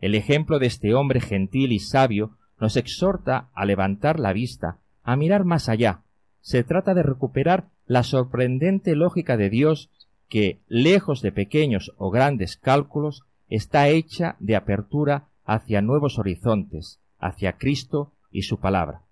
El 0.00 0.14
ejemplo 0.14 0.58
de 0.58 0.68
este 0.68 0.94
hombre 0.94 1.20
gentil 1.20 1.70
y 1.70 1.80
sabio 1.80 2.38
nos 2.58 2.78
exhorta 2.78 3.50
a 3.52 3.66
levantar 3.66 4.18
la 4.18 4.32
vista, 4.32 4.78
a 5.02 5.16
mirar 5.16 5.44
más 5.44 5.68
allá. 5.68 6.00
Se 6.40 6.64
trata 6.64 6.94
de 6.94 7.02
recuperar 7.02 7.68
la 7.84 8.02
sorprendente 8.04 8.96
lógica 8.96 9.36
de 9.36 9.50
Dios 9.50 9.90
que, 10.28 10.60
lejos 10.68 11.22
de 11.22 11.32
pequeños 11.32 11.92
o 11.98 12.10
grandes 12.10 12.56
cálculos, 12.56 13.22
está 13.48 13.88
hecha 13.88 14.36
de 14.40 14.56
apertura 14.56 15.28
hacia 15.44 15.82
nuevos 15.82 16.18
horizontes, 16.18 17.00
hacia 17.18 17.54
Cristo 17.54 18.12
y 18.30 18.42
su 18.42 18.58
palabra. 18.58 19.02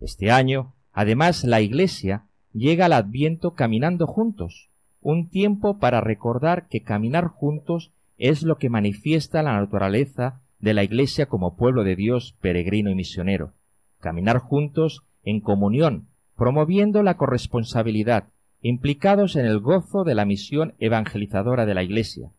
Este 0.00 0.30
año, 0.30 0.74
además, 0.92 1.44
la 1.44 1.60
Iglesia 1.60 2.24
llega 2.52 2.86
al 2.86 2.92
Adviento 2.92 3.54
caminando 3.54 4.06
juntos, 4.06 4.68
un 5.00 5.28
tiempo 5.28 5.78
para 5.78 6.00
recordar 6.00 6.66
que 6.68 6.82
caminar 6.82 7.28
juntos 7.28 7.92
es 8.18 8.42
lo 8.42 8.58
que 8.58 8.68
manifiesta 8.68 9.42
la 9.42 9.58
naturaleza 9.58 10.40
de 10.58 10.74
la 10.74 10.82
Iglesia 10.82 11.26
como 11.26 11.56
pueblo 11.56 11.84
de 11.84 11.94
Dios 11.94 12.34
peregrino 12.40 12.90
y 12.90 12.96
misionero. 12.96 13.52
Caminar 14.00 14.38
juntos 14.38 15.04
en 15.22 15.40
comunión, 15.40 16.08
promoviendo 16.36 17.02
la 17.02 17.16
corresponsabilidad, 17.16 18.24
implicados 18.60 19.36
en 19.36 19.46
el 19.46 19.60
gozo 19.60 20.04
de 20.04 20.14
la 20.14 20.24
misión 20.24 20.74
evangelizadora 20.78 21.66
de 21.66 21.74
la 21.74 21.82
Iglesia. 21.82 22.30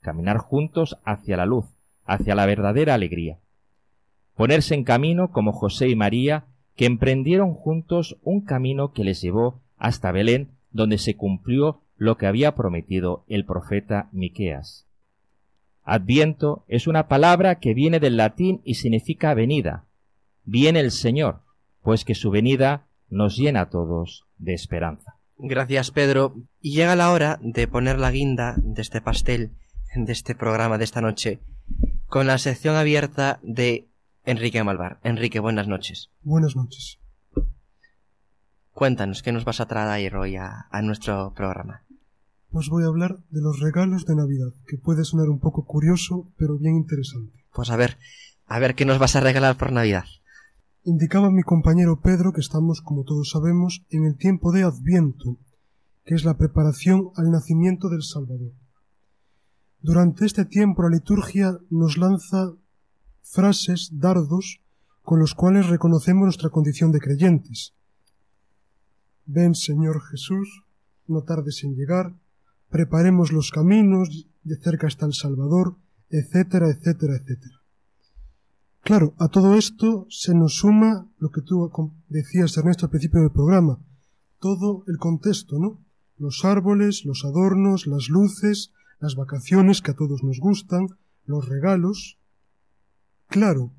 Caminar 0.00 0.38
juntos 0.38 0.98
hacia 1.04 1.36
la 1.36 1.46
luz, 1.46 1.66
hacia 2.04 2.34
la 2.34 2.46
verdadera 2.46 2.94
alegría. 2.94 3.38
Ponerse 4.34 4.74
en 4.74 4.84
camino 4.84 5.30
como 5.30 5.52
José 5.52 5.88
y 5.88 5.96
María, 5.96 6.44
que 6.76 6.86
emprendieron 6.86 7.54
juntos 7.54 8.18
un 8.22 8.42
camino 8.42 8.92
que 8.92 9.04
les 9.04 9.20
llevó 9.20 9.62
hasta 9.78 10.12
Belén, 10.12 10.50
donde 10.70 10.98
se 10.98 11.16
cumplió 11.16 11.80
lo 11.96 12.16
que 12.16 12.26
había 12.26 12.54
prometido 12.54 13.24
el 13.28 13.44
profeta 13.44 14.08
Miqueas. 14.12 14.86
Adviento 15.82 16.64
es 16.68 16.86
una 16.86 17.08
palabra 17.08 17.60
que 17.60 17.72
viene 17.72 18.00
del 18.00 18.16
latín 18.16 18.60
y 18.64 18.74
significa 18.74 19.34
venida. 19.34 19.84
Viene 20.44 20.80
el 20.80 20.90
Señor, 20.90 21.40
pues 21.82 22.04
que 22.04 22.14
su 22.14 22.30
venida 22.30 22.86
nos 23.08 23.36
llena 23.36 23.62
a 23.62 23.70
todos 23.70 24.26
de 24.36 24.52
esperanza. 24.52 25.15
Gracias, 25.38 25.90
Pedro. 25.90 26.34
Y 26.60 26.74
llega 26.74 26.96
la 26.96 27.12
hora 27.12 27.38
de 27.42 27.68
poner 27.68 27.98
la 27.98 28.10
guinda 28.10 28.54
de 28.58 28.82
este 28.82 29.00
pastel, 29.00 29.52
de 29.94 30.12
este 30.12 30.34
programa 30.34 30.78
de 30.78 30.84
esta 30.84 31.00
noche, 31.00 31.40
con 32.06 32.26
la 32.26 32.38
sección 32.38 32.76
abierta 32.76 33.38
de 33.42 33.88
Enrique 34.24 34.62
Malvar. 34.64 34.98
Enrique, 35.02 35.40
buenas 35.40 35.68
noches. 35.68 36.10
Buenas 36.22 36.56
noches. 36.56 36.98
Cuéntanos, 38.72 39.22
¿qué 39.22 39.32
nos 39.32 39.44
vas 39.44 39.60
a 39.60 39.66
traer 39.66 40.16
hoy 40.16 40.36
a, 40.36 40.66
a 40.70 40.82
nuestro 40.82 41.32
programa? 41.34 41.82
Pues 42.50 42.68
voy 42.68 42.84
a 42.84 42.88
hablar 42.88 43.18
de 43.30 43.40
los 43.40 43.60
regalos 43.60 44.06
de 44.06 44.14
Navidad, 44.14 44.52
que 44.66 44.78
puede 44.78 45.04
sonar 45.04 45.28
un 45.28 45.40
poco 45.40 45.64
curioso, 45.64 46.32
pero 46.38 46.58
bien 46.58 46.76
interesante. 46.76 47.44
Pues 47.52 47.70
a 47.70 47.76
ver, 47.76 47.98
a 48.46 48.58
ver 48.58 48.74
qué 48.74 48.84
nos 48.84 48.98
vas 48.98 49.16
a 49.16 49.20
regalar 49.20 49.56
por 49.56 49.72
Navidad. 49.72 50.04
Indicaba 50.88 51.32
mi 51.32 51.42
compañero 51.42 52.00
Pedro 52.00 52.32
que 52.32 52.40
estamos, 52.40 52.80
como 52.80 53.02
todos 53.02 53.30
sabemos, 53.30 53.84
en 53.90 54.04
el 54.04 54.16
tiempo 54.16 54.52
de 54.52 54.62
Adviento, 54.62 55.36
que 56.04 56.14
es 56.14 56.24
la 56.24 56.38
preparación 56.38 57.10
al 57.16 57.32
nacimiento 57.32 57.88
del 57.88 58.04
Salvador. 58.04 58.52
Durante 59.80 60.24
este 60.24 60.44
tiempo 60.44 60.84
la 60.84 60.90
liturgia 60.90 61.58
nos 61.70 61.98
lanza 61.98 62.52
frases, 63.20 63.90
dardos, 63.94 64.60
con 65.02 65.18
los 65.18 65.34
cuales 65.34 65.66
reconocemos 65.66 66.22
nuestra 66.22 66.50
condición 66.50 66.92
de 66.92 67.00
creyentes. 67.00 67.74
Ven, 69.24 69.56
Señor 69.56 70.00
Jesús, 70.02 70.62
no 71.08 71.24
tardes 71.24 71.64
en 71.64 71.74
llegar, 71.74 72.14
preparemos 72.70 73.32
los 73.32 73.50
caminos, 73.50 74.28
de 74.44 74.56
cerca 74.56 74.86
está 74.86 75.06
el 75.06 75.14
Salvador, 75.14 75.74
etcétera, 76.10 76.68
etcétera, 76.70 77.16
etcétera. 77.16 77.55
Claro, 78.86 79.16
a 79.18 79.26
todo 79.26 79.56
esto 79.56 80.06
se 80.10 80.32
nos 80.32 80.58
suma 80.58 81.10
lo 81.18 81.30
que 81.32 81.42
tú 81.42 81.72
decías, 82.08 82.56
Ernesto, 82.56 82.86
al 82.86 82.90
principio 82.90 83.20
del 83.20 83.32
programa, 83.32 83.80
todo 84.38 84.84
el 84.86 84.96
contexto, 84.98 85.58
¿no? 85.58 85.84
Los 86.18 86.44
árboles, 86.44 87.04
los 87.04 87.24
adornos, 87.24 87.88
las 87.88 88.08
luces, 88.08 88.70
las 89.00 89.16
vacaciones 89.16 89.82
que 89.82 89.90
a 89.90 89.94
todos 89.94 90.22
nos 90.22 90.38
gustan, 90.38 90.86
los 91.24 91.48
regalos. 91.48 92.20
Claro, 93.26 93.72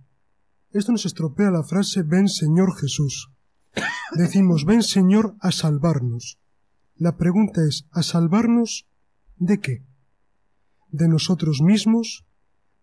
esto 0.72 0.92
nos 0.92 1.06
estropea 1.06 1.52
la 1.52 1.64
frase 1.64 2.04
ven 2.04 2.28
Señor 2.28 2.76
Jesús. 2.76 3.32
Decimos 4.14 4.66
ven 4.66 4.84
Señor 4.84 5.38
a 5.40 5.54
salvarnos. 5.54 6.38
La 6.98 7.16
pregunta 7.16 7.62
es, 7.66 7.88
¿a 7.92 8.04
salvarnos 8.04 8.90
de 9.38 9.62
qué? 9.62 9.86
¿De 10.90 11.08
nosotros 11.08 11.62
mismos? 11.62 12.26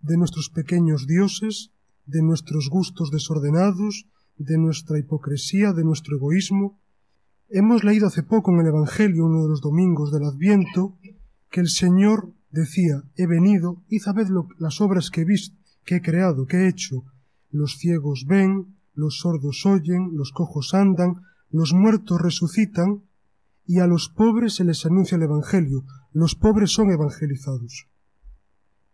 ¿De 0.01 0.17
nuestros 0.17 0.49
pequeños 0.49 1.07
dioses? 1.07 1.74
¿De 2.07 2.23
nuestros 2.23 2.69
gustos 2.69 3.11
desordenados? 3.11 4.07
¿De 4.37 4.59
nuestra 4.59 4.99
hipocresía? 4.99 5.73
¿De 5.73 5.85
nuestro 5.85 6.17
egoísmo? 6.17 6.79
Hemos 7.49 7.85
leído 7.85 8.09
hace 8.09 8.23
poco 8.23 8.53
en 8.53 8.61
el 8.61 8.67
Evangelio, 8.67 9.27
uno 9.27 9.43
de 9.43 9.49
los 9.49 9.61
domingos 9.61 10.13
del 10.13 10.25
Adviento, 10.25 10.99
que 11.51 11.61
el 11.61 11.69
Señor 11.69 12.33
decía, 12.51 13.05
he 13.17 13.27
venido 13.27 13.83
y 13.89 14.01
sabed 14.01 14.29
las 14.59 14.81
obras 14.81 15.11
que 15.11 15.23
he 15.23 15.25
visto, 15.25 15.57
que 15.85 15.97
he 15.97 16.03
creado, 16.03 16.47
que 16.47 16.59
he 16.59 16.69
hecho. 16.69 17.05
Los 17.51 17.79
ciegos 17.79 18.27
ven, 18.27 18.77
los 18.93 19.19
sordos 19.19 19.65
oyen, 19.65 20.11
los 20.15 20.33
cojos 20.33 20.75
andan, 20.75 21.23
los 21.51 21.73
muertos 21.73 22.21
resucitan, 22.21 23.05
y 23.67 23.79
a 23.79 23.87
los 23.87 24.09
pobres 24.09 24.55
se 24.55 24.65
les 24.65 24.85
anuncia 24.85 25.17
el 25.17 25.23
Evangelio, 25.23 25.85
los 26.13 26.35
pobres 26.35 26.71
son 26.71 26.91
evangelizados. 26.91 27.89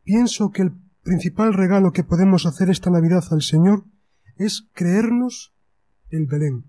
Pienso 0.04 0.50
que 0.50 0.62
el 0.62 0.72
principal 1.02 1.54
regalo 1.54 1.92
que 1.92 2.04
podemos 2.04 2.46
hacer 2.46 2.70
esta 2.70 2.90
Navidad 2.90 3.24
al 3.30 3.42
Señor 3.42 3.84
es 4.36 4.68
creernos 4.72 5.54
el 6.10 6.26
Belén. 6.26 6.64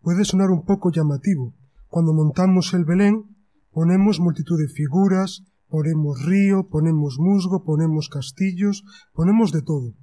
Puede 0.00 0.24
sonar 0.24 0.50
un 0.50 0.64
poco 0.64 0.90
llamativo. 0.90 1.54
Cuando 1.88 2.12
montamos 2.12 2.74
el 2.74 2.84
Belén, 2.84 3.24
ponemos 3.70 4.20
multitud 4.20 4.58
de 4.58 4.68
figuras, 4.68 5.44
ponemos 5.68 6.24
río, 6.24 6.68
ponemos 6.68 7.18
musgo, 7.18 7.64
ponemos 7.64 8.08
castillos, 8.08 8.84
ponemos 9.12 9.52
de 9.52 9.62
todo. 9.62 9.94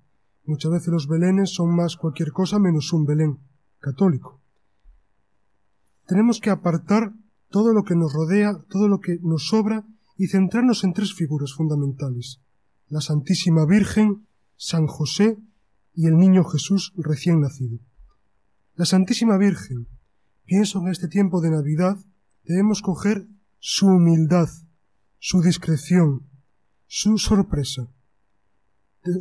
Muchas 0.45 0.71
veces 0.71 0.89
los 0.89 1.07
belenes 1.07 1.53
son 1.53 1.75
más 1.75 1.95
cualquier 1.95 2.31
cosa 2.31 2.59
menos 2.59 2.91
un 2.91 3.05
Belén 3.05 3.39
católico 3.79 4.43
tenemos 6.07 6.39
que 6.39 6.49
apartar 6.49 7.13
todo 7.49 7.73
lo 7.73 7.83
que 7.83 7.95
nos 7.95 8.13
rodea, 8.13 8.53
todo 8.69 8.87
lo 8.87 8.99
que 8.99 9.19
nos 9.21 9.47
sobra 9.47 9.85
y 10.17 10.27
centrarnos 10.27 10.83
en 10.83 10.93
tres 10.93 11.13
figuras 11.13 11.53
fundamentales 11.53 12.41
la 12.93 13.01
Santísima 13.01 13.65
Virgen, 13.65 14.27
San 14.55 14.85
José 14.85 15.39
y 15.95 16.05
el 16.05 16.15
Niño 16.15 16.43
Jesús 16.43 16.93
recién 16.95 17.41
nacido. 17.41 17.79
La 18.75 18.85
Santísima 18.85 19.35
Virgen. 19.39 19.87
Pienso 20.45 20.79
en 20.79 20.89
este 20.89 21.07
tiempo 21.07 21.41
de 21.41 21.49
Navidad 21.49 21.97
debemos 22.43 22.83
coger 22.83 23.27
su 23.57 23.87
humildad, 23.87 24.47
su 25.17 25.41
discreción, 25.41 26.29
su 26.85 27.17
sorpresa. 27.17 27.87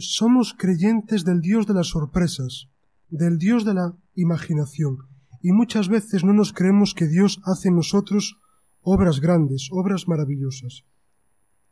Somos 0.01 0.53
creyentes 0.53 1.25
del 1.25 1.41
Dios 1.41 1.67
de 1.67 1.73
las 1.73 1.87
sorpresas, 1.87 2.69
del 3.09 3.39
Dios 3.39 3.65
de 3.65 3.73
la 3.73 3.97
imaginación, 4.15 4.99
y 5.41 5.53
muchas 5.53 5.89
veces 5.89 6.25
no 6.25 6.35
nos 6.35 6.53
creemos 6.53 6.93
que 6.93 7.09
Dios 7.09 7.41
hace 7.47 7.69
en 7.69 7.77
nosotros 7.77 8.39
obras 8.83 9.21
grandes, 9.21 9.71
obras 9.73 10.09
maravillosas. 10.09 10.85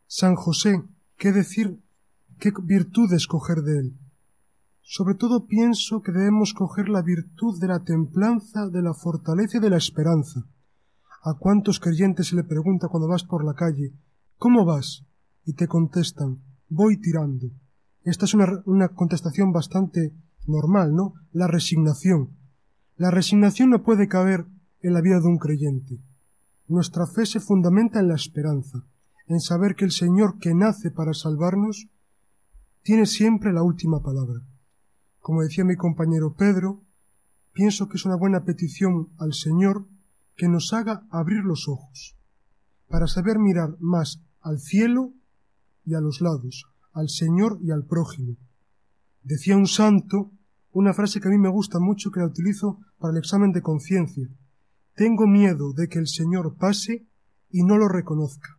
San 0.07 0.35
José, 0.35 0.83
¿qué 1.19 1.33
decir? 1.33 1.79
¿Qué 2.41 2.53
virtudes 2.63 3.27
coger 3.27 3.59
de 3.59 3.79
él? 3.81 3.99
Sobre 4.81 5.15
todo 5.15 5.47
pienso 5.47 6.01
que 6.01 6.11
debemos 6.11 6.55
coger 6.55 6.89
la 6.89 7.03
virtud 7.03 7.61
de 7.61 7.69
la 7.69 7.85
templanza, 7.85 8.67
de 8.67 8.81
la 8.81 8.95
fortaleza 8.95 9.59
y 9.59 9.61
de 9.61 9.69
la 9.69 9.77
esperanza. 9.77 10.47
¿A 11.23 11.35
cuántos 11.35 11.81
creyentes 11.81 12.29
se 12.29 12.37
le 12.37 12.45
pregunta 12.45 12.89
cuando 12.89 13.09
vas 13.09 13.25
por 13.25 13.45
la 13.45 13.53
calle 13.53 13.93
¿Cómo 14.39 14.65
vas? 14.65 15.05
y 15.45 15.53
te 15.53 15.69
contestan 15.69 16.41
Voy 16.71 16.99
tirando. 16.99 17.51
Esta 18.05 18.25
es 18.25 18.33
una, 18.33 18.63
una 18.65 18.89
contestación 18.89 19.53
bastante 19.53 20.15
normal, 20.47 20.95
¿no? 20.95 21.13
La 21.33 21.47
resignación. 21.47 22.39
La 22.97 23.11
resignación 23.11 23.69
no 23.69 23.83
puede 23.83 24.09
caber 24.09 24.47
en 24.81 24.95
la 24.95 25.03
vida 25.03 25.21
de 25.21 25.27
un 25.27 25.37
creyente. 25.37 26.01
Nuestra 26.69 27.07
fe 27.07 27.27
se 27.27 27.39
fundamenta 27.39 28.01
en 28.01 28.09
la 28.09 28.15
esperanza, 28.15 28.87
en 29.27 29.41
saber 29.41 29.77
que 29.77 29.85
el 29.85 29.91
Señor 29.91 30.39
que 30.39 30.55
nace 30.55 30.91
para 30.91 31.13
salvarnos 31.13 31.91
tiene 32.83 33.07
siempre 33.07 33.53
la 33.53 33.63
última 33.63 34.03
palabra. 34.03 34.41
Como 35.21 35.43
decía 35.43 35.65
mi 35.65 35.77
compañero 35.77 36.35
Pedro, 36.35 36.83
pienso 37.53 37.89
que 37.89 37.97
es 37.97 38.05
una 38.05 38.17
buena 38.17 38.45
petición 38.45 39.11
al 39.19 39.35
Señor 39.35 39.87
que 40.37 40.49
nos 40.49 40.73
haga 40.73 41.07
abrir 41.11 41.45
los 41.45 41.69
ojos, 41.69 42.17
para 42.89 43.07
saber 43.07 43.39
mirar 43.39 43.77
más 43.81 44.23
al 44.41 44.59
cielo 44.59 45.13
y 45.85 45.95
a 45.95 46.01
los 46.01 46.21
lados, 46.21 46.67
al 46.93 47.09
Señor 47.09 47.59
y 47.61 47.71
al 47.71 47.85
prójimo. 47.85 48.37
Decía 49.23 49.57
un 49.57 49.67
santo 49.67 50.31
una 50.73 50.95
frase 50.95 51.21
que 51.21 51.29
a 51.29 51.31
mí 51.31 51.39
me 51.39 51.49
gusta 51.49 51.81
mucho 51.81 52.11
que 52.11 52.21
la 52.21 52.27
utilizo 52.27 52.79
para 52.99 53.13
el 53.13 53.19
examen 53.19 53.53
de 53.53 53.61
conciencia. 53.61 54.29
Tengo 54.95 55.27
miedo 55.27 55.73
de 55.73 55.89
que 55.89 55.99
el 55.99 56.07
Señor 56.07 56.57
pase 56.57 57.07
y 57.51 57.65
no 57.65 57.77
lo 57.77 57.89
reconozca. 57.89 58.59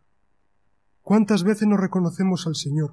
¿Cuántas 1.00 1.42
veces 1.42 1.66
nos 1.66 1.80
reconocemos 1.80 2.46
al 2.46 2.54
Señor? 2.54 2.92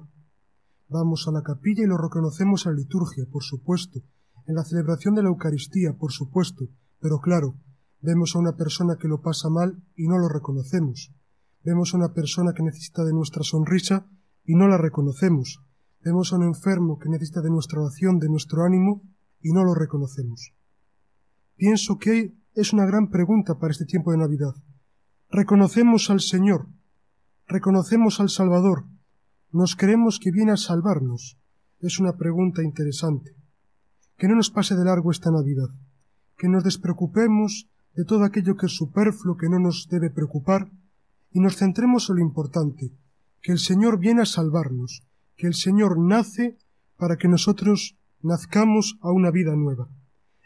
Vamos 0.92 1.28
a 1.28 1.30
la 1.30 1.42
capilla 1.42 1.84
y 1.84 1.86
lo 1.86 1.96
reconocemos 1.96 2.66
en 2.66 2.72
la 2.72 2.78
liturgia, 2.78 3.24
por 3.30 3.44
supuesto, 3.44 4.00
en 4.48 4.56
la 4.56 4.64
celebración 4.64 5.14
de 5.14 5.22
la 5.22 5.28
Eucaristía, 5.28 5.92
por 5.96 6.10
supuesto, 6.10 6.66
pero 6.98 7.20
claro, 7.20 7.54
vemos 8.00 8.34
a 8.34 8.40
una 8.40 8.56
persona 8.56 8.96
que 9.00 9.06
lo 9.06 9.22
pasa 9.22 9.48
mal 9.48 9.80
y 9.94 10.08
no 10.08 10.18
lo 10.18 10.28
reconocemos. 10.28 11.14
Vemos 11.62 11.94
a 11.94 11.96
una 11.96 12.12
persona 12.12 12.54
que 12.54 12.64
necesita 12.64 13.04
de 13.04 13.12
nuestra 13.12 13.44
sonrisa 13.44 14.10
y 14.44 14.56
no 14.56 14.66
la 14.66 14.78
reconocemos. 14.78 15.62
Vemos 16.02 16.32
a 16.32 16.36
un 16.36 16.42
enfermo 16.42 16.98
que 16.98 17.08
necesita 17.08 17.40
de 17.40 17.50
nuestra 17.50 17.80
oración, 17.80 18.18
de 18.18 18.28
nuestro 18.28 18.64
ánimo 18.64 19.02
y 19.40 19.52
no 19.52 19.62
lo 19.62 19.74
reconocemos. 19.74 20.54
Pienso 21.54 21.98
que 21.98 22.34
es 22.54 22.72
una 22.72 22.84
gran 22.84 23.10
pregunta 23.10 23.60
para 23.60 23.70
este 23.70 23.84
tiempo 23.84 24.10
de 24.10 24.18
Navidad. 24.18 24.56
¿Reconocemos 25.30 26.10
al 26.10 26.20
Señor? 26.20 26.66
¿Reconocemos 27.46 28.18
al 28.18 28.28
Salvador? 28.28 28.86
¿Nos 29.52 29.74
creemos 29.74 30.20
que 30.20 30.30
viene 30.30 30.52
a 30.52 30.56
salvarnos? 30.56 31.36
Es 31.80 31.98
una 31.98 32.16
pregunta 32.16 32.62
interesante. 32.62 33.34
Que 34.16 34.28
no 34.28 34.36
nos 34.36 34.48
pase 34.48 34.76
de 34.76 34.84
largo 34.84 35.10
esta 35.10 35.32
Navidad, 35.32 35.70
que 36.38 36.48
nos 36.48 36.62
despreocupemos 36.62 37.68
de 37.96 38.04
todo 38.04 38.22
aquello 38.22 38.56
que 38.56 38.66
es 38.66 38.76
superfluo, 38.76 39.36
que 39.36 39.48
no 39.48 39.58
nos 39.58 39.88
debe 39.90 40.08
preocupar, 40.10 40.70
y 41.32 41.40
nos 41.40 41.56
centremos 41.56 42.08
en 42.08 42.16
lo 42.16 42.22
importante, 42.22 42.92
que 43.42 43.50
el 43.50 43.58
Señor 43.58 43.98
viene 43.98 44.22
a 44.22 44.26
salvarnos, 44.26 45.02
que 45.36 45.48
el 45.48 45.54
Señor 45.54 45.98
nace 45.98 46.56
para 46.96 47.16
que 47.16 47.26
nosotros 47.26 47.98
nazcamos 48.22 48.98
a 49.00 49.10
una 49.10 49.32
vida 49.32 49.56
nueva. 49.56 49.88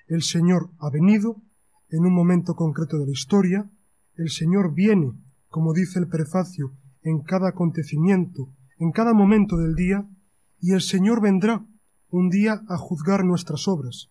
El 0.07 0.23
Señor 0.23 0.71
ha 0.79 0.89
venido 0.89 1.43
en 1.91 2.07
un 2.07 2.15
momento 2.15 2.55
concreto 2.55 2.97
de 2.99 3.05
la 3.05 3.13
historia, 3.13 3.71
el 4.17 4.31
Señor 4.31 4.73
viene, 4.73 5.13
como 5.51 5.75
dice 5.75 5.99
el 5.99 6.09
prefacio, 6.09 6.73
en 7.03 7.21
cada 7.21 7.51
acontecimiento 7.51 8.49
en 8.79 8.93
cada 8.93 9.15
momento 9.15 9.57
del 9.57 9.75
día, 9.75 10.07
y 10.61 10.73
el 10.73 10.81
Señor 10.81 11.21
vendrá 11.21 11.65
un 12.09 12.31
día 12.31 12.63
a 12.69 12.77
juzgar 12.77 13.25
nuestras 13.25 13.69
obras. 13.69 14.11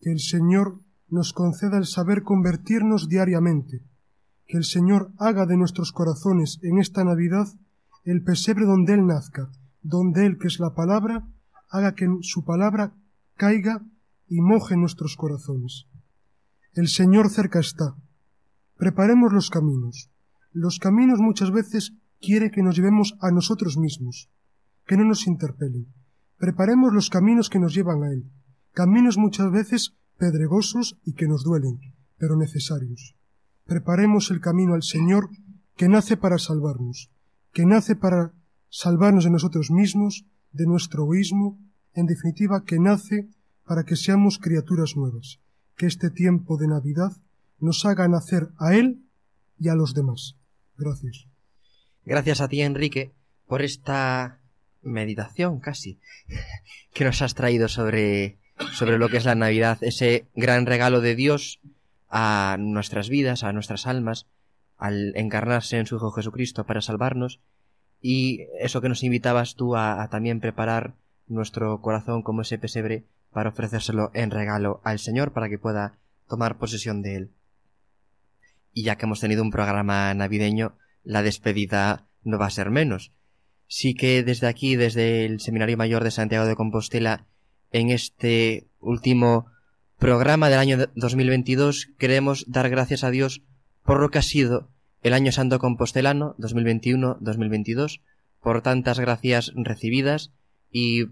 Que 0.00 0.10
el 0.10 0.20
Señor 0.20 0.80
nos 1.08 1.32
conceda 1.32 1.78
el 1.78 1.86
saber 1.86 2.22
convertirnos 2.22 3.08
diariamente, 3.08 3.82
que 4.46 4.56
el 4.56 4.64
Señor 4.64 5.12
haga 5.18 5.46
de 5.46 5.56
nuestros 5.56 5.92
corazones 5.92 6.58
en 6.62 6.78
esta 6.78 7.04
Navidad 7.04 7.48
el 8.04 8.22
pesebre 8.22 8.66
donde 8.66 8.94
Él 8.94 9.06
nazca, 9.06 9.50
donde 9.82 10.26
Él, 10.26 10.38
que 10.38 10.46
es 10.46 10.60
la 10.60 10.74
palabra, 10.74 11.26
haga 11.70 11.94
que 11.94 12.06
su 12.22 12.44
palabra 12.44 12.92
caiga 13.36 13.82
y 14.28 14.40
moje 14.40 14.76
nuestros 14.76 15.16
corazones. 15.16 15.86
El 16.74 16.88
Señor 16.88 17.30
cerca 17.30 17.58
está. 17.58 17.96
Preparemos 18.76 19.32
los 19.32 19.50
caminos. 19.50 20.10
Los 20.52 20.78
caminos 20.78 21.20
muchas 21.20 21.50
veces 21.50 21.94
quiere 22.20 22.50
que 22.50 22.62
nos 22.62 22.76
llevemos 22.76 23.16
a 23.20 23.30
nosotros 23.30 23.76
mismos, 23.76 24.30
que 24.86 24.96
no 24.96 25.04
nos 25.04 25.26
interpelen. 25.26 25.86
Preparemos 26.38 26.92
los 26.92 27.10
caminos 27.10 27.50
que 27.50 27.58
nos 27.58 27.74
llevan 27.74 28.02
a 28.02 28.12
Él, 28.12 28.30
caminos 28.72 29.16
muchas 29.18 29.50
veces 29.50 29.94
pedregosos 30.18 30.98
y 31.04 31.14
que 31.14 31.28
nos 31.28 31.44
duelen, 31.44 31.80
pero 32.18 32.36
necesarios. 32.36 33.16
Preparemos 33.64 34.30
el 34.30 34.40
camino 34.40 34.74
al 34.74 34.82
Señor 34.82 35.28
que 35.76 35.88
nace 35.88 36.16
para 36.16 36.38
salvarnos, 36.38 37.10
que 37.52 37.66
nace 37.66 37.96
para 37.96 38.32
salvarnos 38.68 39.24
de 39.24 39.30
nosotros 39.30 39.70
mismos, 39.70 40.26
de 40.52 40.66
nuestro 40.66 41.04
egoísmo, 41.04 41.58
en 41.94 42.06
definitiva, 42.06 42.64
que 42.64 42.78
nace 42.78 43.28
para 43.64 43.84
que 43.84 43.96
seamos 43.96 44.38
criaturas 44.38 44.96
nuevas, 44.96 45.40
que 45.76 45.86
este 45.86 46.10
tiempo 46.10 46.56
de 46.56 46.68
Navidad 46.68 47.12
nos 47.58 47.84
haga 47.84 48.08
nacer 48.08 48.50
a 48.58 48.74
Él 48.74 49.04
y 49.58 49.68
a 49.68 49.74
los 49.74 49.94
demás. 49.94 50.36
Gracias. 50.76 51.26
Gracias 52.06 52.40
a 52.40 52.46
ti, 52.46 52.62
Enrique, 52.62 53.10
por 53.48 53.62
esta 53.62 54.38
meditación 54.80 55.58
casi 55.58 55.98
que 56.94 57.04
nos 57.04 57.20
has 57.20 57.34
traído 57.34 57.66
sobre, 57.66 58.38
sobre 58.74 58.96
lo 58.96 59.08
que 59.08 59.16
es 59.16 59.24
la 59.24 59.34
Navidad, 59.34 59.78
ese 59.80 60.28
gran 60.36 60.66
regalo 60.66 61.00
de 61.00 61.16
Dios 61.16 61.58
a 62.08 62.58
nuestras 62.60 63.08
vidas, 63.08 63.42
a 63.42 63.52
nuestras 63.52 63.88
almas, 63.88 64.26
al 64.78 65.16
encarnarse 65.16 65.78
en 65.78 65.86
su 65.86 65.96
Hijo 65.96 66.12
Jesucristo 66.12 66.64
para 66.64 66.80
salvarnos, 66.80 67.40
y 68.00 68.46
eso 68.60 68.80
que 68.80 68.88
nos 68.88 69.02
invitabas 69.02 69.56
tú 69.56 69.74
a, 69.74 70.00
a 70.00 70.08
también 70.08 70.38
preparar 70.38 70.94
nuestro 71.26 71.80
corazón 71.80 72.22
como 72.22 72.42
ese 72.42 72.56
pesebre 72.56 73.02
para 73.32 73.48
ofrecérselo 73.48 74.12
en 74.14 74.30
regalo 74.30 74.80
al 74.84 75.00
Señor 75.00 75.32
para 75.32 75.48
que 75.48 75.58
pueda 75.58 75.98
tomar 76.28 76.56
posesión 76.56 77.02
de 77.02 77.16
él. 77.16 77.30
Y 78.72 78.84
ya 78.84 78.94
que 78.94 79.06
hemos 79.06 79.18
tenido 79.18 79.42
un 79.42 79.50
programa 79.50 80.14
navideño, 80.14 80.76
la 81.06 81.22
despedida 81.22 82.08
no 82.24 82.36
va 82.38 82.46
a 82.46 82.50
ser 82.50 82.70
menos. 82.70 83.12
Sí 83.68 83.94
que 83.94 84.22
desde 84.22 84.48
aquí, 84.48 84.76
desde 84.76 85.24
el 85.24 85.40
Seminario 85.40 85.76
Mayor 85.76 86.04
de 86.04 86.10
Santiago 86.10 86.46
de 86.46 86.56
Compostela, 86.56 87.26
en 87.70 87.90
este 87.90 88.68
último 88.80 89.46
programa 89.98 90.50
del 90.50 90.58
año 90.58 90.78
2022, 90.94 91.88
queremos 91.98 92.44
dar 92.48 92.68
gracias 92.68 93.04
a 93.04 93.10
Dios 93.10 93.42
por 93.84 94.00
lo 94.00 94.10
que 94.10 94.18
ha 94.18 94.22
sido 94.22 94.68
el 95.02 95.14
Año 95.14 95.30
Santo 95.30 95.60
Compostelano 95.60 96.34
2021-2022, 96.38 98.00
por 98.42 98.62
tantas 98.62 98.98
gracias 98.98 99.52
recibidas 99.54 100.32
y 100.70 101.06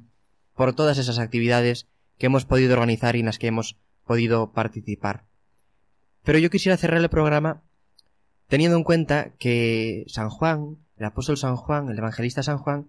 por 0.57 0.75
todas 0.75 0.99
esas 0.99 1.21
actividades 1.21 1.87
que 2.19 2.27
hemos 2.27 2.45
podido 2.45 2.75
organizar 2.75 3.15
y 3.15 3.21
en 3.21 3.27
las 3.27 3.39
que 3.39 3.47
hemos 3.47 3.79
podido 4.05 4.53
participar. 4.53 5.25
Pero 6.25 6.39
yo 6.39 6.51
quisiera 6.51 6.77
cerrar 6.77 7.01
el 7.01 7.09
programa 7.09 7.63
teniendo 8.55 8.77
en 8.77 8.85
cuenta 8.85 9.33
que 9.37 10.05
San 10.07 10.31
Juan, 10.31 10.77
el 10.97 11.07
apóstol 11.07 11.37
San 11.37 11.57
Juan, 11.57 11.89
el 11.89 11.99
evangelista 11.99 12.45
San 12.45 12.59
Juan, 12.59 12.87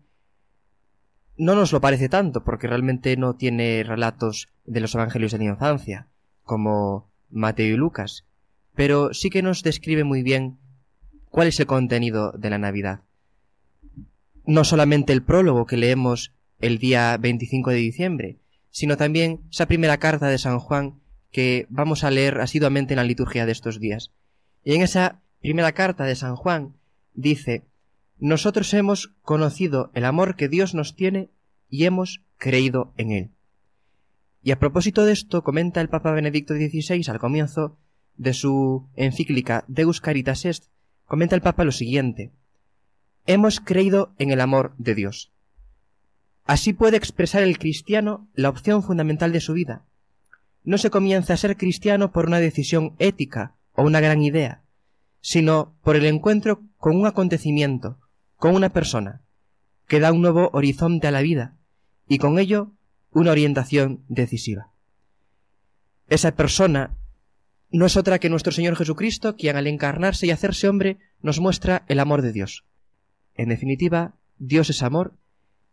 no 1.37 1.55
nos 1.55 1.71
lo 1.71 1.81
parece 1.81 2.07
tanto, 2.07 2.43
porque 2.43 2.67
realmente 2.67 3.17
no 3.17 3.33
tiene 3.33 3.83
relatos 3.83 4.49
de 4.65 4.79
los 4.79 4.93
evangelios 4.93 5.31
de 5.31 5.39
la 5.39 5.45
infancia, 5.45 6.07
como 6.43 7.09
Mateo 7.31 7.73
y 7.73 7.77
Lucas, 7.77 8.25
pero 8.75 9.11
sí 9.15 9.31
que 9.31 9.41
nos 9.41 9.63
describe 9.63 10.03
muy 10.03 10.21
bien 10.21 10.59
cuál 11.31 11.47
es 11.47 11.59
el 11.59 11.65
contenido 11.65 12.31
de 12.33 12.51
la 12.51 12.59
Navidad. 12.59 12.99
No 14.45 14.65
solamente 14.65 15.13
el 15.13 15.23
prólogo 15.23 15.65
que 15.65 15.77
leemos 15.77 16.31
el 16.59 16.77
día 16.77 17.17
25 17.17 17.71
de 17.71 17.77
diciembre, 17.77 18.37
sino 18.69 18.97
también 18.97 19.41
esa 19.49 19.65
primera 19.65 19.97
carta 19.97 20.27
de 20.27 20.37
San 20.37 20.59
Juan 20.59 20.99
que 21.31 21.65
vamos 21.69 22.03
a 22.03 22.11
leer 22.11 22.39
asiduamente 22.39 22.93
en 22.93 22.97
la 22.97 23.03
liturgia 23.03 23.47
de 23.47 23.51
estos 23.51 23.79
días. 23.79 24.11
Y 24.63 24.75
en 24.75 24.83
esa 24.83 25.23
primera 25.45 25.73
carta 25.73 26.05
de 26.05 26.15
San 26.15 26.35
Juan 26.35 26.73
dice, 27.13 27.65
nosotros 28.17 28.73
hemos 28.73 29.09
conocido 29.21 29.91
el 29.93 30.05
amor 30.05 30.35
que 30.35 30.49
Dios 30.49 30.73
nos 30.73 30.95
tiene 30.95 31.29
y 31.69 31.85
hemos 31.85 32.23
creído 32.39 32.93
en 32.97 33.11
él. 33.11 33.29
Y 34.41 34.49
a 34.49 34.57
propósito 34.57 35.05
de 35.05 35.13
esto, 35.13 35.43
comenta 35.43 35.81
el 35.81 35.89
Papa 35.89 36.11
Benedicto 36.13 36.55
XVI 36.55 37.03
al 37.09 37.19
comienzo 37.19 37.77
de 38.17 38.33
su 38.33 38.87
encíclica 38.95 39.65
Deus 39.67 40.01
Caritas 40.01 40.45
Est, 40.45 40.65
comenta 41.05 41.35
el 41.35 41.43
Papa 41.43 41.63
lo 41.63 41.71
siguiente. 41.71 42.31
Hemos 43.27 43.59
creído 43.59 44.15
en 44.17 44.31
el 44.31 44.41
amor 44.41 44.73
de 44.79 44.95
Dios. 44.95 45.31
Así 46.45 46.73
puede 46.73 46.97
expresar 46.97 47.43
el 47.43 47.59
cristiano 47.59 48.27
la 48.33 48.49
opción 48.49 48.81
fundamental 48.81 49.31
de 49.31 49.41
su 49.41 49.53
vida. 49.53 49.83
No 50.63 50.79
se 50.79 50.89
comienza 50.89 51.35
a 51.35 51.37
ser 51.37 51.55
cristiano 51.55 52.11
por 52.11 52.25
una 52.25 52.39
decisión 52.39 52.95
ética 52.97 53.53
o 53.75 53.83
una 53.83 53.99
gran 53.99 54.23
idea, 54.23 54.63
sino 55.25 55.75
por 55.81 55.95
el 55.95 56.05
encuentro 56.05 56.61
con 56.77 56.95
un 56.95 57.07
acontecimiento, 57.07 57.97
con 58.35 58.53
una 58.53 58.69
persona, 58.69 59.23
que 59.87 59.99
da 59.99 60.11
un 60.11 60.21
nuevo 60.21 60.51
horizonte 60.53 61.07
a 61.07 61.11
la 61.11 61.23
vida 61.23 61.57
y 62.07 62.19
con 62.19 62.37
ello 62.37 62.73
una 63.09 63.31
orientación 63.31 64.03
decisiva. 64.07 64.69
Esa 66.09 66.35
persona 66.35 66.95
no 67.71 67.87
es 67.87 67.97
otra 67.97 68.19
que 68.19 68.29
nuestro 68.29 68.51
Señor 68.51 68.75
Jesucristo, 68.75 69.35
quien 69.35 69.55
al 69.55 69.65
encarnarse 69.65 70.27
y 70.27 70.29
hacerse 70.29 70.69
hombre 70.69 70.99
nos 71.23 71.39
muestra 71.39 71.85
el 71.87 71.99
amor 71.99 72.21
de 72.21 72.31
Dios. 72.31 72.63
En 73.33 73.49
definitiva, 73.49 74.13
Dios 74.37 74.69
es 74.69 74.83
amor 74.83 75.15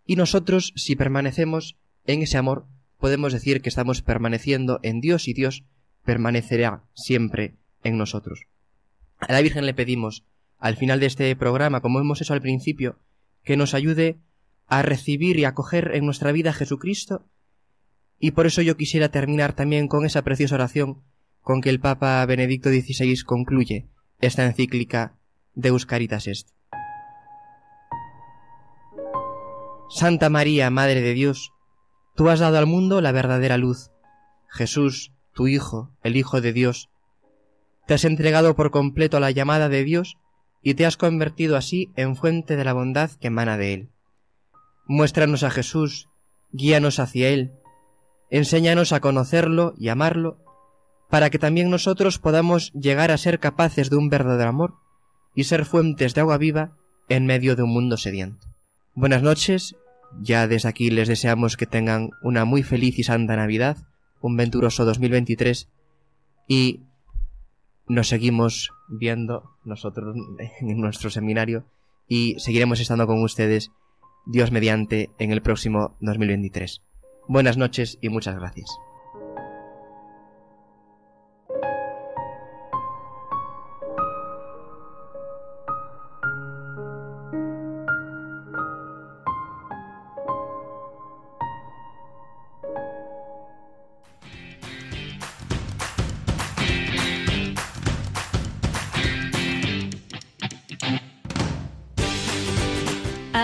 y 0.07 0.17
nosotros, 0.17 0.73
si 0.77 0.97
permanecemos 0.97 1.77
en 2.07 2.23
ese 2.23 2.39
amor, 2.39 2.65
podemos 2.97 3.35
decir 3.35 3.61
que 3.61 3.69
estamos 3.69 4.01
permaneciendo 4.01 4.81
en 4.83 5.03
Dios 5.03 5.29
y 5.29 5.35
Dios 5.35 5.63
permanecerá 6.07 6.85
siempre 6.95 7.57
en 7.85 7.99
nosotros. 7.99 8.47
A 9.29 9.33
la 9.33 9.41
Virgen 9.41 9.67
le 9.67 9.75
pedimos, 9.75 10.25
al 10.59 10.77
final 10.77 11.01
de 11.01 11.07
este 11.07 11.35
programa, 11.37 11.81
como 11.81 12.01
hemos 12.01 12.21
hecho 12.21 12.35
al 12.35 12.43
principio, 12.43 12.99
que 13.45 13.57
nos 13.57 13.75
ayude 13.75 14.19
a 14.67 14.83
recibir 14.83 15.39
y 15.39 15.45
acoger 15.45 15.95
en 15.95 16.05
nuestra 16.05 16.33
vida 16.33 16.51
a 16.51 16.55
Jesucristo, 16.55 17.27
y 18.19 18.33
por 18.33 18.47
eso 18.47 18.63
yo 18.63 18.77
quisiera 18.77 19.11
terminar 19.11 19.53
también 19.53 19.89
con 19.89 20.05
esa 20.05 20.23
preciosa 20.23 20.55
oración 20.55 21.03
con 21.41 21.61
que 21.61 21.71
el 21.71 21.81
Papa 21.81 22.25
Benedicto 22.27 22.69
XVI 22.71 23.23
concluye 23.25 23.89
esta 24.21 24.45
encíclica 24.45 25.17
de 25.55 25.77
Caritas 25.87 26.29
Est. 26.29 26.49
Santa 29.91 30.31
María, 30.31 30.71
Madre 30.71 31.01
de 31.01 31.15
Dios, 31.15 31.53
tú 32.15 32.29
has 32.31 32.39
dado 32.39 32.59
al 32.59 32.67
mundo 32.67 33.01
la 33.01 33.13
verdadera 33.13 33.59
luz. 33.59 33.91
Jesús, 34.49 35.13
tu 35.33 35.49
Hijo, 35.49 35.91
el 36.03 36.17
Hijo 36.17 36.41
de 36.41 36.53
Dios, 36.53 36.92
te 37.87 37.95
has 37.95 38.05
entregado 38.05 38.55
por 38.55 38.71
completo 38.71 39.17
a 39.17 39.21
la 39.21 39.31
llamada 39.31 39.69
de 39.69 39.85
Dios 39.85 40.17
y 40.63 40.75
te 40.75 40.87
has 40.87 40.97
convertido 40.97 41.57
así 41.57 41.91
en 41.97 42.17
fuente 42.17 42.57
de 42.57 42.65
la 42.65 42.73
bondad 42.73 43.11
que 43.21 43.29
emana 43.29 43.57
de 43.57 43.75
Él. 43.75 43.89
Muéstranos 44.87 45.43
a 45.43 45.51
Jesús, 45.51 46.09
guíanos 46.53 46.99
hacia 46.99 47.29
Él, 47.29 47.53
enséñanos 48.31 48.93
a 48.93 49.01
conocerlo 49.01 49.75
y 49.77 49.89
amarlo, 49.89 50.39
para 51.11 51.31
que 51.31 51.39
también 51.39 51.69
nosotros 51.69 52.19
podamos 52.19 52.73
llegar 52.73 53.11
a 53.11 53.19
ser 53.19 53.39
capaces 53.39 53.91
de 53.91 53.97
un 53.97 54.09
verdadero 54.09 54.49
amor 54.49 54.75
y 55.35 55.45
ser 55.45 55.65
fuentes 55.65 56.15
de 56.15 56.21
agua 56.23 56.39
viva 56.39 56.77
en 57.09 57.27
medio 57.27 57.57
de 57.57 57.63
un 57.63 57.71
mundo 57.71 57.97
sediento. 57.97 58.47
Buenas 58.95 59.23
noches, 59.23 59.77
ya 60.21 60.47
desde 60.47 60.69
aquí 60.69 60.91
les 60.91 61.09
deseamos 61.09 61.57
que 61.57 61.67
tengan 61.67 62.11
una 62.23 62.45
muy 62.45 62.63
feliz 62.63 62.99
y 62.99 63.03
santa 63.03 63.37
Navidad, 63.37 63.77
un 64.21 64.37
venturoso 64.37 64.85
2023 64.85 65.69
y 66.49 66.81
nos 67.93 68.09
seguimos 68.09 68.73
viendo 68.89 69.51
nosotros 69.65 70.17
en 70.61 70.81
nuestro 70.81 71.11
seminario 71.11 71.65
y 72.09 72.37
seguiremos 72.39 72.81
estando 72.81 73.07
con 73.07 73.23
ustedes, 73.23 73.71
Dios 74.25 74.51
mediante, 74.51 75.11
en 75.19 75.31
el 75.31 75.43
próximo 75.43 75.95
2023. 76.01 76.81
Buenas 77.29 77.59
noches 77.59 77.99
y 78.01 78.09
muchas 78.09 78.37
gracias. 78.37 78.71